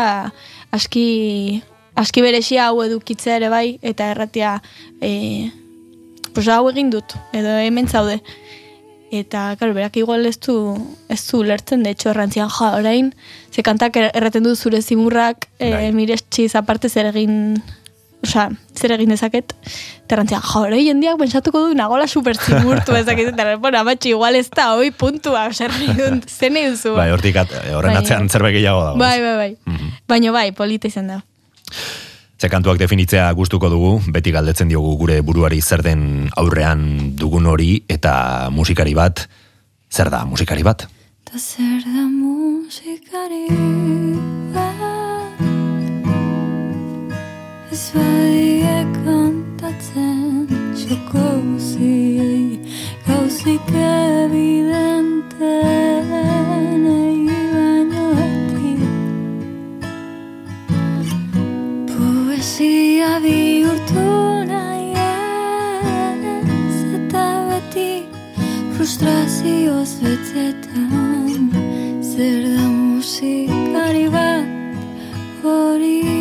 aski, 0.70 1.62
aski 1.94 2.22
beresia 2.22 2.68
hau 2.68 2.82
edukitzea 2.84 3.36
ere 3.40 3.48
bai, 3.48 3.78
eta 3.82 4.10
erratia 4.12 4.58
e, 5.00 5.50
pues 6.34 6.48
hau 6.48 6.68
egin 6.70 6.90
dut, 6.90 7.14
edo 7.32 7.56
hemen 7.58 7.88
zaude. 7.88 8.20
Eta, 9.10 9.54
claro, 9.56 9.72
berak 9.72 9.96
igual 9.96 10.26
ez 10.28 10.36
du, 10.44 10.54
ez 11.08 11.22
du 11.30 11.42
lertzen, 11.42 11.82
de 11.82 11.90
hecho, 11.94 12.10
errantzian, 12.10 12.50
ja, 12.52 12.74
orain, 12.76 13.14
ze 13.50 13.62
kantak 13.62 13.96
er- 13.96 14.10
erraten 14.12 14.44
du 14.44 14.54
zure 14.54 14.82
zimurrak, 14.82 15.48
e, 15.58 15.70
Bai. 15.72 15.92
mirestsiz 15.96 16.54
aparte 16.54 16.90
zer 16.90 17.06
egin, 17.14 17.62
osea, 18.24 18.48
zer 18.74 18.94
egin 18.96 19.12
dezaket, 19.12 19.54
ja, 20.08 20.40
orain 20.58 20.84
jendiak 20.84 21.18
pensatuko 21.20 21.66
du 21.68 21.74
nagola 21.78 22.06
super 22.06 22.36
zimurtu 22.36 22.92
dezaket, 22.96 23.32
eta, 23.34 23.56
bueno, 23.56 23.78
amatxi, 23.78 24.10
igual 24.10 24.36
ez 24.36 24.48
da, 24.50 24.72
hoi 24.74 24.90
puntua, 24.90 25.46
osea, 25.52 25.70
zen 26.26 26.52
nahi 26.54 26.70
duzu. 26.72 26.96
Bai, 26.98 27.10
hortik 27.14 27.36
at, 27.36 27.54
horren 27.74 27.94
Bai. 27.94 28.02
atzean 28.02 28.28
zerbait 28.28 28.56
gehiago 28.58 28.84
dago. 28.84 28.98
bai, 28.98 29.20
bai, 29.22 29.36
bai. 29.36 29.56
Mhm. 29.66 29.96
Baina 30.08 30.32
bai, 30.32 30.50
polita 30.52 30.88
izan 30.88 31.08
da. 31.14 31.22
Ze 32.38 32.46
kantuak 32.48 32.78
definitzea 32.78 33.32
gustuko 33.34 33.68
dugu, 33.68 33.96
beti 34.14 34.30
galdetzen 34.30 34.68
diogu 34.70 34.94
gure 35.00 35.20
buruari 35.26 35.58
zer 35.60 35.82
den 35.82 36.30
aurrean 36.38 37.16
dugun 37.18 37.46
hori 37.50 37.82
eta 37.90 38.46
musikari 38.54 38.94
bat 38.94 39.26
zer 39.90 40.10
da 40.10 40.24
musikari 40.24 40.62
bat? 40.62 40.86
Ta 41.24 41.38
zer 41.38 41.82
da 41.82 42.06
musikari 42.06 43.46
Ez 47.78 47.92
badie 47.94 48.78
kantatzen 49.04 50.48
Txoko 50.74 51.26
guziei 51.44 52.58
Gauzik 53.06 53.68
evidente 53.80 55.52
Nahi 56.10 57.36
baino 57.52 58.08
Poesia 61.92 63.12
bihurtu 63.22 64.08
nahi 64.50 64.90
ez 65.06 66.78
Eta 66.98 67.26
beti 67.46 67.90
Zer 72.10 72.42
da 72.54 72.66
musikari 72.74 74.06
bat 74.10 74.48
hori 75.44 76.17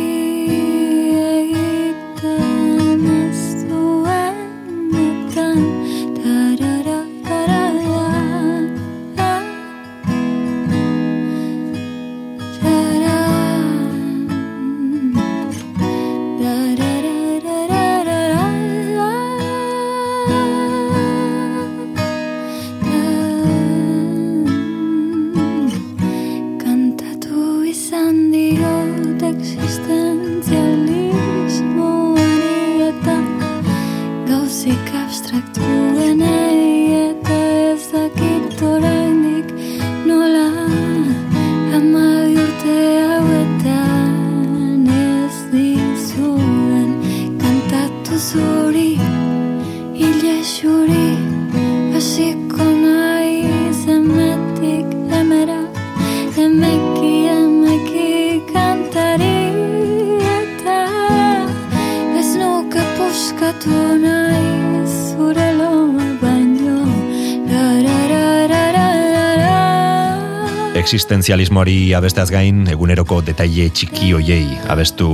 Existenzialismoari 70.88 71.90
abesteaz 71.92 72.30
gain, 72.32 72.62
eguneroko 72.72 73.18
detaile 73.20 73.66
txiki 73.76 74.06
hoiei 74.16 74.54
abestu 74.72 75.08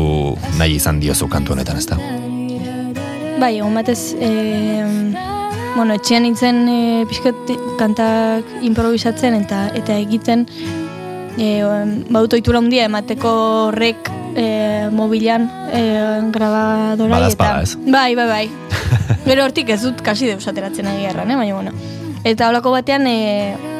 nahi 0.54 0.76
izan 0.78 1.00
diozu 1.02 1.26
kantu 1.32 1.56
honetan, 1.56 1.80
ezta? 1.82 1.98
Bai, 3.40 3.56
egun 3.56 3.74
batez, 3.74 4.14
e, 4.14 4.28
bueno, 5.74 5.96
etxean 5.96 6.22
nintzen 6.28 6.62
e, 6.70 6.78
pixkat 7.10 7.50
kantak 7.80 8.54
improvisatzen 8.70 9.34
eta 9.40 9.64
eta 9.74 9.98
egiten 10.04 10.46
e, 11.42 11.50
bauto 12.06 12.38
itura 12.38 12.62
handia 12.62 12.86
emateko 12.86 13.34
horrek 13.66 14.14
e, 14.38 14.46
mobilan 14.94 15.50
e, 15.74 15.84
grabadora 16.38 17.24
ez? 17.26 17.74
Bai, 17.82 18.14
bai, 18.14 18.30
bai. 18.30 18.48
Gero 19.26 19.50
hortik 19.50 19.74
ez 19.74 19.82
dut 19.82 20.06
kasi 20.06 20.30
deus 20.30 20.46
ateratzen 20.46 20.94
egia 20.94 21.16
erran, 21.16 21.34
eh? 21.34 21.42
baina 21.42 21.58
bueno. 21.58 21.74
Eta 22.22 22.54
holako 22.54 22.78
batean 22.78 23.10
e, 23.10 23.73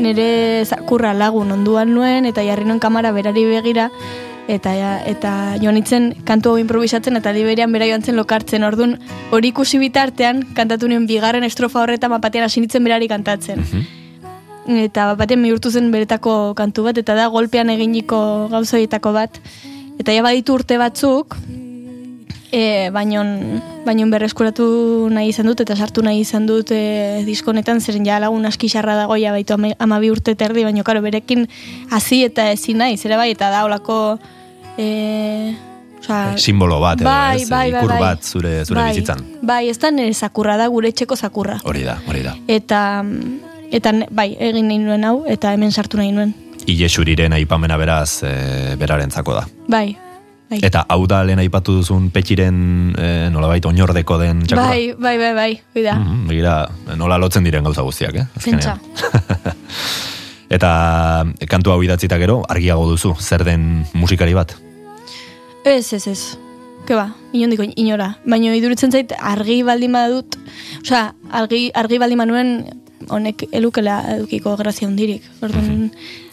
nire 0.00 0.64
zakurra 0.64 1.12
lagun 1.14 1.52
onduan 1.52 1.94
nuen 1.94 2.26
eta 2.26 2.42
jarri 2.46 2.64
nuen 2.64 2.80
kamara 2.80 3.12
berari 3.12 3.44
begira 3.44 3.90
eta 4.50 4.72
eta 5.06 5.32
joan 5.62 5.76
nintzen 5.78 6.10
kantu 6.26 6.54
hau 6.54 6.58
improvisatzen 6.58 7.16
eta 7.20 7.32
diberian 7.36 7.72
bera 7.72 7.86
joan 7.86 8.02
zen 8.02 8.16
lokartzen. 8.16 8.64
Ordun 8.66 8.96
hori 9.30 9.52
ikusi 9.52 9.78
bitartean 9.78 10.42
kantatu 10.56 10.88
nuen 10.88 11.06
bigarren 11.06 11.46
estrofa 11.46 11.82
horretan 11.82 12.10
bapatean 12.10 12.48
hasi 12.48 12.60
nintzen 12.60 12.84
berari 12.84 13.08
kantatzen. 13.08 13.64
Eta 14.66 15.06
bapatean 15.12 15.42
bihurtu 15.42 15.70
zen 15.70 15.90
beretako 15.94 16.54
kantu 16.58 16.88
bat 16.88 16.98
eta 16.98 17.14
da 17.14 17.28
golpean 17.28 17.70
eginiko 17.70 18.48
gauzoietako 18.50 19.12
bat. 19.12 19.40
Eta 20.00 20.12
ja 20.16 20.22
baditu 20.26 20.56
urte 20.58 20.78
batzuk 20.80 21.36
E, 22.52 22.90
baino, 22.90 23.22
baino 23.86 24.08
berreskuratu 24.10 24.64
nahi 25.14 25.30
izan 25.30 25.46
dut 25.46 25.60
eta 25.62 25.76
sartu 25.78 26.02
nahi 26.02 26.24
izan 26.24 26.48
dut 26.48 26.72
e, 26.74 27.22
diskonetan 27.22 27.78
zeren 27.80 28.06
ja 28.06 28.18
lagun 28.18 28.46
aski 28.48 28.66
xarra 28.68 28.96
dago 28.98 29.14
ja 29.20 29.30
baitu 29.30 29.54
ama, 29.54 29.70
amabi 29.78 30.10
urte 30.10 30.34
terdi, 30.34 30.64
baino 30.66 30.82
karo 30.82 31.02
berekin 31.04 31.46
hasi 31.90 32.24
eta 32.26 32.50
ezin 32.50 32.82
nahi, 32.82 32.98
zere 32.98 33.20
bai, 33.20 33.30
eta 33.36 33.52
da 33.54 33.62
olako 33.68 34.18
e, 34.76 35.54
osea, 36.00 36.36
Simbolo 36.38 36.80
bat, 36.80 37.00
edo, 37.00 37.08
bai, 37.08 37.42
ez? 37.42 37.48
bai, 37.48 37.70
bai, 37.70 37.78
ikur 37.78 37.94
bai. 37.94 38.00
bat 38.02 38.24
zure, 38.24 38.54
zure 38.64 38.80
bai, 38.80 38.90
bizitzan. 38.94 39.24
Bai, 39.42 39.62
ez 39.70 39.78
da 39.78 39.90
nire 39.94 40.14
zakurra 40.14 40.56
da, 40.58 40.68
gure 40.68 40.90
etxeko 40.90 41.16
zakurra. 41.16 41.60
Hori 41.64 41.86
da, 41.86 42.00
hori 42.08 42.22
da. 42.26 42.34
Eta, 42.48 42.82
eta 43.70 43.94
bai, 44.10 44.32
egin 44.50 44.70
nahi 44.70 44.82
nuen 44.82 45.06
hau, 45.06 45.20
eta 45.30 45.54
hemen 45.54 45.70
sartu 45.70 46.00
nahi 46.00 46.12
nuen. 46.16 46.34
Ile 46.66 46.90
xuriren 46.92 47.32
aipamena 47.32 47.78
beraz 47.80 48.22
e, 48.26 48.76
berarentzako 48.80 49.38
da. 49.38 49.46
Bai, 49.70 49.94
bai. 50.50 50.60
Eta 50.66 50.84
hau 50.90 51.04
da 51.10 51.22
lehen 51.24 51.40
aipatu 51.42 51.78
duzun 51.78 52.10
petxiren 52.14 52.60
e, 52.98 53.08
nolabait 53.32 53.64
oinordeko 53.66 54.18
den 54.20 54.44
txakurra. 54.44 54.68
Bai, 54.68 54.94
bai, 54.98 55.16
bai, 55.18 55.32
bai, 55.34 55.50
bai 55.74 55.84
da. 55.86 55.96
Mhm, 55.98 56.26
begira, 56.30 56.54
nola 56.98 57.18
lotzen 57.22 57.46
diren 57.46 57.64
gauza 57.64 57.86
guztiak, 57.86 58.18
eh? 58.20 58.26
azkenean. 58.36 58.80
Pentsa. 58.82 59.54
Eta 60.56 60.70
kantu 61.46 61.70
hau 61.70 61.78
idatzita 61.86 62.18
gero, 62.18 62.40
argiago 62.50 62.88
duzu, 62.90 63.14
zer 63.22 63.44
den 63.46 63.86
musikari 63.94 64.34
bat? 64.34 64.56
Ez, 65.64 65.92
ez, 65.94 66.06
ez. 66.10 66.20
Ke 66.88 66.96
ba, 66.98 67.12
inondiko 67.36 67.62
inora. 67.78 68.16
Baina 68.26 68.56
iduritzen 68.58 68.90
zait 68.90 69.14
argi 69.14 69.60
baldin 69.62 69.94
badut, 69.94 70.34
osea, 70.80 71.12
argi, 71.30 71.68
argi 71.78 72.00
baldin 72.02 72.18
manuen 72.18 72.50
honek 73.08 73.46
elukela 73.54 74.00
edukiko 74.16 74.56
grazia 74.58 74.88
hundirik. 74.88 75.22
Orduan, 75.44 75.92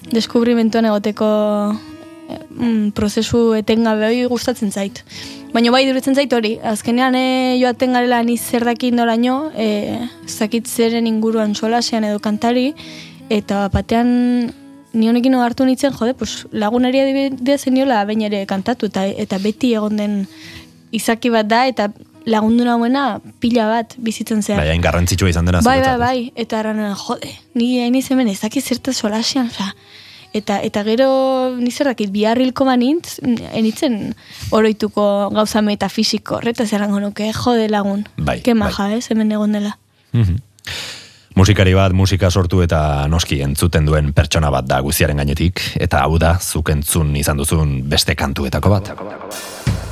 deskubrimentuan 0.10 0.90
egoteko 0.90 1.30
eh, 1.76 1.97
mm, 2.28 2.92
prozesu 2.98 3.54
etengabe 3.58 4.08
hori 4.08 4.26
gustatzen 4.30 4.72
zait. 4.72 5.04
Baina 5.54 5.72
bai 5.72 5.84
iduritzen 5.86 6.16
zait 6.16 6.34
hori, 6.34 6.58
azkenean 6.64 7.16
e, 7.16 7.58
joaten 7.62 7.96
garela 7.96 8.22
ni 8.24 8.38
zer 8.38 8.66
dakit 8.68 8.96
noraino, 8.96 9.52
e, 9.56 10.00
zakit 10.28 10.68
zeren 10.68 11.08
inguruan 11.08 11.56
solasean 11.56 12.08
edo 12.08 12.20
kantari, 12.20 12.74
eta 13.30 13.68
batean 13.74 14.52
ni 14.94 15.10
honekin 15.10 15.36
hartu 15.36 15.66
nintzen, 15.66 15.94
jode, 15.94 16.14
pues, 16.18 16.46
lagunari 16.52 17.00
adibidez 17.00 17.62
zeniola 17.62 18.04
bain 18.06 18.22
ere 18.22 18.46
kantatu, 18.50 18.90
eta, 18.92 19.06
eta 19.08 19.40
beti 19.44 19.74
egon 19.78 19.98
den 19.98 20.22
izaki 20.96 21.30
bat 21.30 21.48
da, 21.48 21.66
eta 21.68 21.90
lagundu 22.28 22.66
nauena 22.68 23.22
pila 23.40 23.68
bat 23.72 23.96
bizitzen 24.04 24.42
zehar. 24.44 24.60
Bai, 24.60 24.72
hain 24.74 24.84
garrantzitsua 24.84 25.32
izan 25.32 25.48
dena 25.48 25.62
Bai, 25.64 25.80
bai, 25.84 25.96
bai, 26.02 26.18
eta 26.36 26.60
aranen, 26.60 26.96
jode, 27.00 27.32
ni 27.56 27.78
hain 27.84 27.96
izemen 27.96 28.28
ez 28.28 28.40
dakit 28.42 28.66
zerta 28.66 28.94
solasean, 28.94 29.48
oza, 29.54 29.72
eta, 30.34 30.60
eta 30.62 30.84
gero, 30.84 31.56
ni 31.58 31.72
zer 31.72 31.88
dakit, 31.92 32.12
biharrilko 32.12 32.66
banintz, 32.66 33.20
enitzen 33.54 34.14
oroituko 34.52 35.30
gauza 35.34 35.62
metafisiko, 35.62 36.38
horreta 36.42 36.66
zerango 36.66 37.00
nuke, 37.00 37.32
jode 37.34 37.70
lagun, 37.70 38.06
Bai, 38.18 38.42
ke 38.42 38.54
bai. 38.54 38.60
maja, 38.66 38.90
ez, 38.96 39.08
hemen 39.12 39.32
egon 39.32 39.52
dela. 39.52 39.78
Mhm. 40.14 40.38
Musikari 41.38 41.74
bat 41.78 41.94
musika 41.94 42.32
sortu 42.32 42.64
eta 42.64 43.06
noski 43.08 43.42
entzuten 43.46 43.86
duen 43.86 44.12
pertsona 44.14 44.50
bat 44.50 44.66
da 44.66 44.80
guziaren 44.82 45.18
gainetik, 45.22 45.62
eta 45.80 46.02
hau 46.02 46.18
da, 46.18 46.40
zuk 46.42 46.72
entzun 46.74 47.16
izan 47.16 47.38
duzun 47.38 47.84
beste 47.90 48.16
kantuetako 48.18 48.70
bat. 48.74 48.90
Lana 48.90 49.87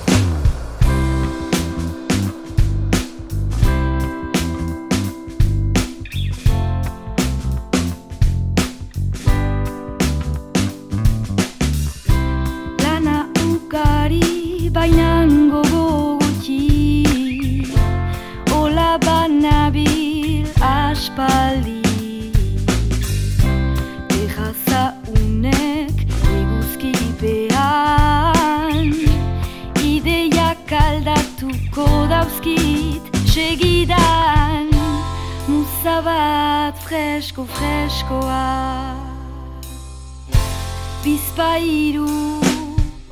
zauzkit 32.25 33.03
segidan 33.25 34.69
Muza 35.47 36.01
bat 36.01 36.77
fresko 36.87 37.45
freskoa 37.45 38.95
Bizpairu 41.03 42.09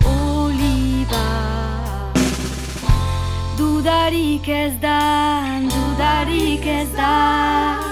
oliba 0.06 1.28
Dudarik 3.58 4.48
ez 4.48 4.74
dan, 4.82 5.70
dudarik 5.70 6.66
ez 6.66 6.90
dan 6.96 7.84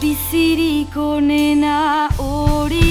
Bizirik 0.00 0.96
onena 0.96 2.08
hori 2.18 2.89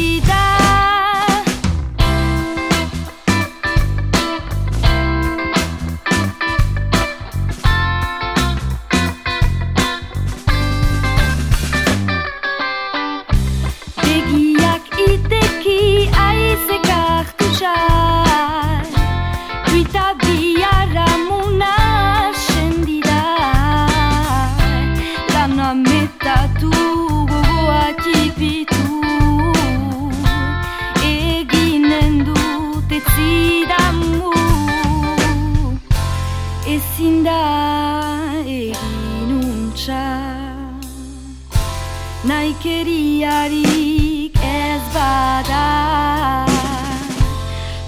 Naikeriarik 43.19 44.35
ez 44.41 44.81
bada. 44.93 46.45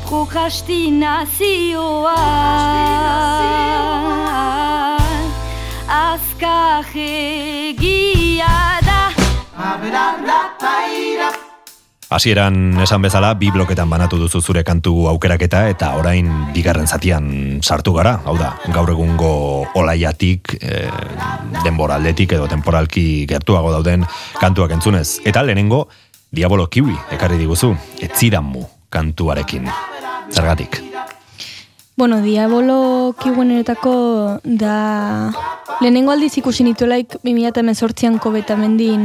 Prokrastinazioa. 0.06 2.16
Azkar 5.88 6.86
egia 6.96 8.80
da 8.84 9.12
Hasieran 12.12 12.76
esan 12.84 13.00
bezala, 13.00 13.30
bi 13.40 13.48
bloketan 13.56 13.88
banatu 13.88 14.18
duzu 14.20 14.42
zure 14.44 14.66
kantu 14.68 15.08
aukeraketa 15.08 15.62
eta 15.72 15.94
orain 15.96 16.28
bigarren 16.52 16.84
zatian 16.84 17.62
sartu 17.64 17.94
gara. 17.96 18.18
Hau 18.28 18.36
da, 18.36 18.50
gaur 18.76 18.92
egungo 18.92 19.32
olaiatik, 19.80 20.58
e, 20.60 20.82
denboraldetik 21.64 22.36
edo 22.36 22.52
temporalki 22.52 23.24
gertuago 23.32 23.72
dauden 23.72 24.04
kantuak 24.42 24.76
entzunez. 24.76 25.22
Eta 25.24 25.46
lehenengo, 25.48 25.86
Diabolo 26.36 26.68
Kiwi 26.68 26.98
ekarri 27.16 27.40
diguzu, 27.40 27.72
etzidanmu 28.04 28.68
kantuarekin. 28.92 29.72
Zergatik. 30.36 30.82
Bueno, 32.02 32.20
Diabolo 32.24 33.14
kibuenetako 33.22 34.40
da 34.44 35.30
lehenengo 35.84 36.10
aldiz 36.10 36.32
ikusi 36.40 36.64
nituelaik 36.66 37.20
2018an 37.22 38.16
kobetamendin 38.18 39.04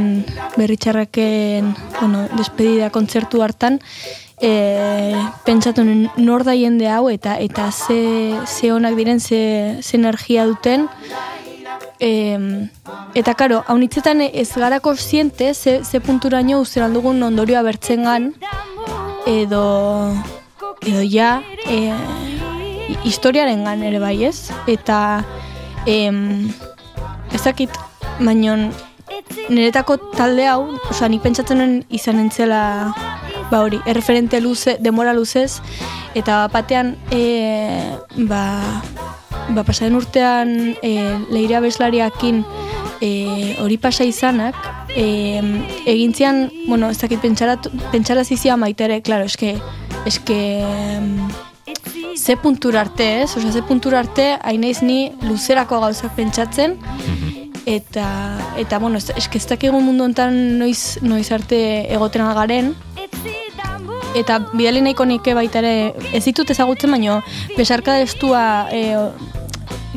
berritxarraken, 0.55 1.75
bueno, 1.99 2.23
despedida 2.39 2.89
kontzertu 2.89 3.43
hartan, 3.45 3.77
e, 4.41 5.13
pentsatu 5.45 5.85
nor 5.85 6.41
da 6.41 6.57
jende 6.57 6.89
hau 6.89 7.03
eta 7.13 7.37
eta 7.37 7.69
ze, 7.69 8.33
ze 8.47 8.73
onak 8.73 8.97
diren, 8.97 9.21
ze, 9.21 9.77
ze 9.83 9.97
energia 9.97 10.47
duten, 10.49 10.89
E, 11.99 12.37
eta 13.13 13.33
karo, 13.33 13.63
haunitzetan 13.67 14.21
ez 14.21 14.49
gara 14.55 14.79
kontziente 14.79 15.53
ze, 15.53 15.83
ze 15.83 15.99
punturaino 15.99 16.59
uzeran 16.61 16.93
dugun 16.93 17.21
ondorioa 17.23 17.61
bertzen 17.61 18.03
gan, 18.05 18.33
edo, 19.25 20.13
edo 20.85 21.01
ja, 21.05 21.41
e, 21.65 21.93
historiaren 23.03 23.63
gan 23.65 23.83
ere 23.83 23.99
bai 23.99 24.15
ez, 24.27 24.49
eta 24.67 25.23
em, 25.85 26.49
ezakit, 27.35 27.73
baino 28.19 28.55
niretako 29.49 29.97
talde 30.15 30.47
hau, 30.47 30.63
osea, 30.89 31.09
nik 31.11 31.23
pentsatzen 31.23 31.59
nuen 31.59 31.77
izan 31.93 32.19
entzela, 32.19 32.93
ba 33.51 33.61
hori, 33.63 33.79
erreferente 33.87 34.41
luze, 34.41 34.77
demora 34.83 35.13
luzez, 35.15 35.59
eta 36.15 36.45
batean, 36.51 36.95
e, 37.11 37.21
ba, 38.27 38.43
ba 39.55 39.63
pasaren 39.63 39.95
urtean 39.95 40.75
e, 40.81 40.91
leira 41.31 41.61
beslariakin 41.63 42.43
e, 43.01 43.55
hori 43.63 43.77
pasa 43.77 44.07
izanak, 44.07 44.57
e, 44.95 45.39
egintzian, 45.85 46.47
bueno, 46.67 46.89
ez 46.89 46.99
dakit 46.99 47.21
pentsaratu- 47.23 47.71
pentsarazizia 47.91 48.57
maitere, 48.57 49.01
claro, 49.01 49.25
eske, 49.25 49.55
eske, 50.05 50.39
ze 52.15 52.37
puntura 52.37 52.81
arte, 52.81 53.21
ez? 53.21 53.35
Osea, 53.37 53.51
ze 53.51 53.61
puntura 53.61 53.99
arte, 53.99 54.37
hainaiz 54.43 54.81
ni 54.81 55.11
luzerako 55.21 55.79
gauzak 55.79 56.15
pentsatzen, 56.15 56.77
eta, 57.65 58.07
eta 58.57 58.79
bueno, 58.79 58.97
ez, 58.97 59.11
eske 59.15 59.37
ez 59.37 59.47
dakigu 59.47 59.79
mundu 59.81 60.07
honetan 60.07 60.57
noiz, 60.59 60.99
noiz 61.01 61.31
arte 61.31 61.59
egoten 61.93 62.25
garen, 62.35 62.73
eta 64.15 64.39
bidali 64.53 64.81
nahiko 64.81 65.05
nike 65.05 65.33
baita 65.37 65.59
ere, 65.59 65.93
ez 66.13 66.23
ditut 66.25 66.49
ezagutzen, 66.49 66.91
baino, 66.91 67.21
besarka 67.57 67.99
estua 68.01 68.67
e, 68.71 68.95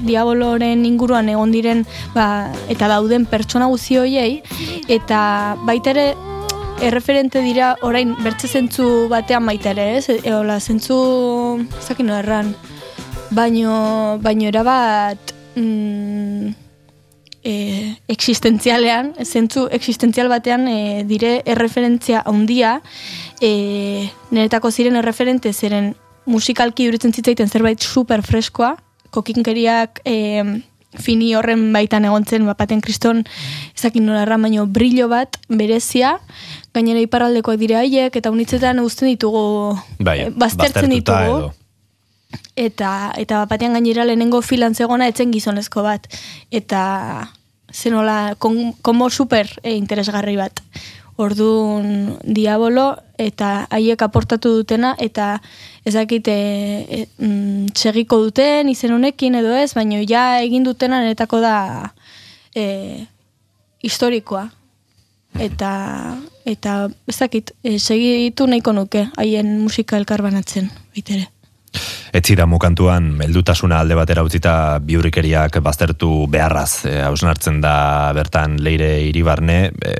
diaboloren 0.04 0.84
inguruan 0.86 1.28
egon 1.28 1.52
diren 1.52 1.84
ba, 2.14 2.50
eta 2.72 2.88
dauden 2.88 3.26
pertsona 3.28 3.68
guzi 3.70 3.98
hoiei 4.00 4.40
eta 4.88 5.56
baita 5.66 5.92
ere 5.94 6.06
erreferente 6.80 7.40
dira 7.44 7.74
orain 7.82 8.14
bertze 8.24 8.48
zentzu 8.48 9.08
batean 9.10 9.46
baita 9.46 9.70
ere, 9.74 9.86
ez? 9.98 10.08
E, 10.10 10.32
hola, 10.32 10.58
zentzu 10.60 10.96
zakin 11.80 12.10
erran. 12.14 12.54
Baino, 13.30 14.18
baino 14.22 14.48
erabat 14.48 15.34
mm, 15.54 16.50
e, 17.44 17.54
existentzialean, 18.10 19.12
zentzu 19.24 19.68
existentzial 19.70 20.30
batean 20.32 20.66
e, 20.68 21.04
dire 21.06 21.40
erreferentzia 21.44 22.24
handia 22.26 22.80
e, 23.40 24.10
niretako 24.30 24.72
ziren 24.72 24.98
erreferente 24.98 25.52
zeren 25.52 25.94
musikalki 26.26 26.88
duritzen 26.88 27.14
zitzaiten 27.14 27.48
zerbait 27.48 27.80
super 27.80 28.24
freskoa, 28.26 28.74
kokinkeriak 29.10 30.02
e, 30.04 30.16
fini 30.98 31.34
horren 31.38 31.72
baitan 31.72 32.04
egontzen 32.04 32.46
bapaten 32.48 32.80
kriston 32.82 33.22
ezakin 33.76 34.06
nola 34.06 34.24
erran, 34.24 34.42
baino 34.42 34.66
brillo 34.66 35.08
bat 35.08 35.38
berezia, 35.48 36.18
gainera 36.74 37.00
iparraldekoak 37.04 37.58
dire 37.60 37.78
haiek, 37.78 38.16
eta 38.16 38.30
unitzetan 38.30 38.80
uzten 38.82 39.12
ditugu, 39.12 39.78
Bai, 39.98 40.18
e, 40.26 40.30
baztertzen 40.30 40.90
ditugu. 40.90 41.36
edo. 41.38 41.52
Eta, 42.56 43.12
eta 43.18 43.44
batean 43.50 43.74
gainera 43.74 44.04
lehenengo 44.04 44.42
filan 44.42 44.74
zegona 44.74 45.08
etzen 45.10 45.32
gizonezko 45.34 45.82
bat. 45.82 46.06
Eta 46.50 47.30
zenola, 47.72 48.34
kon, 48.38 48.72
komo 48.82 49.10
super 49.10 49.48
e, 49.62 49.74
interesgarri 49.74 50.36
bat. 50.36 50.62
Orduan 51.20 52.16
diabolo 52.24 52.94
eta 53.20 53.66
haiek 53.68 54.00
aportatu 54.06 54.54
dutena 54.60 54.94
eta 54.98 55.34
ezakit 55.84 56.28
e, 56.32 56.36
e, 56.88 57.00
mm, 57.20 58.06
duten 58.08 58.68
izen 58.68 58.94
honekin 58.94 59.34
edo 59.34 59.54
ez, 59.54 59.74
baino 59.74 60.00
ja 60.08 60.40
egin 60.40 60.64
dutena 60.64 61.02
netako 61.04 61.40
da 61.40 61.92
e, 62.54 63.04
historikoa. 63.82 64.48
Eta 65.38 66.16
eta 66.44 66.88
ezakit, 67.06 67.52
e, 67.62 67.78
segitu 67.78 68.46
nahiko 68.46 68.72
nuke 68.72 69.08
haien 69.16 69.60
musika 69.60 69.96
elkarbanatzen, 70.00 70.70
baitere. 70.94 71.28
Etzira 72.12 72.46
mukantuan, 72.50 73.12
meldutasuna 73.14 73.78
alde 73.84 73.94
batera 73.94 74.24
utzita 74.26 74.80
biurrikeriak 74.82 75.60
baztertu 75.62 76.26
beharraz 76.32 76.86
e, 76.88 76.96
hausnartzen 77.06 77.60
da 77.62 78.10
bertan 78.16 78.56
leire 78.64 78.90
iribarne, 79.06 79.60
e, 79.70 79.94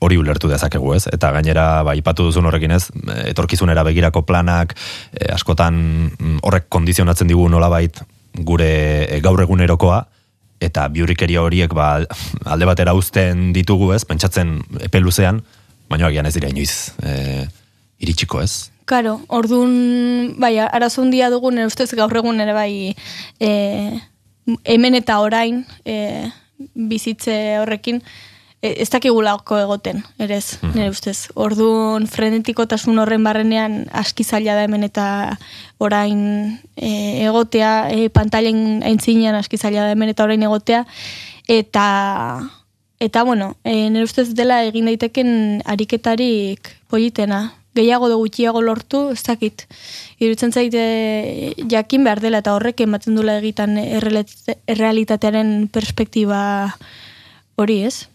hori 0.00 0.18
ulertu 0.20 0.50
dezakegu 0.50 0.94
ez, 0.94 1.04
eta 1.12 1.30
gainera 1.34 1.82
ba, 1.86 1.94
ipatu 1.98 2.28
duzun 2.28 2.46
horrekin 2.48 2.74
ez, 2.76 2.84
etorkizunera 3.26 3.84
begirako 3.86 4.22
planak, 4.28 4.74
e, 5.12 5.30
askotan 5.34 5.80
mm, 6.10 6.38
horrek 6.46 6.68
kondizionatzen 6.72 7.30
digu 7.30 7.48
nolabait 7.50 8.00
gure 8.46 8.70
e, 9.04 9.20
gaur 9.24 9.42
egunerokoa, 9.42 10.02
eta 10.60 10.88
biurrikeria 10.92 11.42
horiek 11.42 11.74
ba, 11.74 11.92
alde 12.46 12.68
batera 12.68 12.94
uzten 12.98 13.52
ditugu 13.54 13.92
ez, 13.94 14.02
pentsatzen 14.08 14.58
epe 14.84 15.02
luzean, 15.02 15.42
baina 15.88 16.08
agian 16.10 16.26
ez 16.28 16.34
dira 16.36 16.50
inoiz 16.50 16.92
e, 17.02 17.46
iritsiko 18.02 18.42
ez. 18.42 18.68
Karo, 18.88 19.18
orduan, 19.28 20.34
bai, 20.40 20.54
arazo 20.64 21.02
handia 21.04 21.28
dugun, 21.32 21.58
nire 21.58 21.68
ustez 21.68 21.90
gaur 21.98 22.14
egun 22.16 22.40
ere 22.40 22.54
bai, 22.56 22.94
e, 23.36 23.50
hemen 24.64 24.96
eta 24.96 25.18
orain, 25.20 25.60
e, 25.84 26.28
bizitze 26.88 27.34
horrekin, 27.60 28.00
ez 28.62 28.88
dakigulako 28.90 29.58
egoten, 29.62 30.02
ere 30.18 30.38
ez, 30.40 30.58
nire 30.74 30.88
ustez. 30.90 31.28
Orduan, 31.38 32.08
frenetikotasun 32.10 32.98
horren 32.98 33.22
barrenean 33.22 33.84
aski 33.94 34.24
zaila 34.26 34.56
da 34.58 34.64
hemen 34.66 34.82
eta 34.86 35.04
orain 35.78 36.58
e, 36.74 36.90
egotea, 37.28 37.90
e, 37.94 38.08
pantailen 38.10 38.82
aintzinean 38.86 39.38
aski 39.38 39.60
zaila 39.60 39.86
da 39.86 39.94
hemen 39.94 40.10
eta 40.10 40.26
orain 40.26 40.42
egotea, 40.42 40.84
eta 41.46 41.86
eta 42.98 43.22
bueno, 43.22 43.52
e, 43.62 43.86
nire 43.94 44.08
ustez 44.08 44.32
dela 44.34 44.64
egin 44.66 44.90
daiteken 44.90 45.62
ariketarik 45.64 46.74
politena. 46.90 47.52
Gehiago 47.78 48.08
do 48.10 48.16
gutxiago 48.18 48.58
lortu, 48.58 49.04
ez 49.14 49.22
dakit. 49.22 49.68
Iruditzen 50.18 50.50
zaite 50.50 51.54
jakin 51.70 52.02
behar 52.02 52.18
dela 52.18 52.40
eta 52.42 52.56
horrek 52.56 52.80
ematen 52.82 53.14
dula 53.14 53.36
egitan 53.38 53.78
errealit- 53.78 54.56
errealitatearen 54.66 55.68
perspektiba 55.70 56.40
hori, 57.54 57.84
ez? 57.86 58.08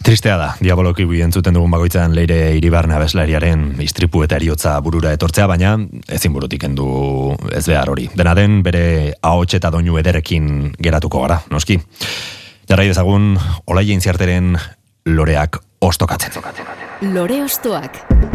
Tristea 0.00 0.38
da, 0.40 0.48
diaboloki 0.64 1.04
entzuten 1.20 1.54
dugun 1.54 1.70
bakoitzan 1.70 2.14
leire 2.16 2.56
iribarne 2.56 2.94
abeslariaren 2.96 3.76
istripu 3.84 4.24
eta 4.24 4.38
eriotza 4.40 4.78
burura 4.80 5.12
etortzea, 5.12 5.46
baina 5.46 5.74
ezin 6.08 6.32
burutik 6.32 6.64
endu 6.64 7.36
ez 7.52 7.66
behar 7.68 7.92
hori. 7.92 8.08
Dena 8.16 8.34
den 8.34 8.62
bere 8.64 9.12
ahots 9.20 9.52
eta 9.60 9.70
doinu 9.70 9.98
ederekin 10.00 10.72
geratuko 10.80 11.20
gara, 11.26 11.42
noski. 11.50 11.78
Jarrai 12.70 12.88
dezagun, 12.88 13.34
olaien 13.66 14.00
ziarteren 14.00 14.56
loreak 15.04 15.60
ostokatzen. 15.80 16.32
Lore 17.12 17.42
Ostoak. 17.44 18.29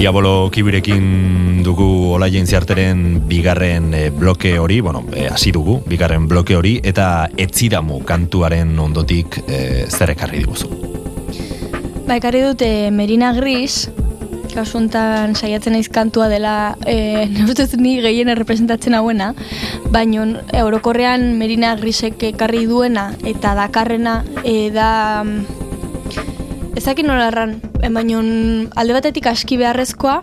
Diabolo 0.00 0.48
kibirekin 0.48 1.58
dugu 1.60 2.14
olaien 2.16 2.46
ziarteren 2.48 3.18
bigarren 3.28 3.90
eh, 3.92 4.06
bloke 4.08 4.54
hori, 4.56 4.78
bueno, 4.80 5.02
eh, 5.12 5.26
hasi 5.28 5.52
dugu, 5.52 5.74
bigarren 5.84 6.24
bloke 6.24 6.56
hori, 6.56 6.78
eta 6.88 7.28
etzidamu 7.36 7.98
kantuaren 8.08 8.72
ondotik 8.80 9.42
eh, 9.44 9.84
zer 9.92 10.14
ekarri 10.14 10.40
diguzu. 10.40 10.70
Ba, 12.06 12.16
ekarri 12.16 12.40
dute 12.46 12.70
Merina 12.96 13.34
Gris, 13.36 13.90
kasu 14.54 14.80
honetan 14.80 15.36
saiatzen 15.36 15.76
naiz 15.76 15.90
kantua 15.92 16.30
dela, 16.32 16.78
e, 16.88 17.28
ustez 17.44 17.74
ni 17.76 17.98
gehien 18.00 18.32
representatzen 18.40 18.96
hauena, 18.96 19.34
baino 19.92 20.24
e, 20.48 20.62
orokorrean 20.64 21.34
Merina 21.36 21.76
Grisek 21.76 22.24
ekarri 22.32 22.64
duena 22.72 23.10
eta 23.20 23.52
dakarrena 23.58 24.22
e, 24.48 24.70
da 24.72 24.92
mm, 25.26 25.69
ezakin 26.80 27.10
nola 27.10 27.28
erran, 27.28 27.58
e, 27.82 27.88
baino 27.92 28.22
alde 28.80 28.96
batetik 28.96 29.28
aski 29.28 29.58
beharrezkoa, 29.60 30.20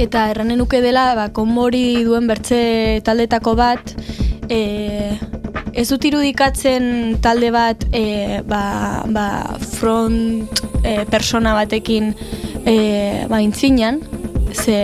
eta 0.00 0.30
erranen 0.32 0.60
nuke 0.60 0.80
dela, 0.84 1.10
ba, 1.18 1.28
konbori 1.36 2.04
duen 2.06 2.28
bertze 2.28 2.60
taldetako 3.04 3.56
bat, 3.58 3.92
e, 4.48 4.60
ez 5.76 5.86
dut 5.90 6.06
irudikatzen 6.08 7.18
talde 7.24 7.52
bat 7.52 7.84
e, 7.92 8.40
ba, 8.48 9.04
ba, 9.12 9.26
front 9.76 10.62
e, 10.82 11.02
persona 11.12 11.52
batekin 11.58 12.14
e, 12.64 12.76
ba, 13.28 13.42
intzinan, 13.44 14.00
ze, 14.56 14.80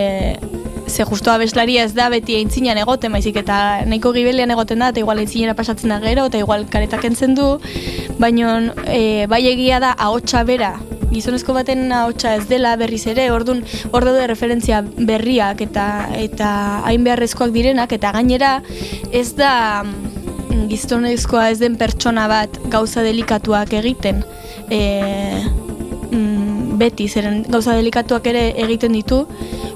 ze 0.87 1.05
justo 1.05 1.31
abeslaria 1.31 1.83
ez 1.83 1.93
da 1.93 2.09
beti 2.09 2.35
aintzinan 2.37 2.77
egoten, 2.81 3.11
baizik 3.11 3.37
eta 3.41 3.57
nahiko 3.87 4.13
gibelian 4.15 4.51
egoten 4.53 4.83
da, 4.83 4.89
eta 4.93 5.01
igual 5.01 5.21
aintzinera 5.21 5.55
pasatzen 5.57 5.93
da 5.93 5.99
gero, 6.03 6.27
eta 6.29 6.41
igual 6.41 6.65
karetak 6.69 7.05
entzen 7.09 7.35
du, 7.35 7.47
baina 8.19 8.59
e, 8.85 9.25
bai 9.31 9.43
egia 9.49 9.79
da 9.83 9.93
ahotsa 9.97 10.43
bera, 10.47 10.75
gizonezko 11.13 11.53
baten 11.53 11.91
ahotsa 11.93 12.35
ez 12.37 12.47
dela 12.49 12.75
berriz 12.79 13.05
ere, 13.07 13.29
ordun 13.31 13.63
hor 13.91 14.05
daude 14.07 14.27
referentzia 14.29 14.81
berriak 14.83 15.61
eta 15.65 15.87
eta 16.17 16.49
hain 16.89 17.05
beharrezkoak 17.05 17.53
direnak, 17.55 17.93
eta 17.93 18.13
gainera 18.15 18.55
ez 19.11 19.33
da 19.37 19.83
mm, 19.83 20.67
gizonezkoa 20.71 21.49
ez 21.53 21.59
den 21.61 21.77
pertsona 21.79 22.27
bat 22.31 22.61
gauza 22.73 23.05
delikatuak 23.05 23.73
egiten, 23.81 24.23
e, 24.69 24.81
beti, 26.83 27.07
zeren 27.07 27.43
gauza 27.49 27.75
delikatuak 27.79 28.27
ere 28.31 28.43
egiten 28.65 28.95
ditu, 28.97 29.23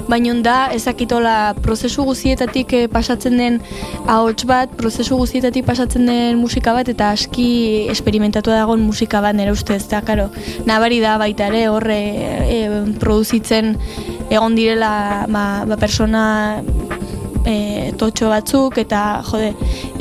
baina 0.07 0.33
da 0.43 0.55
ezakitola 0.75 1.53
prozesu 1.63 2.03
guzietatik 2.07 2.73
eh, 2.73 2.83
pasatzen 2.91 3.37
den 3.39 3.59
ahots 4.07 4.45
bat, 4.47 4.71
prozesu 4.79 5.17
guzietatik 5.19 5.65
pasatzen 5.67 6.07
den 6.07 6.39
musika 6.41 6.73
bat, 6.77 6.89
eta 6.91 7.11
aski 7.15 7.47
esperimentatu 7.93 8.53
dagoen 8.55 8.83
musika 8.85 9.21
bat 9.23 9.35
nire 9.37 9.55
ustez, 9.55 9.83
eta 9.85 10.01
karo, 10.07 10.29
nabari 10.69 10.99
da 11.03 11.17
baita 11.21 11.49
ere 11.51 11.67
horre 11.71 11.99
e, 12.47 12.59
produzitzen 12.99 13.75
egon 14.29 14.55
direla 14.57 15.25
ba, 15.31 15.43
ba 15.67 15.77
persona 15.79 16.23
e, 17.47 17.93
totxo 17.97 18.29
batzuk 18.29 18.77
eta 18.83 19.23
jode 19.27 19.53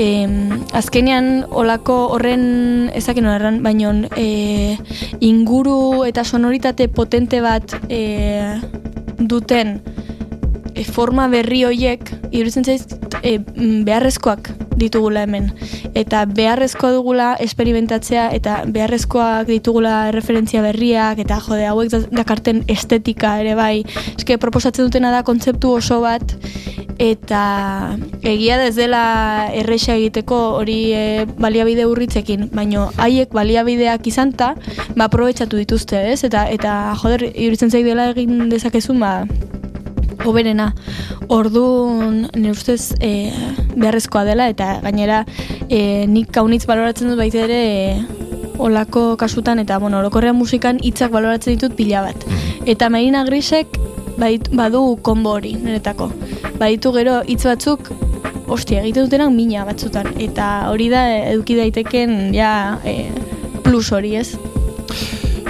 em, 0.02 0.64
azkenean 0.76 1.46
olako 1.50 1.98
horren 2.16 2.90
ezakin 2.94 3.30
horren 3.30 3.62
baino 3.64 3.92
e, 4.16 4.76
inguru 5.20 6.04
eta 6.08 6.24
sonoritate 6.24 6.88
potente 6.88 7.40
bat 7.44 7.78
e, 7.88 8.02
duten 9.18 9.78
e, 10.76 10.84
forma 10.84 11.26
berri 11.32 11.64
hoiek 11.64 12.12
iruditzen 12.30 12.64
zaiz 12.64 12.84
e, 13.22 13.38
mm, 13.38 13.82
beharrezkoak 13.88 14.52
ditugula 14.76 15.24
hemen 15.24 15.50
eta 15.96 16.24
beharrezkoa 16.28 16.92
dugula 16.98 17.30
esperimentatzea 17.40 18.28
eta 18.36 18.60
beharrezkoak 18.68 19.48
ditugula 19.48 20.12
referentzia 20.14 20.62
berriak 20.62 21.22
eta 21.24 21.40
jode 21.48 21.66
hauek 21.66 21.92
da- 21.94 22.04
dakarten 22.22 22.62
estetika 22.68 23.38
ere 23.40 23.56
bai 23.58 23.84
eske 24.16 24.38
proposatzen 24.38 24.90
dutena 24.90 25.14
da 25.14 25.24
kontzeptu 25.26 25.78
oso 25.80 26.02
bat 26.04 26.36
eta 26.98 27.96
egia 28.24 28.56
da 28.56 28.68
ez 28.70 28.76
dela 28.76 29.02
erresa 29.54 29.96
egiteko 29.96 30.38
hori 30.60 30.78
e, 30.96 31.02
baliabide 31.38 31.86
urritzekin, 31.88 32.48
baino 32.56 32.88
haiek 32.96 33.34
baliabideak 33.36 34.06
izanta, 34.08 34.54
ba 34.96 35.08
aprobetxatu 35.10 35.60
dituzte, 35.60 36.00
ez? 36.12 36.22
Eta 36.24 36.46
eta 36.52 36.72
joder, 37.02 37.28
iruditzen 37.34 37.72
zaik 37.72 37.84
dela 37.88 38.10
egin 38.14 38.48
dezakezun 38.52 39.00
ba 39.02 39.12
hoberena. 40.24 40.72
Orduan, 41.28 42.28
nire 42.34 42.54
ustez 42.54 42.94
e, 43.00 43.32
beharrezkoa 43.74 44.24
dela 44.28 44.48
eta 44.52 44.78
gainera 44.84 45.24
e, 45.68 46.06
nik 46.06 46.30
kaunitz 46.32 46.64
baloratzen 46.66 47.12
dut 47.12 47.20
baita 47.20 47.44
ere 47.44 47.60
e, 47.66 48.24
olako 48.58 49.16
kasutan 49.20 49.60
eta 49.60 49.78
bueno, 49.78 50.00
orokorrean 50.00 50.36
musikan 50.36 50.80
hitzak 50.82 51.12
baloratzen 51.12 51.56
ditut 51.56 51.76
pila 51.76 52.06
bat. 52.06 52.26
Eta 52.66 52.88
Marina 52.90 53.24
Grisek 53.26 53.78
bait, 54.18 54.48
badu 54.52 54.96
konbo 55.02 55.36
hori 55.36 55.54
niretako. 55.60 56.10
Baditu 56.60 56.92
gero 56.96 57.20
hitz 57.26 57.44
batzuk 57.44 57.90
ostia, 58.46 58.82
egiten 58.82 59.06
dutenak 59.06 59.32
mina 59.34 59.64
batzutan 59.66 60.12
eta 60.22 60.68
hori 60.70 60.88
da 60.92 61.06
eduki 61.32 61.56
daiteken 61.58 62.34
ja 62.34 62.78
e, 62.84 63.10
plus 63.64 63.90
hori, 63.92 64.14
ez? 64.16 64.36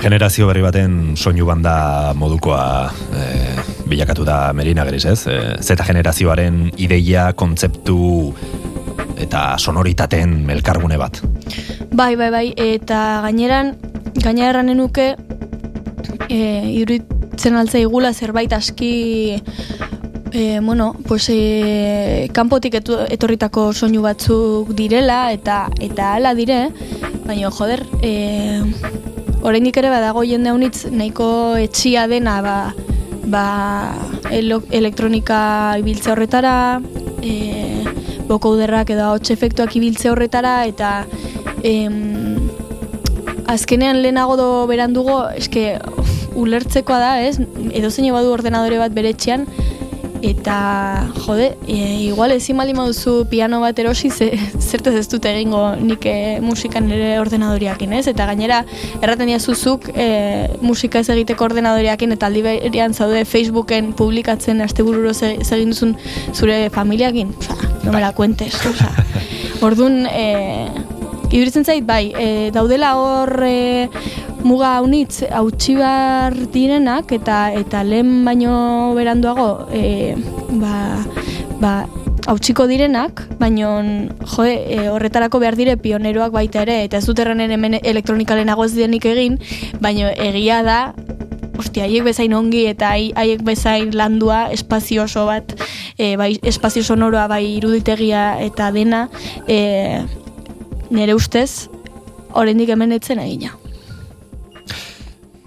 Generazio 0.00 0.48
berri 0.48 0.62
baten 0.64 1.16
soinu 1.16 1.46
banda 1.48 2.12
modukoa 2.16 2.92
e, 3.12 3.75
bilakatu 3.86 4.24
da 4.26 4.52
Merina 4.52 4.84
Gris, 4.84 5.04
ez? 5.06 5.26
E, 5.26 5.38
Z 5.62 5.78
generazioaren 5.86 6.70
ideia, 6.76 7.30
kontzeptu 7.32 8.34
eta 9.22 9.56
sonoritaten 9.58 10.50
elkargune 10.52 10.98
bat. 11.00 11.22
Bai, 11.92 12.14
bai, 12.16 12.30
bai, 12.30 12.46
eta 12.56 13.22
gaineran, 13.24 13.74
gainera 14.20 14.50
erranen 14.50 14.82
e, 16.28 16.38
iruditzen 16.82 17.56
altza 17.56 17.78
igula 17.78 18.12
zerbait 18.12 18.52
aski, 18.52 19.42
e, 20.32 20.60
bueno, 20.60 20.94
pues, 21.06 21.28
e, 21.30 22.28
kanpotik 22.32 22.74
etorritako 22.80 23.72
soinu 23.72 24.02
batzuk 24.02 24.74
direla, 24.76 25.32
eta 25.32 25.66
eta 25.80 26.14
hala 26.16 26.34
dire, 26.34 26.70
baina, 27.24 27.50
joder, 27.50 27.86
e, 28.02 28.62
oraindik 29.42 29.76
ere 29.78 29.90
badago 29.90 30.24
jende 30.26 30.50
honitz 30.50 30.86
nahiko 30.90 31.56
etxia 31.56 32.06
dena, 32.10 32.40
ba, 32.42 32.74
ba 33.26 33.94
elektronika 34.30 35.38
ibiltze 35.80 36.12
horretara, 36.12 36.80
e, 37.22 37.84
bokouderrak 38.28 38.90
edo 38.94 39.08
ahots 39.10 39.30
efektuak 39.34 39.76
ibiltze 39.78 40.10
horretara, 40.10 40.64
eta 40.66 41.04
em, 41.62 42.36
azkenean 43.46 44.02
lehenago 44.02 44.36
do 44.38 44.48
berandugo, 44.70 45.20
eske 45.34 45.76
ulertzekoa 46.36 46.98
da, 47.00 47.12
ez? 47.22 47.38
Edo 47.72 47.90
zein 47.90 48.12
badu 48.14 48.32
ordenadore 48.34 48.78
bat 48.82 48.94
bere 48.94 49.14
etxean, 49.14 49.46
eta, 50.22 51.08
jode, 51.24 51.56
e, 51.68 51.76
igual 52.06 52.32
ezin 52.32 52.56
baldin 52.56 52.78
baduzu 52.80 53.26
piano 53.30 53.60
bat 53.60 53.78
erosi, 53.78 54.10
ze, 54.10 54.30
zertez 54.60 54.94
ez 55.00 55.06
dut 55.12 55.24
egingo 55.28 55.62
nik 55.80 56.06
e, 56.06 56.16
musikan 56.44 56.88
nire 56.88 57.16
ordenadoriakin, 57.20 57.92
ez? 57.98 58.06
Eta 58.12 58.26
gainera, 58.30 58.62
erraten 59.00 59.30
diazuzuk 59.30 59.90
e, 59.94 60.08
musika 60.62 61.02
ez 61.02 61.10
egiteko 61.14 61.48
ordenadoriakin, 61.50 62.16
eta 62.16 62.30
aldi 62.30 62.44
berean 62.46 62.94
zaude 62.94 63.24
Facebooken 63.24 63.92
publikatzen 63.98 64.60
astebururo 64.64 65.14
ze, 65.14 65.36
ze 65.42 65.56
egin 65.58 65.74
duzun 65.74 65.96
zure 66.34 66.66
familiakin, 66.70 67.34
oza, 67.38 67.56
no 67.84 67.92
me 67.92 68.00
la 68.00 68.12
cuentes, 68.12 68.54
oza. 68.66 68.92
Orduan, 69.66 70.04
e, 70.06 70.95
Iduritzen 71.30 71.64
zait, 71.64 71.84
bai, 71.84 72.12
e, 72.14 72.50
daudela 72.54 72.94
hor 73.00 73.42
e, 73.44 73.88
muga 74.46 74.76
unitz 74.84 75.24
hautsi 75.34 75.74
behar 75.74 76.36
direnak 76.54 77.10
eta 77.16 77.50
eta 77.58 77.82
lehen 77.82 78.24
baino 78.24 78.94
beranduago 78.94 79.66
e, 79.74 80.14
ba, 80.60 80.76
ba, 81.60 81.72
hautsiko 82.30 82.66
direnak, 82.70 83.24
baino 83.40 83.72
jo, 84.22 84.44
e, 84.46 84.86
horretarako 84.90 85.40
behar 85.42 85.56
dire 85.58 85.76
pioneroak 85.82 86.32
baita 86.34 86.62
ere, 86.66 86.82
eta 86.86 87.00
ez 87.00 87.06
dut 87.06 87.18
erranen 87.22 87.54
hemen 87.54 87.78
elektronikalenago 87.82 88.66
ez 88.66 88.74
denik 88.76 89.06
egin, 89.10 89.38
baino 89.82 90.10
egia 90.10 90.62
da 90.66 90.80
ostia, 91.58 91.86
haiek 91.86 92.04
bezain 92.04 92.34
ongi 92.36 92.66
eta 92.70 92.92
hai- 92.94 93.14
haiek 93.16 93.42
bezain 93.46 93.90
landua 93.96 94.46
espazio 94.52 95.06
oso 95.06 95.24
bat, 95.26 95.54
e, 95.98 96.14
bai, 96.20 96.36
espazio 96.42 96.84
sonoroa 96.84 97.26
bai 97.30 97.44
iruditegia 97.56 98.36
eta 98.44 98.70
dena, 98.74 99.08
e, 99.48 100.04
nire 100.90 101.14
ustez, 101.14 101.68
oraindik 102.32 102.68
hemen 102.72 102.92
etzen 102.96 103.20
egina. 103.22 103.54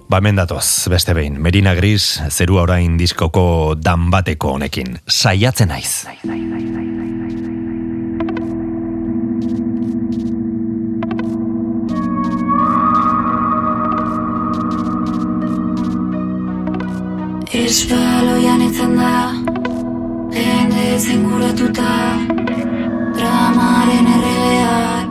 Ba, 0.10 0.18
hemen 0.18 0.40
datoz, 0.40 0.88
beste 0.90 1.14
behin, 1.14 1.36
Merina 1.38 1.76
Gris, 1.78 2.16
zerua 2.34 2.64
orain 2.66 2.98
diskoko 2.98 3.76
dan 3.78 4.10
bateko 4.10 4.56
honekin. 4.58 4.98
Saiatzen 5.06 5.70
naiz. 5.70 6.08
Espaloian 17.60 18.62
etzen 18.66 18.96
da 18.98 19.14
Jende 20.34 20.98
zinguratuta 20.98 21.94
Dramaren 23.18 24.08
erregeak 24.16 25.09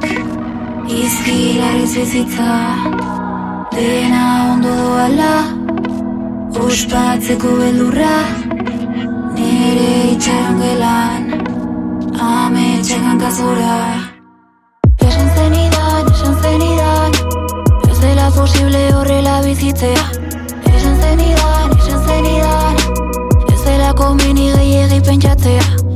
Izkilariz 0.89 1.97
bizitza 1.97 2.53
Dena 3.73 4.53
ondo 4.53 4.69
doala 4.69 5.33
Ospatzeko 6.65 7.51
beldurra 7.59 8.15
Nere 9.37 9.91
itxaron 10.13 10.57
gelan 10.63 11.27
Ame 12.29 12.81
txekan 12.83 13.21
kazora. 13.21 13.75
Esan 15.09 15.29
zenidan, 15.37 16.09
esan 16.15 16.39
zenidan 16.43 17.19
Ez 17.91 17.99
dela 18.01 18.31
posible 18.39 18.81
horrela 18.97 19.43
bizitzea. 19.45 20.07
Esan 20.73 20.97
zenidan, 21.05 21.77
esan 21.83 22.01
zenidan 22.09 22.81
Ez 23.53 23.61
dela 23.67 23.93
komeni 24.01 24.49
gehiagi 24.57 25.03
pentsatzea 25.11 25.88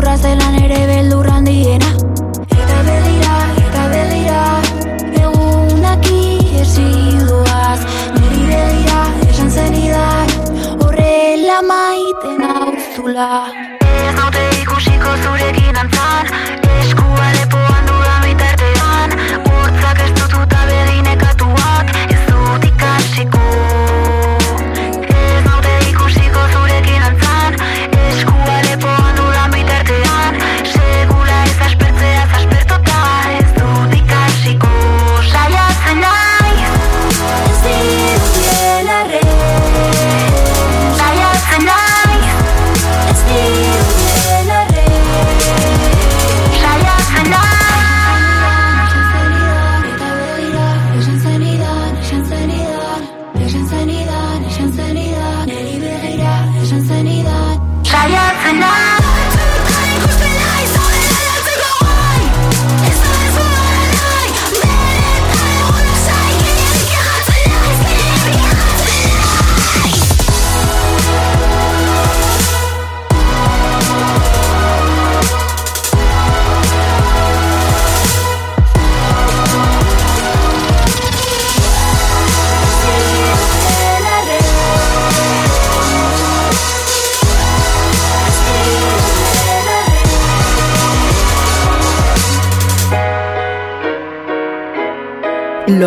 beldurra 0.00 0.16
zelan 0.16 0.54
ere 0.64 0.78
beldurra 0.88 1.32
handiena. 1.36 1.88
Eta 2.56 2.78
begira, 2.86 3.34
eta 3.62 3.82
begira, 3.92 4.44
egunak 5.20 6.06
iesi 6.08 6.86
doaz, 7.28 7.80
niri 8.16 8.46
begira, 8.48 9.02
esan 9.28 9.50
zenidan, 9.50 10.32
horrela 10.80 11.60
maiten 11.68 12.46
auzula. 12.48 13.28
Ez 13.90 14.14
naute 14.16 14.46
ikusiko 14.62 15.16
zurekin 15.26 15.82
antzan, 15.84 16.32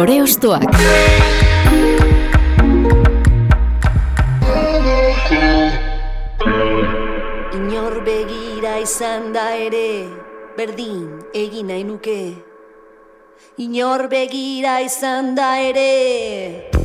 Lore 0.04 0.22
Ostoak. 0.22 0.64
Inor 7.56 7.96
begira 8.04 8.74
izan 8.84 9.32
da 9.32 9.46
ere, 9.56 10.04
berdin 10.58 11.08
egin 11.32 11.72
nahi 11.72 11.88
nuke. 11.88 12.20
Inor 13.64 14.10
begira 14.12 14.82
izan 14.84 15.38
da 15.40 15.54
ere, 15.72 16.83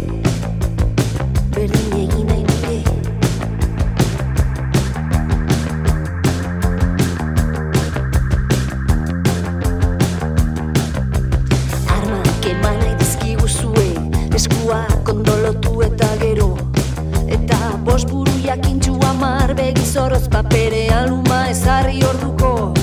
ezarri 21.89 22.05
orduko. 22.05 22.75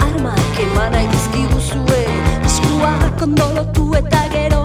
Armak 0.00 0.58
eman 0.64 0.92
nahi 0.92 1.08
dizkiguzue 1.12 2.00
eskuak 2.48 3.22
ondolotu 3.22 3.94
eta 3.98 4.22
gero. 4.32 4.62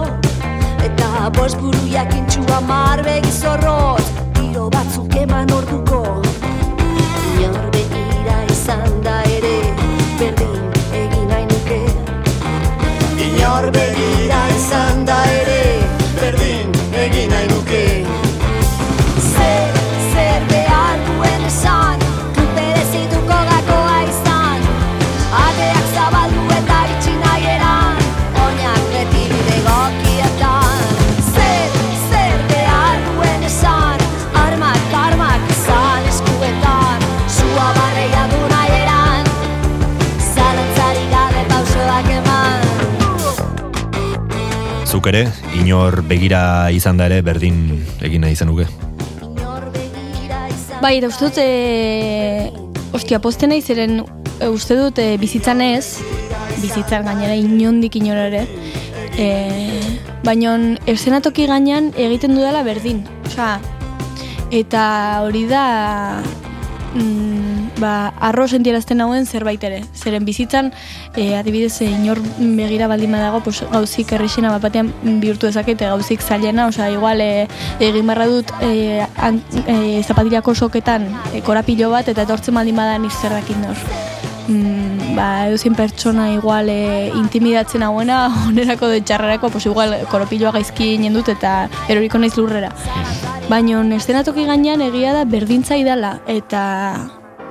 Eta 0.84 1.30
bost 1.38 1.58
buru 1.60 1.82
jakintxu 1.92 2.44
amar 2.58 3.02
begizorroz 3.04 4.04
tiro 4.38 4.68
batzuk 4.70 5.16
eman 5.24 5.52
orduko. 5.58 6.00
Inor 7.34 7.68
begira 7.76 8.38
izan 8.56 9.02
da 9.04 9.18
ere 9.36 9.56
berdin 10.20 10.64
egin 11.02 11.28
nahi 11.28 11.44
nuke. 11.52 11.82
Inor 13.28 13.70
begira 13.78 14.40
izan 14.56 15.04
da 15.04 15.20
ere 15.40 15.55
zuk 45.06 45.14
ere, 45.14 45.28
inor 45.54 46.02
begira 46.02 46.66
izan 46.74 46.98
da 46.98 47.06
ere 47.06 47.20
berdin 47.22 47.84
egin 48.02 48.24
nahi 48.24 48.34
zenuke. 48.34 48.66
Bai, 50.82 50.98
eta 50.98 51.06
uste 51.06 51.28
dut, 51.28 51.38
e, 51.38 52.50
ostia, 52.92 53.20
posten 53.22 53.52
nahi 53.54 53.62
zeren, 53.62 54.00
e, 54.40 54.48
uste 54.50 54.74
dut 54.74 54.98
e, 54.98 55.16
bizitzan 55.22 55.62
ez, 55.62 56.02
bizitzan 56.58 57.06
gainera 57.06 57.36
inondik 57.38 58.00
inora 58.00 58.26
ere, 58.32 58.42
e, 59.14 59.28
baina 60.26 60.56
eszenatoki 60.90 61.46
gainean 61.46 61.92
egiten 61.94 62.34
dudala 62.34 62.64
berdin. 62.66 63.04
Osea, 63.30 63.60
eta 64.50 64.82
hori 65.22 65.46
da 65.46 65.66
mm, 66.96 67.55
ba, 67.80 68.12
arro 68.20 68.46
sentierazten 68.48 68.98
nagoen 68.98 69.26
zerbait 69.26 69.62
ere. 69.64 69.82
Zeren 69.94 70.24
bizitzan, 70.24 70.72
e, 71.14 71.34
adibidez, 71.36 71.80
inor 71.82 72.20
begira 72.38 72.88
baldin 72.88 73.12
badago, 73.12 73.42
pues, 73.44 73.62
gauzik 73.72 74.12
errexena 74.16 74.50
bat 74.54 74.64
batean 74.66 74.92
bihurtu 75.22 75.46
dezakete, 75.46 75.86
gauzik 75.86 76.22
zailena, 76.22 76.68
osea, 76.68 76.90
igual 76.90 77.20
e, 77.20 77.46
egin 77.80 78.06
barra 78.06 78.26
dut 78.30 78.52
e, 78.62 79.00
an, 79.16 79.42
e, 79.66 80.02
zapatilako 80.02 80.54
soketan 80.54 81.08
e, 81.32 81.42
korapilo 81.42 81.90
bat, 81.90 82.08
eta 82.08 82.26
etortzen 82.26 82.54
baldin 82.54 82.76
badan 82.76 83.08
izerrakin 83.08 83.62
nor. 83.64 83.86
Mm, 84.46 85.16
ba, 85.16 85.48
edozin 85.48 85.74
pertsona 85.74 86.30
igual 86.32 86.68
e, 86.70 87.10
intimidatzen 87.14 87.82
hauena, 87.82 88.26
onerako 88.48 88.88
de 88.88 89.02
txarrarako, 89.02 89.50
pues 89.50 89.66
igual 89.66 89.98
koropiloa 90.10 90.54
gaizki 90.58 90.94
inen 90.94 91.18
dut 91.18 91.28
eta 91.34 91.66
eroriko 91.88 92.22
naiz 92.22 92.36
lurrera. 92.38 92.72
Baina 93.46 93.82
estenatoki 93.94 94.46
gainean 94.46 94.82
egia 94.82 95.12
da 95.14 95.22
berdintza 95.24 95.76
idala 95.78 96.16
eta 96.26 96.62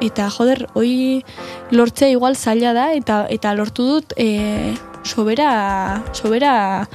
eta 0.01 0.29
joder, 0.29 0.67
hoi 0.73 1.23
lortzea 1.71 2.09
igual 2.09 2.35
zaila 2.35 2.73
da 2.73 2.91
eta 2.93 3.25
eta 3.31 3.53
lortu 3.55 3.85
dut 3.87 4.13
e, 4.17 4.73
sobera 5.03 6.03
sobera 6.13 6.87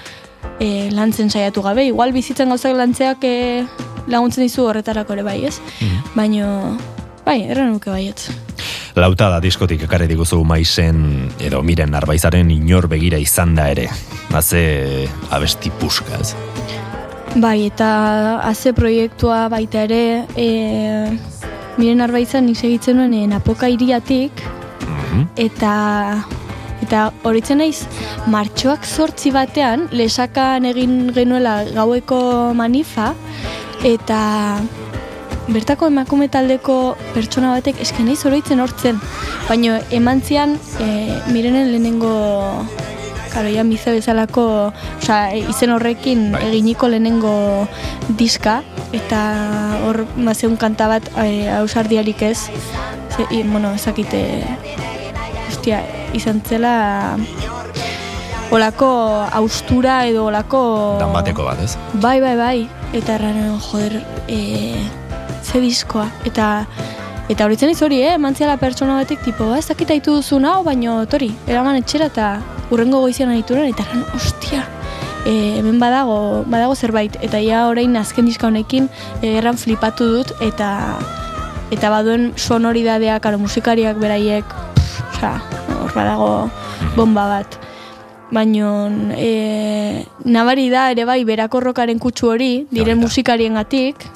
e, 0.59 0.91
lantzen 0.93 1.31
saiatu 1.31 1.63
gabe. 1.63 1.87
Igual 1.89 2.13
bizitzen 2.13 2.49
gauzak 2.53 2.77
lantzeak 2.77 3.25
e, 3.25 3.65
laguntzen 4.11 4.45
dizu 4.45 4.67
horretarako 4.69 5.17
ere 5.17 5.27
bai, 5.27 5.39
ez? 5.49 5.57
Baina 6.15 6.77
bai, 7.25 7.43
erran 7.49 7.73
nuke 7.75 7.91
baiet. 7.91 8.29
Lauta 8.99 9.29
da 9.31 9.39
diskotik 9.41 9.85
ekarri 9.87 10.09
diguzu 10.11 10.43
maizen 10.45 11.31
edo 11.41 11.63
miren 11.63 11.95
arbaizaren 11.95 12.51
inor 12.51 12.89
begira 12.91 13.21
izan 13.23 13.55
da 13.55 13.69
ere. 13.71 13.87
Haze 14.35 15.09
abesti 15.31 15.71
puska, 15.81 16.19
ez? 16.21 16.35
Bai, 17.39 17.69
eta 17.69 18.41
haze 18.43 18.73
proiektua 18.75 19.45
baita 19.53 19.85
ere, 19.87 20.27
e, 20.35 20.49
miren 21.79 22.01
arbaizan 22.01 22.47
nik 22.47 22.59
segitzen 22.59 22.97
nuen 22.97 23.15
e, 23.15 23.27
napoka 23.31 23.69
iriatik, 23.69 24.43
eta 25.37 25.75
eta 26.81 27.11
horitzen 27.29 27.61
naiz 27.61 27.85
martxoak 28.33 28.87
zortzi 28.89 29.33
batean 29.35 29.89
lesakan 29.93 30.65
egin 30.71 31.11
genuela 31.15 31.61
gaueko 31.77 32.21
manifa 32.57 33.13
eta 33.85 34.21
bertako 35.51 35.91
emakume 35.91 36.29
taldeko 36.33 36.97
pertsona 37.15 37.53
batek 37.57 37.81
eske 37.85 38.05
naiz 38.07 38.21
oroitzen 38.27 38.61
hortzen. 38.63 39.01
Baino 39.49 39.79
emantzian 39.91 40.55
e, 40.79 40.89
mirenen 41.35 41.73
lehenengo 41.73 42.13
Karo, 43.31 43.49
ja, 43.49 43.63
mize 43.65 43.93
bezalako, 43.95 44.45
osea, 44.99 45.31
izen 45.39 45.71
horrekin 45.71 46.35
eginiko 46.41 46.89
lehenengo 46.91 47.67
diska, 48.19 48.61
eta 48.97 49.21
hor, 49.87 50.03
mazeun 50.19 50.57
kanta 50.59 50.89
bat, 50.91 51.07
e, 51.23 51.47
ausardiarik 51.61 52.23
ez, 52.27 52.49
ze, 53.15 53.29
i, 53.31 53.45
bueno, 53.47 53.71
ezakite, 53.79 54.25
ostia, 55.49 55.83
izan 56.17 56.43
zela, 56.43 56.75
olako 58.51 58.91
austura 59.31 60.01
edo 60.11 60.27
olako... 60.27 60.63
Dan 60.99 61.15
bateko 61.15 61.47
bat, 61.47 61.63
ez? 61.63 61.77
Bai, 62.03 62.19
bai, 62.23 62.35
bai, 62.41 62.57
eta 62.91 63.15
erran, 63.15 63.61
joder, 63.71 64.01
e, 64.27 64.41
ze 65.47 65.63
diskoa, 65.63 66.09
eta 66.27 66.51
Eta 67.31 67.47
horitzen 67.47 67.71
iz 67.71 67.79
hori, 67.87 68.01
eh? 68.03 68.17
Mantziala 68.19 68.57
pertsona 68.59 68.97
batek, 68.99 69.21
tipo, 69.23 69.53
ez 69.55 69.63
dakit 69.69 69.93
aitu 69.95 70.17
duzu 70.17 70.41
nao, 70.43 70.65
baino, 70.67 70.97
tori, 71.07 71.29
eraman 71.47 71.79
etxera 71.79 72.09
eta 72.11 72.31
urrengo 72.75 72.99
goizian 73.05 73.31
aituran, 73.31 73.69
eta 73.71 73.85
erran, 73.87 74.03
ostia, 74.19 74.65
e, 75.23 75.35
hemen 75.61 75.79
badago, 75.79 76.43
badago 76.51 76.75
zerbait, 76.75 77.21
eta 77.23 77.39
ja 77.45 77.69
orain 77.71 77.95
azken 78.03 78.27
diska 78.27 78.51
honekin 78.51 78.91
e, 79.21 79.37
erran 79.37 79.63
flipatu 79.63 80.11
dut, 80.11 80.35
eta 80.43 80.73
eta 81.71 81.95
baduen 81.95 82.33
sonoridadea, 82.35 83.21
karo, 83.23 83.39
musikariak 83.39 84.03
beraiek, 84.03 84.59
osea, 85.13 85.37
hor 85.79 85.95
badago 85.95 86.31
bomba 86.99 87.31
bat. 87.31 87.61
Baino, 88.35 88.89
e, 89.15 90.03
nabari 90.27 90.67
da 90.71 90.89
ere 90.91 91.07
bai 91.07 91.23
berakorrokaren 91.27 92.03
kutsu 92.03 92.35
hori, 92.35 92.55
diren 92.75 92.99
musikariengatik, 92.99 94.11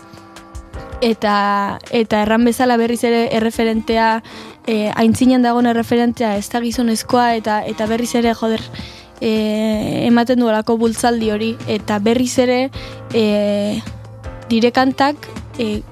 eta 1.04 1.78
eta 1.92 2.22
erran 2.24 2.44
bezala 2.48 2.78
berriz 2.80 3.02
ere 3.04 3.26
erreferentea 3.36 4.22
e, 4.66 4.90
aintzinean 4.96 5.44
dagoen 5.44 5.68
erreferentea 5.68 6.36
ez 6.40 6.48
da 6.48 6.62
gizonezkoa 6.64 7.34
eta 7.36 7.60
eta 7.68 7.88
berriz 7.90 8.14
ere 8.16 8.32
joder 8.34 8.64
e, 9.20 10.06
ematen 10.06 10.40
duelako 10.40 10.78
bultzaldi 10.80 11.30
hori. 11.34 11.52
Eta 11.68 11.98
berriz 12.00 12.38
ere 12.38 12.70
e, 13.12 13.24
dire 14.48 14.72
kantak 14.72 15.28
e, 15.58 15.82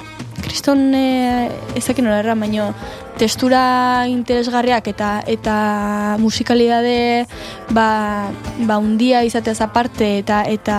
kriston 0.43 0.91
e, 0.97 1.51
ezakin 1.79 2.09
nola 2.09 2.23
erran, 2.23 2.41
baino 2.41 2.73
testura 3.21 4.09
interesgarriak 4.09 4.89
eta 4.91 5.13
eta 5.29 6.17
musikalidade 6.19 7.29
ba, 7.71 8.33
ba 8.67 8.81
undia 8.81 9.23
izateaz 9.29 9.61
aparte 9.61 10.17
eta 10.25 10.43
eta 10.49 10.79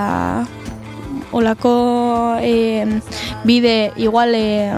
olako 1.34 2.38
e, 2.42 2.86
bide 3.44 3.92
igual 3.98 4.36
e, 4.38 4.72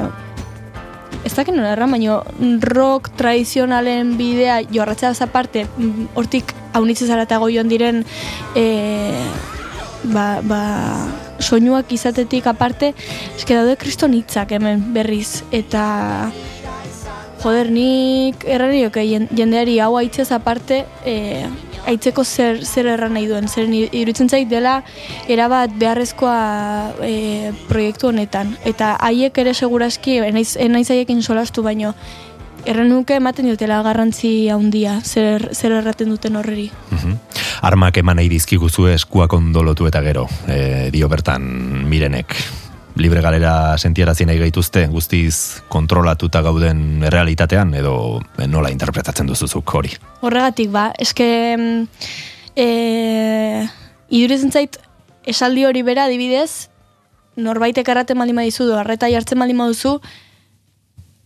ez 1.25 1.33
dakit 1.33 1.55
nola 1.55 1.73
erran, 1.73 1.91
baina 1.91 2.21
rock 2.69 3.11
tradizionalen 3.17 4.15
bidea 4.17 4.61
joarratzea 4.69 5.13
aparte, 5.25 5.65
mm, 5.65 6.15
hortik 6.15 6.53
haunitze 6.73 7.07
zaratago 7.07 7.49
joan 7.49 7.69
diren 7.69 8.03
e, 8.55 8.65
ba, 10.13 10.41
ba, 10.45 10.61
soinuak 11.39 11.91
izatetik 11.91 12.47
aparte, 12.47 12.93
eske 13.35 13.57
daude 13.57 13.75
kriston 13.81 14.13
hitzak 14.13 14.53
hemen 14.55 14.93
berriz, 14.93 15.43
eta 15.51 16.31
joder, 17.43 17.69
nik 17.69 18.45
erranioke 18.47 19.03
jendeari 19.05 19.79
hau 19.83 19.95
haitzez 19.97 20.31
aparte, 20.31 20.85
e, 21.05 21.45
aitzeko 21.85 22.23
zer, 22.25 22.61
zer 22.65 22.89
erran 22.95 23.13
nahi 23.15 23.27
duen, 23.29 23.47
zer 23.47 23.69
iruditzen 23.69 24.29
zait 24.29 24.49
dela 24.49 24.79
erabat 25.31 25.73
beharrezkoa 25.79 26.37
e, 27.05 27.51
proiektu 27.69 28.09
honetan. 28.11 28.55
Eta 28.65 28.95
haiek 29.07 29.37
ere 29.43 29.53
seguraski, 29.53 30.19
enaiz, 30.25 30.55
enaiz 30.61 30.87
haiekin 30.93 31.21
solastu 31.23 31.63
baino, 31.65 31.93
erran 32.65 32.89
nuke 32.89 33.19
ematen 33.19 33.47
dutela 33.49 33.81
garrantzi 33.85 34.49
handia 34.49 34.99
zer, 35.03 35.49
zer 35.53 35.79
erraten 35.79 36.09
duten 36.09 36.35
horreri. 36.35 36.69
Mhm. 36.91 37.17
Armak 37.65 37.97
eman 38.01 38.19
nahi 38.19 38.29
dizkiguzu 38.29 38.89
eskuak 38.93 39.33
ondolotu 39.33 39.87
eta 39.87 40.01
gero, 40.05 40.27
e, 40.47 40.89
dio 40.91 41.09
bertan 41.09 41.43
mirenek. 41.89 42.35
Libre 42.95 43.19
galera 43.19 43.75
sentiarazi 43.77 44.23
nahi 44.23 44.39
gaituzte, 44.39 44.85
guztiz 44.87 45.61
kontrolatuta 45.67 46.39
gauden 46.45 47.03
realitatean, 47.11 47.73
edo 47.75 48.21
nola 48.47 48.71
interpretatzen 48.71 49.27
duzuzuk 49.27 49.73
hori. 49.75 49.91
Horregatik 50.23 50.71
ba, 50.71 50.85
eske 51.03 51.27
e, 52.55 52.67
idurizen 54.07 54.55
zait 54.55 54.79
esaldi 55.27 55.65
hori 55.67 55.83
bera 55.83 56.05
adibidez, 56.07 56.69
norbaitek 57.35 57.91
erraten 57.91 58.21
baldin 58.21 58.39
badizu 58.39 58.69
du, 58.69 58.77
arreta 58.79 59.11
jartzen 59.11 59.43
baldin 59.43 59.59
baduzu, 59.59 59.97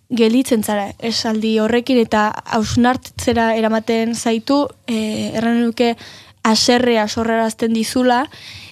gelitzen 0.10 0.66
zara 0.66 0.88
esaldi 1.06 1.60
horrekin 1.62 2.00
eta 2.02 2.32
hausnartzera 2.58 3.52
eramaten 3.60 4.16
zaitu, 4.18 4.64
e, 4.90 5.30
erran 5.38 5.62
nuke 5.68 5.94
aserrea 6.44 7.08
sorrerazten 7.08 7.74
dizula, 7.74 8.26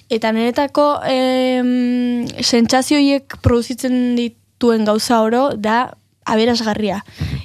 eta 0.08 0.32
niretako 0.32 0.86
em, 1.08 2.24
sentsazioiek 2.40 3.38
produzitzen 3.44 4.16
dituen 4.16 4.86
gauza 4.88 5.20
oro 5.22 5.50
da 5.56 5.94
aberasgarria. 6.24 7.02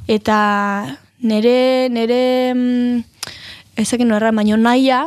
Eta 0.08 0.38
nere 1.24 1.90
em, 2.52 3.04
ezakin 3.80 4.10
norra, 4.12 4.32
baino 4.32 4.58
naia, 4.58 5.04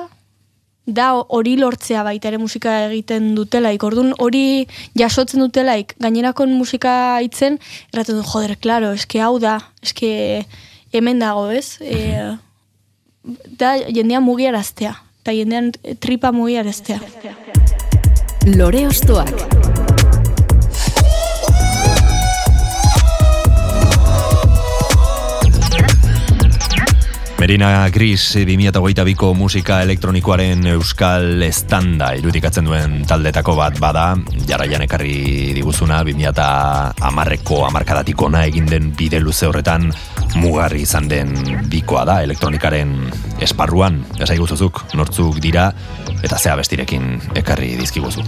da 0.87 1.11
hori 1.19 1.57
lortzea 1.59 2.05
baita 2.07 2.31
ere 2.31 2.39
musika 2.39 2.77
egiten 2.87 3.35
dutelaik. 3.35 3.83
Orduan 3.83 4.13
hori 4.23 4.67
jasotzen 4.95 5.43
dutelaik 5.43 5.97
gainerako 6.03 6.47
musika 6.47 7.19
hitzen 7.25 7.59
erraten 7.93 8.21
du 8.21 8.23
joder, 8.23 8.55
claro, 8.63 8.93
eske 8.95 9.21
hau 9.21 9.39
da, 9.43 9.59
eske 9.83 10.47
hemen 10.95 11.19
dago, 11.19 11.49
ez? 11.51 11.81
E, 11.83 12.23
da 13.59 13.75
jendean 13.91 14.23
mugiaraztea, 14.23 14.95
eta 15.27 15.35
jendean 15.35 15.73
tripa 15.99 16.31
mugiaraztea. 16.31 17.01
Lore 18.55 18.87
Ostoak. 18.87 19.35
Merina 27.43 27.89
Gris 27.91 28.37
2008ko 28.39 29.33
musika 29.35 29.81
elektronikoaren 29.83 30.63
euskal 30.77 31.43
estanda 31.43 32.13
irudikatzen 32.15 32.71
duen 32.71 33.03
taldetako 33.11 33.59
bat 33.59 33.77
bada, 33.83 34.07
jarraian 34.47 34.87
ekarri 34.87 35.53
diguzuna 35.59 36.05
2008ko 36.07 37.65
amarkadatik 37.67 38.23
ona 38.23 38.47
egin 38.47 38.71
den 38.71 38.93
bide 38.95 39.19
luze 39.19 39.51
horretan 39.51 39.91
mugarri 40.37 40.83
izan 40.85 41.09
den 41.09 41.33
bikoa 41.71 42.05
da 42.09 42.21
elektronikaren 42.25 42.93
esparruan, 43.45 44.03
esai 44.21 44.37
guzuzuk, 44.41 44.83
nortzuk 44.95 45.41
dira, 45.43 45.71
eta 46.23 46.39
zea 46.39 46.57
bestirekin 46.59 47.17
ekarri 47.39 47.75
dizkiguzu. 47.81 48.25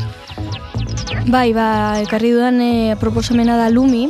Bai, 1.28 1.52
ba, 1.52 1.68
ekarri 2.02 2.32
dudan 2.32 2.60
e, 2.64 2.97
proposamena 3.01 3.56
da 3.60 3.68
Lumi, 3.70 4.09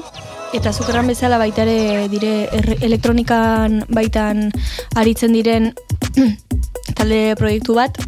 eta 0.55 0.73
zuk 0.73 0.89
erran 0.93 1.11
bezala 1.11 1.39
baita 1.41 1.65
ere 1.67 2.07
dire 2.09 2.49
erre- 2.57 2.79
elektronikan 2.87 3.83
baitan 3.93 4.49
aritzen 4.97 5.35
diren 5.37 5.73
talde 6.99 7.35
proiektu 7.39 7.77
bat, 7.77 7.99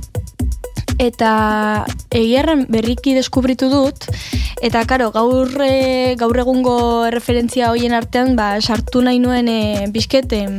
eta 1.00 1.86
egiarren 2.12 2.66
berriki 2.68 3.14
deskubritu 3.16 3.70
dut, 3.72 4.04
eta 4.62 4.84
karo, 4.84 5.08
gaur, 5.14 5.48
e, 5.64 6.14
gaur 6.20 6.36
egungo 6.42 6.76
referentzia 7.14 7.70
hoien 7.72 7.96
artean, 7.96 8.36
ba, 8.36 8.52
sartu 8.60 9.00
nahi 9.04 9.20
nuen 9.22 9.48
e, 9.48 9.88
bizket, 9.94 10.32
em, 10.36 10.58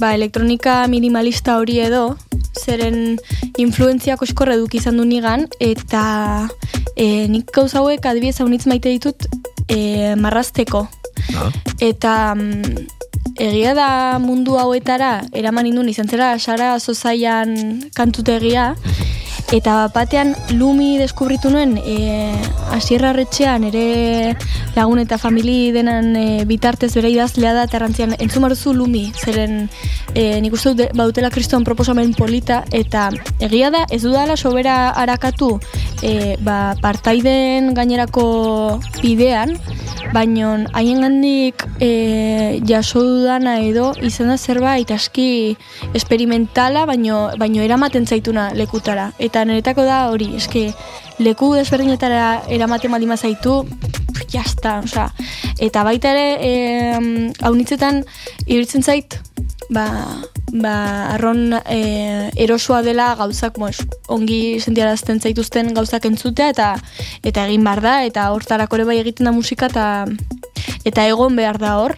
ba, 0.00 0.12
elektronika 0.12 0.82
minimalista 0.92 1.56
hori 1.62 1.80
edo, 1.86 2.10
zeren 2.56 3.16
influenziak 3.60 4.22
oskor 4.22 4.52
eduki 4.52 4.80
izan 4.82 5.00
du 5.00 5.08
nigan, 5.08 5.46
eta 5.60 6.04
e, 6.94 7.26
nik 7.32 7.48
gauza 7.56 7.80
hauek 7.80 8.04
adibidez 8.04 8.40
haunitz 8.44 8.66
maite 8.68 8.92
ditut 8.92 9.28
e, 9.68 10.14
marrazteko. 10.20 10.86
Ah. 11.36 11.48
Eta 11.80 12.34
mm, 12.36 12.86
egia 13.34 13.74
da 13.74 14.18
mundu 14.22 14.56
hauetara, 14.58 15.26
eraman 15.32 15.66
indun 15.66 15.88
izan 15.88 16.08
zera 16.08 16.38
Sara 16.38 16.78
Zozaian 16.78 17.82
kantutegia, 17.94 18.74
eta 19.54 19.86
batean 19.94 20.34
Lumi 20.58 20.96
deskubritu 20.98 21.50
nuen 21.50 21.76
e, 21.78 22.34
asierra 22.74 23.12
retxean 23.14 23.66
ere 23.68 24.34
lagun 24.74 24.98
eta 24.98 25.18
famili 25.18 25.70
denan 25.74 26.14
e, 26.18 26.44
bitartez 26.48 26.92
bere 26.96 27.10
idazlea 27.12 27.54
da 27.54 27.66
eta 27.68 27.78
errantzian 27.78 28.16
entzun 28.18 28.46
baduzu 28.46 28.74
Lumi, 28.74 29.06
zeren 29.14 29.68
e, 30.14 30.40
nik 30.42 30.56
uste 30.56 30.74
dut 30.74 30.96
bautela 30.98 31.30
kriston 31.30 31.64
proposamen 31.64 32.14
polita 32.18 32.64
eta 32.72 33.08
egia 33.40 33.70
da 33.70 33.86
ez 33.90 34.02
dudala 34.02 34.36
sobera 34.36 34.90
harakatu 34.98 35.56
e, 36.02 36.36
ba, 36.42 36.74
partaiden 36.82 37.72
gainerako 37.76 38.26
bidean, 39.02 39.56
baino 40.12 40.52
haien 40.72 41.02
gandik 41.04 41.64
e, 41.80 42.60
jaso 42.66 43.02
dudana 43.04 43.58
edo 43.60 43.90
izan 44.06 44.30
da 44.32 44.36
zerbait 44.38 44.90
aski 44.94 45.56
esperimentala, 45.94 46.86
baino, 46.88 47.30
baino 47.38 47.62
eramaten 47.62 48.06
zaituna 48.06 48.50
lekutara. 48.54 49.10
Eta 49.18 49.35
niretako 49.44 49.84
da 49.84 50.06
hori, 50.10 50.32
eske 50.36 50.70
leku 51.18 51.52
desberdinetara 51.54 52.42
eramaten 52.48 52.92
baldin 52.92 53.12
bazaitu, 53.12 53.60
jasta, 54.32 54.80
osea. 54.84 55.10
Eta 55.62 55.84
baita 55.86 56.12
ere, 56.14 56.26
e, 56.40 57.32
haunitzetan, 57.44 58.02
iruditzen 58.46 58.82
zait, 58.82 59.18
ba, 59.70 59.86
ba, 60.52 60.74
arron 61.14 61.52
e, 61.66 62.30
erosoa 62.36 62.82
dela 62.82 63.14
gauzak 63.18 63.58
mos, 63.58 63.80
ongi 64.08 64.58
sentiarazten 64.60 65.20
zaituzten 65.20 65.72
gauzak 65.74 66.06
entzutea 66.06 66.50
eta 66.54 66.68
eta 67.26 67.46
egin 67.46 67.64
behar 67.66 67.82
da 67.82 67.96
eta 68.06 68.30
hortarako 68.34 68.80
ere 68.80 68.88
bai 68.88 68.98
egiten 69.02 69.26
da 69.26 69.34
musika 69.34 69.70
eta 69.72 70.06
eta 70.86 71.06
egon 71.10 71.36
behar 71.36 71.58
da 71.58 71.76
hor 71.80 71.96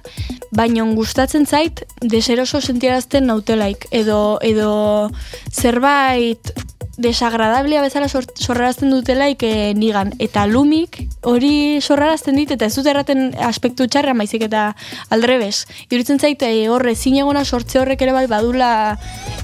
baino 0.51 0.87
gustatzen 0.97 1.47
zait 1.47 1.85
deseroso 2.01 2.61
sentiarazten 2.61 3.29
nautelaik 3.29 3.87
edo 3.93 4.39
edo 4.43 5.11
zerbait 5.53 6.53
desagradablia 6.99 7.81
bezala 7.81 8.09
sor, 8.11 8.27
sorrarazten 8.35 8.91
dutelaik 8.91 9.43
e, 9.47 9.73
nigan. 9.79 10.13
Eta 10.23 10.45
lumik 10.51 11.01
hori 11.23 11.81
sorrarazten 11.81 12.37
dit, 12.37 12.51
eta 12.51 12.67
ez 12.67 12.75
dut 12.75 12.91
erraten 12.91 13.31
aspektu 13.49 13.87
txarra 13.87 14.17
maizik 14.19 14.45
eta 14.49 14.73
aldrebes. 15.15 15.65
Iruditzen 15.89 16.19
zait 16.19 16.43
e, 16.43 16.53
horre 16.69 16.97
zinegona 16.97 17.45
sortze 17.45 17.81
horrek 17.81 18.03
ere 18.03 18.17
bai 18.17 18.27
badula 18.31 18.73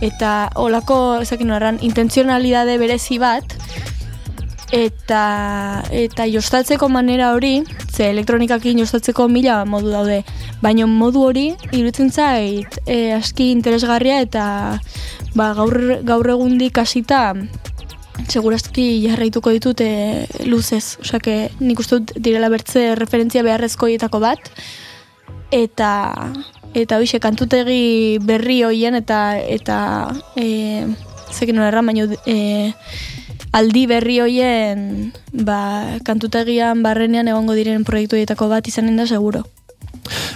eta 0.05 0.51
olako 0.61 1.21
ezakin 1.23 1.55
horran 1.55 1.81
intentzionalidade 1.87 2.77
berezi 2.83 3.21
bat, 3.23 3.57
eta 4.75 5.83
eta 5.95 6.27
jostatzeko 6.27 6.89
manera 6.91 7.31
hori, 7.35 7.63
ze 7.95 8.09
elektronikakin 8.11 8.81
jostatzeko 8.83 9.29
mila 9.31 9.61
modu 9.65 9.93
daude, 9.93 10.23
baina 10.63 10.87
modu 10.91 11.23
hori 11.29 11.45
iruditzen 11.71 12.11
zait 12.11 12.81
e, 12.87 13.13
aski 13.15 13.53
interesgarria 13.55 14.19
eta 14.25 14.47
ba, 15.35 15.53
gaur, 15.55 15.79
gaur 16.03 16.31
egundik 16.35 16.79
hasita 16.83 17.37
segurazki 18.29 18.87
jarraituko 19.05 19.53
ditut 19.55 19.81
e, 19.85 20.27
luzez, 20.49 20.99
osake 21.03 21.51
nik 21.61 21.79
uste 21.79 22.01
dut 22.01 22.15
direla 22.19 22.51
bertze 22.51 22.95
referentzia 22.99 23.47
beharrezkoietako 23.47 24.21
bat. 24.23 24.51
Eta 25.55 25.91
eta 26.75 26.99
hoxe 26.99 27.21
kantutegi 27.23 28.19
berri 28.27 28.63
hoien 28.67 28.99
eta 28.99 29.39
eta 29.39 29.77
e, 30.35 30.87
zekin 31.31 31.63
erran, 31.63 31.87
baina 31.87 32.09
e, 32.27 32.39
aldi 33.55 33.87
berri 33.87 34.19
hoien 34.21 35.13
ba, 35.33 35.99
kantutegian 36.07 36.83
barrenean 36.83 37.31
egongo 37.31 37.55
diren 37.59 37.87
proiektuetako 37.87 38.51
bat 38.51 38.67
izanen 38.71 38.99
da 38.99 39.07
seguro. 39.07 39.45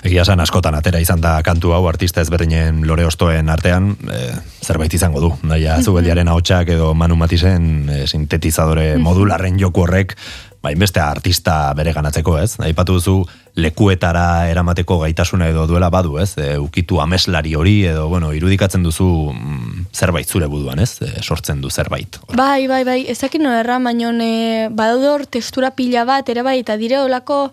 Egia 0.06 0.22
esan 0.22 0.40
askotan 0.40 0.76
atera 0.78 1.00
izan 1.02 1.20
da 1.20 1.34
kantu 1.44 1.74
hau 1.76 1.82
artista 1.90 2.22
ezberdinen 2.24 2.80
lore 2.88 3.04
ostoen 3.04 3.50
artean, 3.52 3.90
e, 4.08 4.20
zerbait 4.64 4.94
izango 4.94 5.20
du. 5.20 5.32
Naia, 5.50 5.76
zubeldiaren 5.82 6.30
ahotsak 6.30 6.70
edo 6.72 6.94
Manu 6.96 7.18
Matisen 7.20 7.88
e, 7.90 7.98
sintetizadore 8.08 8.94
modularren 9.02 9.58
joku 9.60 9.84
horrek, 9.84 10.14
ba, 10.62 10.72
inbeste 10.72 11.00
artista 11.00 11.72
bere 11.78 11.92
ganatzeko, 11.96 12.36
ez? 12.40 12.56
Aipatu 12.64 12.98
duzu 12.98 13.16
lekuetara 13.58 14.48
eramateko 14.50 14.98
gaitasuna 15.02 15.48
edo 15.50 15.66
duela 15.70 15.90
badu, 15.90 16.18
ez? 16.22 16.32
E, 16.38 16.56
ukitu 16.62 17.00
ameslari 17.02 17.54
hori 17.58 17.76
edo, 17.90 18.08
bueno, 18.10 18.32
irudikatzen 18.36 18.84
duzu 18.86 19.08
mm, 19.32 19.88
zerbait 19.94 20.28
zure 20.28 20.46
buduan, 20.50 20.82
ez? 20.82 21.00
E, 21.02 21.10
sortzen 21.22 21.62
du 21.62 21.70
zerbait. 21.70 22.20
Bai, 22.34 22.66
bai, 22.70 22.84
bai, 22.86 23.00
ezakin 23.10 23.46
no 23.46 23.54
erra, 23.54 23.78
baino 23.82 24.12
e, 24.22 24.68
badaude 24.70 25.10
hor 25.12 25.26
testura 25.26 25.72
pila 25.74 26.06
bat, 26.08 26.28
ere 26.28 26.46
bai, 26.46 26.58
eta 26.62 26.78
dire 26.80 27.00
olako 27.02 27.48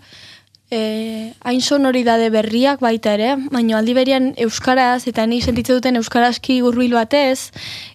e, 0.72 1.34
hain 1.46 1.62
sonoridade 1.62 2.30
berriak 2.34 2.82
baita 2.82 3.16
ere, 3.18 3.36
baino 3.52 3.78
aldi 3.78 3.96
berian 3.98 4.34
euskaraz, 4.38 5.08
eta 5.08 5.26
ni 5.26 5.42
sentitzen 5.42 5.80
duten 5.80 6.02
euskarazki 6.02 6.62
hurbil 6.66 6.94
batez, 6.98 7.52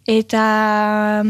eta 0.06 1.22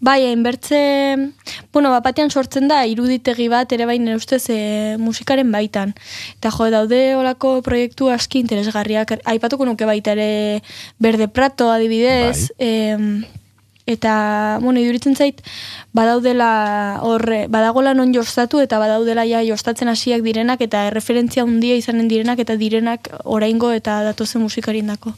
bai, 0.00 0.24
hainbertze, 0.26 1.32
bueno, 1.72 1.90
bapatean 1.90 2.30
sortzen 2.30 2.68
da 2.68 2.84
iruditegi 2.86 3.48
bat 3.50 3.72
ere 3.72 3.86
bain 3.88 4.06
ustez 4.14 4.44
e, 4.50 4.60
musikaren 4.98 5.50
baitan. 5.52 5.94
Eta 6.38 6.52
jo, 6.54 6.68
daude 6.70 7.00
olako 7.18 7.58
proiektu 7.66 8.12
aski 8.12 8.42
interesgarriak, 8.44 9.18
aipatuko 9.24 9.66
nuke 9.66 9.88
baita 9.88 10.14
ere 10.14 10.62
Berde 10.98 11.28
Prato 11.28 11.70
adibidez, 11.72 12.52
em, 12.58 13.24
eta, 13.88 14.58
bueno, 14.60 14.78
iduritzen 14.80 15.16
zait, 15.16 15.40
badaudela 15.96 17.00
horre, 17.02 17.46
badagola 17.48 17.94
non 17.96 18.12
jostatu 18.12 18.60
eta 18.60 18.78
badaudela 18.78 19.24
ja 19.24 19.40
jostatzen 19.42 19.88
hasiak 19.88 20.22
direnak 20.22 20.60
eta 20.60 20.84
erreferentzia 20.92 21.42
handia 21.42 21.78
izanen 21.80 22.06
direnak 22.12 22.38
eta 22.44 22.58
direnak 22.60 23.08
oraingo 23.24 23.72
eta 23.72 24.02
datozen 24.04 24.44
musikarindako. 24.44 25.16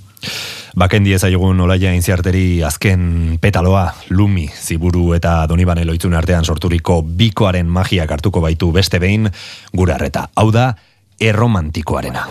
Bakendi 0.78 1.12
ezaiogun 1.16 1.60
olaia 1.60 1.90
inziarteri 1.97 2.62
azken 2.62 3.38
petaloa, 3.42 3.88
lumi, 4.10 4.47
ziburu 4.48 5.14
eta 5.16 5.47
donibane 5.51 5.84
loitzun 5.84 6.14
artean 6.14 6.44
sorturiko 6.44 7.01
bikoaren 7.02 7.66
magiak 7.66 8.10
hartuko 8.10 8.40
baitu 8.44 8.70
beste 8.72 9.01
behin, 9.02 9.26
gure 9.74 9.97
arreta. 9.97 10.28
Hau 10.36 10.51
da, 10.55 10.70
erromantikoarena. 11.20 12.26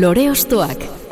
Lore 0.00 0.28
Ostoak. 0.30 1.03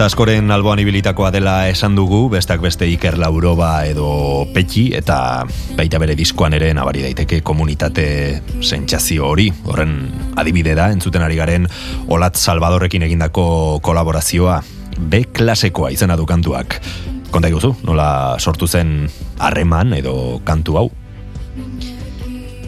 Artista 0.00 0.16
askoren 0.16 0.48
alboan 0.48 0.80
ibilitakoa 0.80 1.28
dela 1.28 1.66
esan 1.68 1.92
dugu, 1.92 2.30
bestak 2.32 2.62
beste 2.64 2.86
Iker 2.88 3.18
Lauroba 3.20 3.82
edo 3.84 4.46
Petxi, 4.48 4.86
eta 4.96 5.44
baita 5.76 5.98
bere 6.00 6.14
diskoan 6.16 6.56
ere 6.56 6.70
nabari 6.72 7.02
daiteke 7.04 7.42
komunitate 7.44 8.06
sentsazio 8.64 9.26
hori, 9.28 9.50
horren 9.68 9.92
adibide 10.40 10.72
da, 10.78 10.86
entzuten 10.88 11.20
ari 11.20 11.36
garen 11.36 11.68
Olat 12.16 12.40
Salvadorrekin 12.40 13.04
egindako 13.04 13.44
kolaborazioa, 13.84 14.62
B 14.96 15.26
klasekoa 15.36 15.92
izena 15.92 16.16
du 16.16 16.24
kantuak. 16.24 16.78
Konta 17.28 17.52
iguzu, 17.52 17.74
nola 17.84 18.40
sortu 18.40 18.64
zen 18.64 19.02
harreman 19.36 19.92
edo 20.00 20.40
kantu 20.48 20.80
hau? 20.80 20.86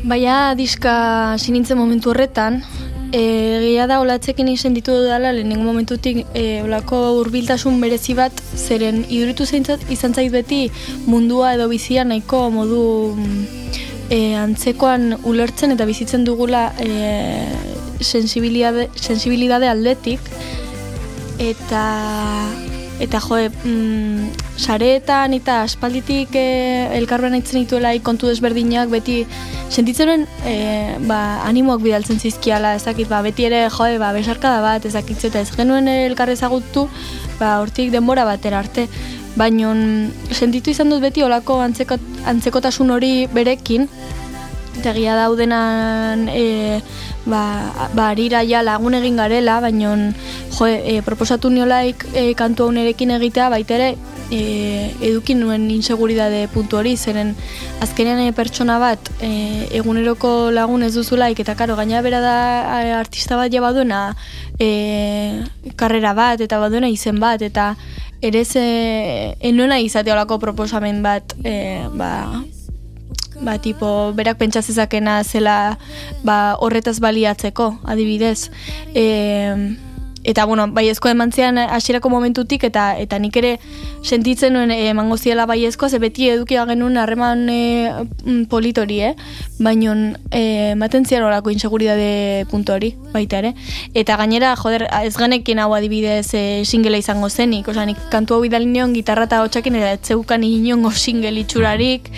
Baina 0.04 0.52
diska 0.52 1.38
sinintzen 1.40 1.80
momentu 1.80 2.12
horretan, 2.12 2.60
egia 3.12 3.86
da 3.90 3.98
olatzekin 4.00 4.48
izen 4.48 4.74
ditu 4.74 4.94
dudala 4.96 5.32
lehenengo 5.36 5.66
momentutik 5.66 6.22
e, 6.34 6.62
olako 6.64 7.00
hurbiltasun 7.18 7.80
berezi 7.80 8.14
bat, 8.16 8.42
zeren 8.56 9.02
iduritu 9.08 9.44
zeintzat 9.44 9.84
izan 9.92 10.14
zait 10.14 10.32
beti 10.32 10.62
mundua 11.06 11.52
edo 11.56 11.68
bizia 11.68 12.04
nahiko 12.08 12.46
modu 12.54 12.82
e, 14.08 14.34
antzekoan 14.40 15.18
ulertzen 15.28 15.76
eta 15.76 15.86
bizitzen 15.88 16.24
dugula 16.24 16.70
e, 16.80 17.46
sensibilidade, 18.00 18.88
sensibilidade 18.96 19.68
aldetik. 19.68 20.20
Eta 21.42 21.84
eta 23.02 23.20
jo, 23.20 23.38
mm, 23.64 24.41
sareetan 24.58 25.32
eta 25.36 25.62
aspalditik 25.64 26.34
e, 26.36 26.44
elkarben 26.98 27.34
aitzen 27.36 27.62
dituela 27.62 27.92
kontu 28.04 28.28
desberdinak 28.28 28.90
beti 28.92 29.22
sentitzenen 29.72 30.26
e, 30.44 30.56
ba, 31.08 31.42
animoak 31.48 31.82
bidaltzen 31.82 32.20
zizkiala, 32.20 32.74
ezakit, 32.76 33.08
ba, 33.08 33.22
beti 33.24 33.48
ere 33.48 33.64
jo, 33.70 33.88
ba, 34.02 34.12
besarkada 34.12 34.60
bat, 34.64 34.84
ezakitze 34.84 35.30
eta 35.32 35.40
ez 35.40 35.50
genuen 35.56 35.88
elkar 35.88 36.30
ezagutu, 36.30 36.88
ba, 37.40 37.58
hortik 37.62 37.92
denbora 37.94 38.26
batera 38.28 38.60
arte. 38.60 38.88
Baina 39.32 39.72
sentitu 40.30 40.70
izan 40.70 40.92
dut 40.92 41.00
beti 41.00 41.22
olako 41.24 41.62
antzeko, 41.64 41.96
antzekotasun 42.28 42.92
hori 42.92 43.14
berekin, 43.32 43.88
eta 44.78 44.92
daudenan 44.92 46.28
e, 46.28 46.80
ba, 47.26 47.72
ba 47.94 48.08
arira 48.10 48.42
ja 48.44 48.62
lagun 48.62 48.94
egin 48.98 49.16
garela, 49.16 49.60
baina 49.60 49.94
jo, 50.50 50.66
e, 50.66 51.00
proposatu 51.06 51.50
niolaik 51.50 52.06
e, 52.14 52.32
kantu 52.34 52.66
haunerekin 52.66 53.14
egitea 53.18 53.48
baita 53.52 53.76
ere 53.78 53.90
e, 54.32 54.90
edukin 55.00 55.40
nuen 55.40 55.68
inseguridade 55.70 56.46
puntu 56.52 56.80
hori, 56.80 56.96
zeren 56.96 57.34
azkenean 57.84 58.22
e, 58.24 58.30
pertsona 58.36 58.78
bat 58.82 59.12
e, 59.20 59.32
eguneroko 59.78 60.50
lagun 60.54 60.86
ez 60.86 60.94
duzulaik, 60.96 61.42
eta 61.44 61.56
karo, 61.58 61.76
gaina 61.78 62.02
bera 62.02 62.22
da 62.24 62.36
artista 62.98 63.36
bat 63.36 63.52
ja 63.52 63.62
baduena 63.64 64.04
e, 64.58 65.42
karrera 65.76 66.14
bat, 66.18 66.40
eta 66.40 66.60
baduena 66.62 66.90
izen 66.90 67.20
bat, 67.22 67.42
eta 67.42 67.74
ere 68.22 68.44
ze 68.44 69.36
enona 69.42 69.80
izate 69.82 70.12
olako 70.14 70.38
proposamen 70.38 71.02
bat 71.02 71.34
e, 71.44 71.82
ba, 71.98 72.12
ba, 73.42 73.58
tipo, 73.58 74.12
berak 74.14 74.38
pentsa 74.38 74.62
zezakena 74.62 75.22
zela 75.26 75.78
ba, 76.24 76.56
horretaz 76.58 76.98
baliatzeko, 77.02 77.78
adibidez. 77.84 78.50
E, 78.94 79.76
eta, 80.24 80.44
bueno, 80.44 80.68
baiezko 80.72 81.08
emantzean 81.08 81.58
hasierako 81.58 82.10
momentutik, 82.10 82.64
eta 82.64 82.92
eta 82.98 83.18
nik 83.18 83.36
ere 83.36 83.52
sentitzen 84.02 84.54
nuen 84.54 84.70
eh, 84.70 84.88
emango 84.90 85.16
ziela 85.16 85.46
baiezkoa, 85.46 85.88
ze 85.90 85.98
beti 86.02 86.28
edukia 86.30 86.64
genuen 86.66 86.96
harreman 86.96 87.48
e, 87.50 87.90
politori, 88.50 89.00
eh? 89.02 89.14
Baina 89.62 89.94
ematen 90.32 91.06
zian 91.06 91.24
horako 91.26 91.50
inseguridade 91.50 92.46
puntu 92.50 92.74
hori, 92.74 92.92
baita 93.12 93.40
ere. 93.42 93.54
Eta 93.94 94.16
gainera, 94.20 94.54
joder, 94.56 94.86
ez 95.02 95.14
genekin 95.16 95.62
hau 95.62 95.72
adibidez 95.74 96.34
e, 96.34 96.62
singela 96.64 96.98
izango 96.98 97.30
zenik, 97.30 97.68
osea, 97.68 97.86
nik 97.86 98.00
kantu 98.12 98.36
hau 98.36 98.42
bidali 98.44 98.66
nion 98.70 98.94
gitarra 98.94 99.26
eta 99.30 99.42
hotxakin, 99.44 99.80
eta 99.80 99.94
ez 99.96 100.12
zeukan 100.12 100.44
inongo 100.46 100.90
single 100.90 101.34
itxurarik, 101.42 102.10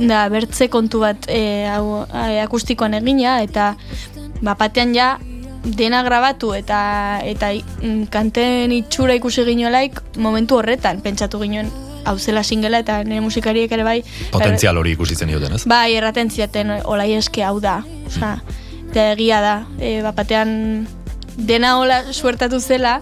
da, 0.00 0.26
bertze 0.32 0.70
kontu 0.72 1.04
bat 1.04 1.28
e, 1.28 1.66
hau, 1.68 2.04
akustikoan 2.44 2.96
egina, 3.00 3.40
eta 3.44 3.74
bapatean 4.40 4.94
ja, 4.96 5.14
dena 5.64 6.02
grabatu 6.02 6.54
eta 6.56 7.20
eta 7.24 7.52
mm, 7.52 8.08
kanten 8.12 8.72
itxura 8.72 9.14
ikusi 9.18 9.44
ginolaik 9.44 10.00
momentu 10.16 10.60
horretan 10.60 11.00
pentsatu 11.04 11.40
ginen 11.42 11.70
hau 12.04 12.18
zela 12.18 12.42
singela 12.42 12.80
eta 12.80 13.02
nire 13.04 13.20
musikariek 13.20 13.72
ere 13.72 13.84
bai 13.84 13.98
Potentzial 14.32 14.78
hori 14.80 14.94
ikusi 14.96 15.16
zen 15.16 15.28
dioten, 15.28 15.54
ez? 15.54 15.66
Bai, 15.68 15.94
erraten 15.94 16.30
ziaten, 16.30 16.72
olai 16.84 17.12
eske 17.12 17.44
hau 17.44 17.58
da. 17.60 17.82
Osa, 18.06 18.38
eta 18.90 19.10
egia 19.12 19.40
da, 19.44 19.54
e, 19.78 20.00
bat 20.02 20.16
batean 20.16 20.50
dena 21.46 21.76
hola 21.78 22.02
suertatu 22.12 22.60
zela, 22.60 23.00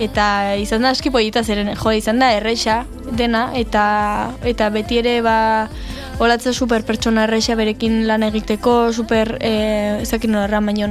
eta 0.00 0.56
izan 0.56 0.82
da 0.82 0.94
aski 0.94 1.10
polita 1.10 1.42
zeren, 1.42 1.74
jo, 1.76 1.92
izan 1.92 2.20
da 2.22 2.32
erresa 2.36 2.84
dena, 3.16 3.50
eta 3.54 4.32
eta 4.46 4.70
beti 4.72 5.00
ere 5.02 5.20
ba, 5.22 5.38
olatze 6.20 6.52
super 6.52 6.84
pertsona 6.84 7.24
erresa 7.24 7.56
berekin 7.56 8.04
lan 8.08 8.22
egiteko, 8.26 8.92
super, 8.92 9.36
e, 9.40 9.52
ezakin 10.02 10.34
nola 10.34 10.46
erran 10.48 10.66
baino, 10.68 10.88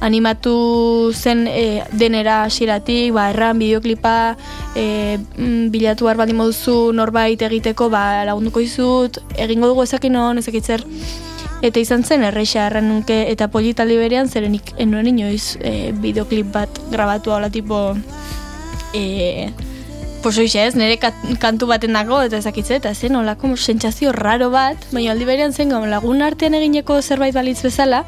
animatu 0.00 0.54
zen 1.12 1.46
e, 1.48 1.82
denera 1.92 2.42
hasieratik, 2.46 3.12
ba, 3.16 3.28
erran 3.34 3.60
bideoklipa, 3.60 4.16
e, 4.74 5.18
bilatu 5.72 6.08
behar 6.08 6.20
baldin 6.20 6.40
moduzu 6.40 6.94
norbait 6.96 7.42
egiteko, 7.50 7.90
ba, 7.92 8.24
lagunduko 8.28 8.64
izut, 8.64 9.20
egingo 9.36 9.68
dugu 9.72 9.84
ezakin 9.84 10.16
non, 10.16 10.40
ezakitzer, 10.40 10.84
Eta 11.60 11.80
izan 11.80 12.04
zen 12.04 12.22
erresa 12.24 12.66
erran 12.66 12.88
nuke 12.88 13.16
eta 13.28 13.50
politaldi 13.52 13.98
berean 14.00 14.28
zeren 14.28 14.54
ik 14.56 14.72
enuen 14.80 15.10
inoiz 15.10 15.58
e, 15.60 15.92
bideoklip 15.92 16.52
bat 16.54 16.80
grabatu 16.90 17.34
hola 17.34 17.50
tipo 17.50 17.96
e, 18.94 19.50
pues 20.22 20.38
oixe 20.38 20.64
ez, 20.66 20.74
nire 20.76 20.96
kantu 21.40 21.68
baten 21.68 21.92
dago 21.96 22.20
eta 22.24 22.40
ezakitze 22.40 22.76
eta 22.80 22.94
zen 22.94 23.16
olako 23.16 23.54
sentsazio 23.56 24.12
raro 24.12 24.50
bat, 24.50 24.76
baina 24.92 25.12
aldi 25.12 25.28
berean 25.28 25.52
zen 25.52 25.72
gau, 25.72 25.84
lagun 25.86 26.22
artean 26.22 26.56
egineko 26.56 27.00
zerbait 27.02 27.34
balitz 27.34 27.60
bezala 27.62 28.04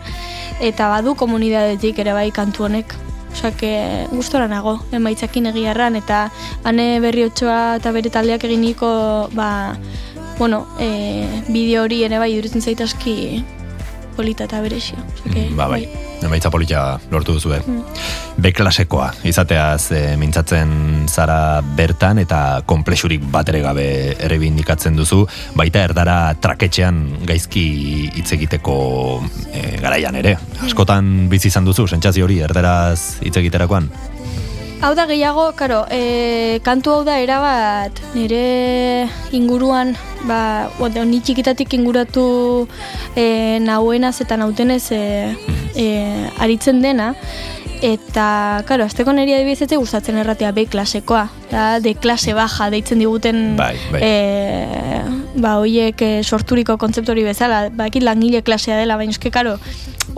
eta 0.61 0.89
badu 0.89 1.15
komunidadetik 1.15 1.99
ere 1.99 2.13
bai 2.13 2.31
kantu 2.31 2.69
honek. 2.69 2.95
Osa, 3.33 3.51
que 3.57 4.07
gustora 4.11 4.47
nago, 4.47 4.75
emaitzakin 4.93 5.47
egiarran, 5.49 5.97
eta 5.97 6.27
ane 6.69 7.01
berri 7.01 7.25
otsoa 7.25 7.79
eta 7.79 7.93
bere 7.97 8.11
taldeak 8.13 8.45
eginiko, 8.45 8.91
ba, 9.33 9.49
bueno, 10.43 10.67
e, 10.81 11.45
bideo 11.47 11.85
hori 11.85 12.01
ere 12.03 12.19
bai 12.19 12.33
iruditzen 12.35 12.65
zait 12.67 12.81
aski 12.83 13.45
polita 14.17 14.49
eta. 14.49 14.59
Osea, 14.59 15.05
que, 15.31 15.45
Ba, 15.55 15.69
bai. 15.71 15.85
Emaitza 16.23 16.51
polita 16.51 16.99
lortu 17.11 17.37
duzu, 17.37 17.55
B-klasekoa, 18.43 19.13
izateaz 19.23 19.93
e, 19.95 20.01
mintzatzen 20.19 21.07
zara 21.07 21.63
bertan 21.63 22.19
eta 22.19 22.63
konplexurik 22.67 23.23
bat 23.31 23.55
ere 23.55 23.61
gabe 23.63 23.87
errebindikatzen 24.19 24.99
duzu, 24.99 25.21
baita 25.55 25.85
erdara 25.87 26.35
traketxean 26.43 27.03
gaizki 27.27 27.67
hitz 28.11 28.33
egiteko 28.35 28.77
e, 29.53 29.79
garaian 29.79 30.19
ere. 30.19 30.35
Askotan 30.67 31.29
bizi 31.31 31.53
izan 31.55 31.71
duzu, 31.71 31.87
sentsazio 31.87 32.27
hori 32.27 32.41
erdaraz 32.43 33.23
hitz 33.23 33.37
egiterakoan? 33.39 33.91
Hau 34.83 34.97
da 34.99 35.05
gehiago, 35.07 35.45
karo, 35.55 35.85
e, 35.95 36.59
kantu 36.67 36.91
hau 36.91 37.03
da 37.07 37.21
erabat 37.23 38.01
nire 38.17 39.07
inguruan, 39.31 39.93
ba, 40.27 40.71
bueno, 40.81 41.05
ni 41.07 41.21
txikitatik 41.23 41.77
inguratu 41.77 42.25
e, 43.15 43.61
nauenaz 43.63 44.17
eta 44.25 44.35
nautenez 44.41 44.89
e, 44.91 45.03
e, 45.79 45.85
aritzen 46.43 46.81
dena, 46.83 47.13
eta, 47.79 48.25
karo, 48.67 48.89
azteko 48.91 49.15
niri 49.15 49.37
adibidez 49.37 49.69
ez 49.69 49.79
gustatzen 49.79 50.19
erratea 50.19 50.51
B 50.57 50.65
klasekoa, 50.73 51.29
da, 51.53 51.67
de 51.79 51.93
klase 51.95 52.35
baja 52.35 52.67
deitzen 52.75 52.99
diguten 52.99 53.55
Bai, 53.61 53.77
bai. 53.93 54.01
E, 54.03 55.05
ba, 55.37 55.61
hoiek 55.61 56.03
e, 56.03 56.11
sorturiko 56.25 56.75
kontzeptori 56.83 57.23
bezala, 57.23 57.69
bakit 57.71 58.03
langile 58.03 58.43
klasea 58.43 58.83
dela, 58.83 58.99
baina 58.99 59.15
eske, 59.15 59.31
karo, 59.31 59.55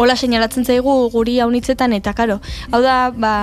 hola 0.01 0.17
seinalatzen 0.17 0.65
zaigu 0.65 0.97
guri 1.13 1.37
haunitzetan, 1.45 1.93
eta, 2.01 2.17
karo, 2.17 2.39
hau 2.73 2.81
da, 2.81 2.97
ba, 3.13 3.35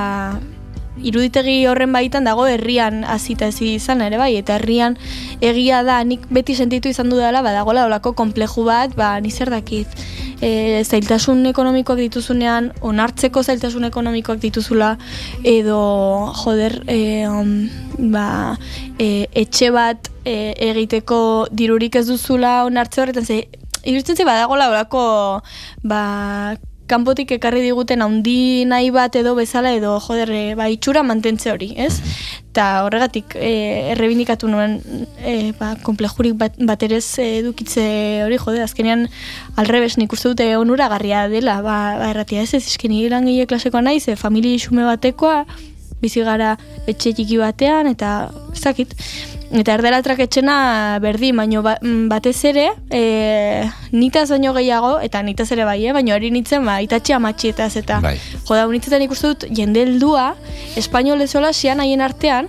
iruditegi 1.00 1.66
horren 1.70 1.94
baitan 1.94 2.26
dago 2.28 2.46
herrian 2.50 3.04
hasita 3.08 3.48
ez 3.48 3.62
izan 3.62 4.02
ere 4.02 4.18
bai, 4.20 4.34
eta 4.36 4.58
herrian 4.58 4.98
egia 5.42 5.84
da 5.88 6.02
nik 6.04 6.26
beti 6.30 6.56
sentitu 6.56 6.90
izan 6.90 7.10
dudala 7.10 7.42
badagola 7.42 7.86
olako 7.88 8.14
konpleju 8.14 8.66
bat, 8.68 8.96
ba, 8.96 9.14
ni 9.20 9.32
zer 9.32 9.50
dakit, 9.50 9.88
e, 10.42 10.84
zailtasun 10.84 11.46
ekonomikoak 11.52 12.02
dituzunean, 12.02 12.72
onartzeko 12.82 13.44
zailtasun 13.44 13.88
ekonomikoak 13.88 14.42
dituzula, 14.42 14.96
edo, 15.44 15.80
joder, 16.44 16.82
e, 16.88 17.28
um, 17.30 17.70
ba, 18.12 18.58
e, 19.00 19.28
etxe 19.32 19.72
bat 19.72 20.12
e, 20.26 20.54
egiteko 20.72 21.48
dirurik 21.52 21.96
ez 22.02 22.08
duzula 22.10 22.62
onartze 22.68 23.02
horretan, 23.04 23.26
ze, 23.26 23.46
iruditzen 23.86 24.18
ze 24.18 24.28
badagola 24.28 24.70
olako, 24.74 25.06
ba, 25.84 26.04
kanpotik 26.92 27.32
ekarri 27.38 27.64
diguten 27.64 28.04
handi 28.04 28.66
nahi 28.68 28.92
bat 28.94 29.16
edo 29.16 29.34
bezala 29.38 29.72
edo 29.78 29.96
joder 30.04 30.32
e, 30.36 30.44
ba, 30.60 30.68
itxura 30.72 31.04
mantentze 31.08 31.52
hori, 31.54 31.72
ez? 31.80 31.96
Eta 32.52 32.84
horregatik 32.86 33.38
e, 33.40 33.52
errebindikatu 33.94 34.50
nuen 34.52 34.78
e, 35.24 35.54
ba, 35.60 35.74
komplejurik 35.86 36.36
bat, 36.40 36.60
baterez 36.68 37.06
edukitze 37.24 37.86
hori 38.26 38.40
jode, 38.42 38.62
azkenean 38.66 39.08
alrebes 39.62 39.96
nik 40.02 40.14
uste 40.14 40.34
dute 40.34 40.50
onuragarria 40.60 41.28
dela, 41.32 41.62
ba, 41.66 41.80
ba 42.02 42.12
erratia 42.12 42.44
ez 42.44 42.54
ez, 42.60 42.66
eskeni 42.74 43.06
langile 43.12 43.48
klasekoa 43.48 43.84
naiz, 43.88 44.06
e, 44.12 44.18
familia 44.20 44.60
xume 44.60 44.88
batekoa, 44.88 45.46
bizi 46.02 46.26
gara 46.26 46.56
etxe 46.90 47.14
txiki 47.14 47.38
batean, 47.40 47.88
eta 47.94 48.32
ez 48.52 48.64
dakit. 48.66 48.98
Eta 49.52 49.74
erdera 49.76 50.00
traketxena 50.00 51.00
berdin, 51.04 51.36
baino 51.36 51.60
ba, 51.66 51.76
mm, 51.82 52.08
batez 52.08 52.38
ere, 52.48 52.70
e, 52.88 53.68
nitaz 53.92 54.30
baino 54.32 54.54
gehiago, 54.56 54.94
eta 55.04 55.20
nitaz 55.28 55.50
ere 55.52 55.66
bai, 55.68 55.82
eh? 55.86 55.92
baino 55.92 56.16
hori 56.16 56.32
nitzen, 56.32 56.64
ba, 56.66 56.78
itatxe 56.84 57.18
amatxietaz, 57.18 57.76
eta 57.82 58.00
Bai. 58.04 58.16
joda, 58.48 58.64
unitzetan 58.72 59.04
ikustu 59.04 59.34
dut, 59.34 59.46
jende 59.52 59.84
heldua, 59.84 60.36
espainolez 60.80 61.30
solasian 61.34 61.84
haien 61.84 62.02
artean, 62.02 62.48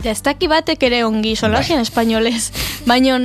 eta 0.00 0.10
ez 0.10 0.18
daki 0.26 0.50
batek 0.50 0.82
ere 0.90 1.04
ongi 1.06 1.36
solasian 1.38 1.84
espainolez, 1.86 2.50
baino 2.90 3.20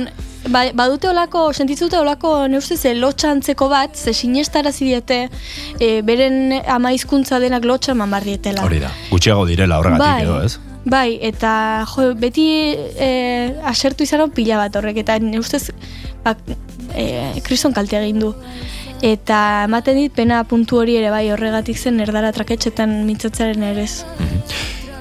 ba, 0.46 0.62
badute 0.74 1.08
olako, 1.10 1.48
sentitzute 1.52 1.98
olako 1.98 2.32
neustez 2.50 2.94
lotxantzeko 2.98 3.68
bat, 3.70 3.96
ze 3.96 4.14
sinestarazi 4.14 4.88
diete, 4.88 5.18
e, 5.80 5.90
beren 6.06 6.54
ama 6.66 6.92
hizkuntza 6.94 7.40
denak 7.42 7.66
lotxan 7.68 7.98
man 7.98 8.10
bar 8.10 8.24
dietela. 8.24 8.64
Hori 8.64 8.80
da, 8.82 8.92
gutxiago 9.10 9.46
direla 9.48 9.78
horregatik 9.78 10.06
Bai. 10.06 10.22
edo, 10.24 10.40
ez? 10.44 10.58
Bai, 10.88 11.18
eta 11.20 11.84
jo, 11.90 12.12
beti 12.16 12.48
e, 12.96 13.10
asertu 13.66 14.06
izan 14.06 14.30
pila 14.32 14.60
bat 14.62 14.76
horrek, 14.78 15.02
eta 15.04 15.18
nire 15.20 15.42
ustez 15.42 15.68
ba, 16.24 16.36
e, 16.94 17.40
kriston 17.44 17.74
kalte 17.76 17.98
egin 18.00 18.22
du. 18.22 18.32
Eta 19.04 19.64
ematen 19.68 19.98
dit 20.00 20.14
pena 20.14 20.40
puntu 20.48 20.80
hori 20.80 20.96
ere 20.98 21.12
bai 21.14 21.28
horregatik 21.30 21.78
zen 21.78 22.00
erdara 22.02 22.32
traketxetan 22.34 23.04
mintzatzaren 23.06 23.62
ere 23.62 23.84
ez. 23.86 24.02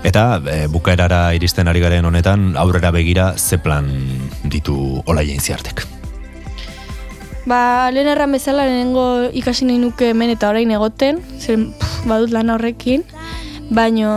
Eta 0.06 0.42
e, 0.46 0.68
bukaerara 0.70 1.32
iristen 1.34 1.68
ari 1.68 1.82
garen 1.82 2.06
honetan, 2.06 2.52
aurrera 2.60 2.92
begira 2.94 3.32
ze 3.38 3.58
plan 3.58 3.90
ditu 4.50 5.04
olaien 5.06 5.40
ziartek. 5.40 5.86
Ba, 7.48 7.90
lehen 7.96 8.10
erran 8.12 8.34
bezala 8.36 8.66
lehenengo 8.68 9.30
ikasi 9.32 9.66
nahi 9.66 9.80
nuke 9.80 10.12
hemen 10.12 10.34
eta 10.34 10.50
orain 10.52 10.72
egoten, 10.76 11.22
zer 11.40 11.62
badut 12.08 12.34
lan 12.36 12.52
horrekin, 12.52 13.06
baino, 13.72 14.10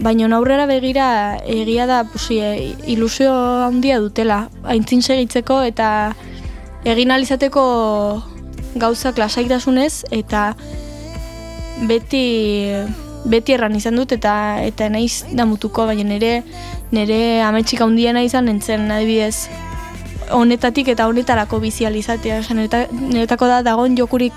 baino 0.00 0.28
aurrera 0.36 0.64
begira 0.66 1.36
egia 1.44 1.84
da 1.86 2.04
pusi, 2.08 2.40
e, 2.40 2.72
ilusio 2.86 3.34
handia 3.66 3.98
dutela, 4.00 4.48
aintzin 4.64 5.02
segitzeko 5.02 5.60
eta 5.68 6.14
egin 6.88 7.12
alizateko 7.12 7.64
gauzak 8.80 9.18
lasaitasunez 9.18 10.04
eta 10.10 10.54
beti 11.88 12.24
beti 13.28 13.52
erran 13.52 13.74
izan 13.76 13.98
dut 13.98 14.12
eta 14.16 14.62
eta 14.64 14.88
naiz 14.88 15.26
damutuko, 15.36 15.84
baina 15.86 16.08
nire 16.08 16.42
nire 16.92 17.42
ametxik 17.44 17.82
handiena 17.84 18.22
izan 18.24 18.48
nintzen 18.48 18.88
adibidez 18.90 19.48
honetatik 20.34 20.88
eta 20.94 21.06
honetarako 21.08 21.60
bizializatea, 21.62 22.40
nireta, 22.54 22.86
niretako 22.92 23.48
da 23.50 23.62
dagoen 23.66 23.96
jokurik 23.96 24.34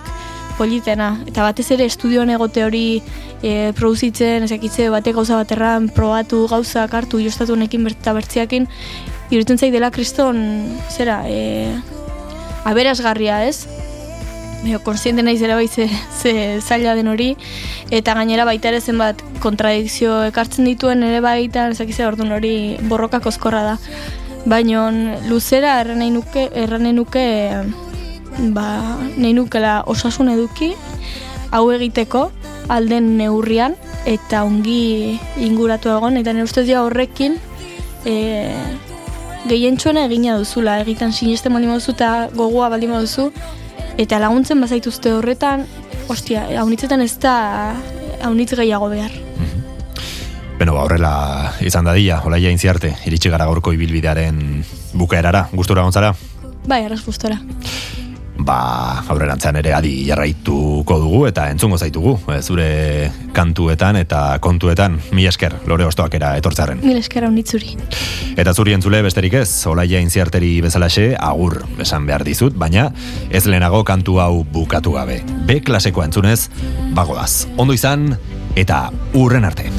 politena, 0.57 1.15
eta 1.25 1.45
batez 1.45 1.67
ere 1.73 1.87
estudioan 1.89 2.29
egote 2.29 2.63
hori 2.65 3.01
e, 3.41 3.71
produzitzen, 3.77 4.45
ezakitze 4.45 4.89
batek 4.93 5.15
gauza 5.17 5.39
baterran 5.39 5.89
probatu 5.95 6.43
gauzak 6.51 6.93
hartu 6.93 7.21
jostatu 7.23 7.55
honekin 7.55 7.87
berta 7.87 8.13
bertziakin, 8.13 8.67
iruditzen 9.31 9.57
zait 9.57 9.73
dela 9.73 9.91
kriston, 9.95 10.41
zera, 10.91 11.23
e, 11.25 11.71
aberasgarria 12.69 13.43
ez? 13.47 13.65
Beo, 14.61 14.77
konsiente 14.85 15.23
naiz 15.25 15.39
ere 15.41 15.55
bai 15.57 15.65
ze, 15.67 15.87
zaila 16.61 16.93
den 16.93 17.09
hori, 17.09 17.31
eta 17.89 18.13
gainera 18.13 18.45
baita 18.45 18.69
ere 18.69 18.81
zenbat 18.81 19.23
kontradikzio 19.41 20.19
ekartzen 20.29 20.67
dituen 20.69 21.01
ere 21.07 21.23
baita, 21.25 21.71
ezakitze 21.73 22.05
orduan 22.05 22.35
hori 22.37 22.53
borroka 22.91 23.23
kozkorra 23.23 23.63
da. 23.71 23.77
Baina 24.45 24.89
luzera 25.29 25.79
erran 25.81 25.99
nahi 26.01 26.09
nuke, 26.09 26.47
erran 26.57 26.83
nahi 26.83 26.95
nuke 26.97 27.25
ba, 28.55 28.65
nahi 29.17 29.33
nukela 29.37 29.83
osasun 29.85 30.31
eduki 30.33 30.71
hau 31.51 31.67
egiteko 31.75 32.29
alden 32.71 33.17
neurrian 33.19 33.75
eta 34.09 34.43
ongi 34.47 35.19
inguratu 35.37 35.91
egon. 35.93 36.17
Eta 36.17 36.33
nire 36.33 36.47
ustez 36.47 36.67
horrekin 36.73 37.37
e, 38.05 38.15
gehientsuena 39.49 40.05
egina 40.09 40.37
duzula. 40.39 40.79
Egiten 40.81 41.13
sinesten 41.13 41.53
baldin 41.53 41.75
baduzu 41.75 41.93
eta 41.93 42.11
gogoa 42.33 42.69
baldin 42.73 42.95
baduzu. 42.95 43.29
Eta 44.01 44.19
laguntzen 44.23 44.61
bazaituzte 44.63 45.11
horretan 45.13 45.67
ostia, 46.09 46.47
haunitzetan 46.57 47.01
ez 47.03 47.13
da 47.21 47.35
haunitz 48.23 48.55
gehiago 48.55 48.89
behar 48.89 49.11
Beno, 50.61 50.75
ba, 50.77 50.83
horrela 50.85 51.11
izan 51.65 51.87
dadila, 51.89 52.19
olaia 52.29 52.51
intziarte, 52.53 52.91
iritsi 53.09 53.31
gara 53.33 53.47
gaurko 53.49 53.71
ibilbidearen 53.73 54.35
bukaerara, 54.93 55.47
gustura 55.57 55.81
gontzara? 55.81 56.11
Bai, 56.69 56.83
arras 56.85 56.99
gustora. 57.01 57.39
Ba, 58.45 58.57
aurrerantzean 59.09 59.57
ere 59.57 59.71
adi 59.73 59.95
jarraituko 60.05 60.99
dugu 61.01 61.23
eta 61.31 61.47
entzungo 61.49 61.79
zaitugu, 61.81 62.13
eh, 62.29 62.37
zure 62.45 62.67
kantuetan 63.33 63.97
eta 64.03 64.37
kontuetan, 64.37 64.99
mi 65.17 65.25
esker, 65.25 65.55
lore 65.65 65.87
ostoak 65.89 66.13
era 66.19 66.35
etortzaren. 66.37 66.83
Mil 66.85 66.99
eskera 66.99 67.31
unitzuri. 67.33 67.73
Eta 68.37 68.53
zuri 68.53 68.77
entzule 68.77 69.01
besterik 69.01 69.39
ez, 69.41 69.49
olaia 69.65 69.97
intziarteri 70.05 70.51
bezalaxe, 70.61 71.15
agur 71.17 71.63
esan 71.81 72.05
behar 72.05 72.21
dizut, 72.27 72.53
baina 72.53 72.91
ez 73.31 73.47
lehenago 73.49 73.81
kantu 73.83 74.19
hau 74.21 74.43
bukatu 74.45 74.93
gabe. 74.93 75.23
B 75.49 75.57
klasekoa 75.65 76.05
entzunez, 76.11 76.51
bagoaz. 76.93 77.47
Ondo 77.57 77.73
izan, 77.73 78.11
Eta 78.55 78.89
urren 79.13 79.45
arte. 79.45 79.69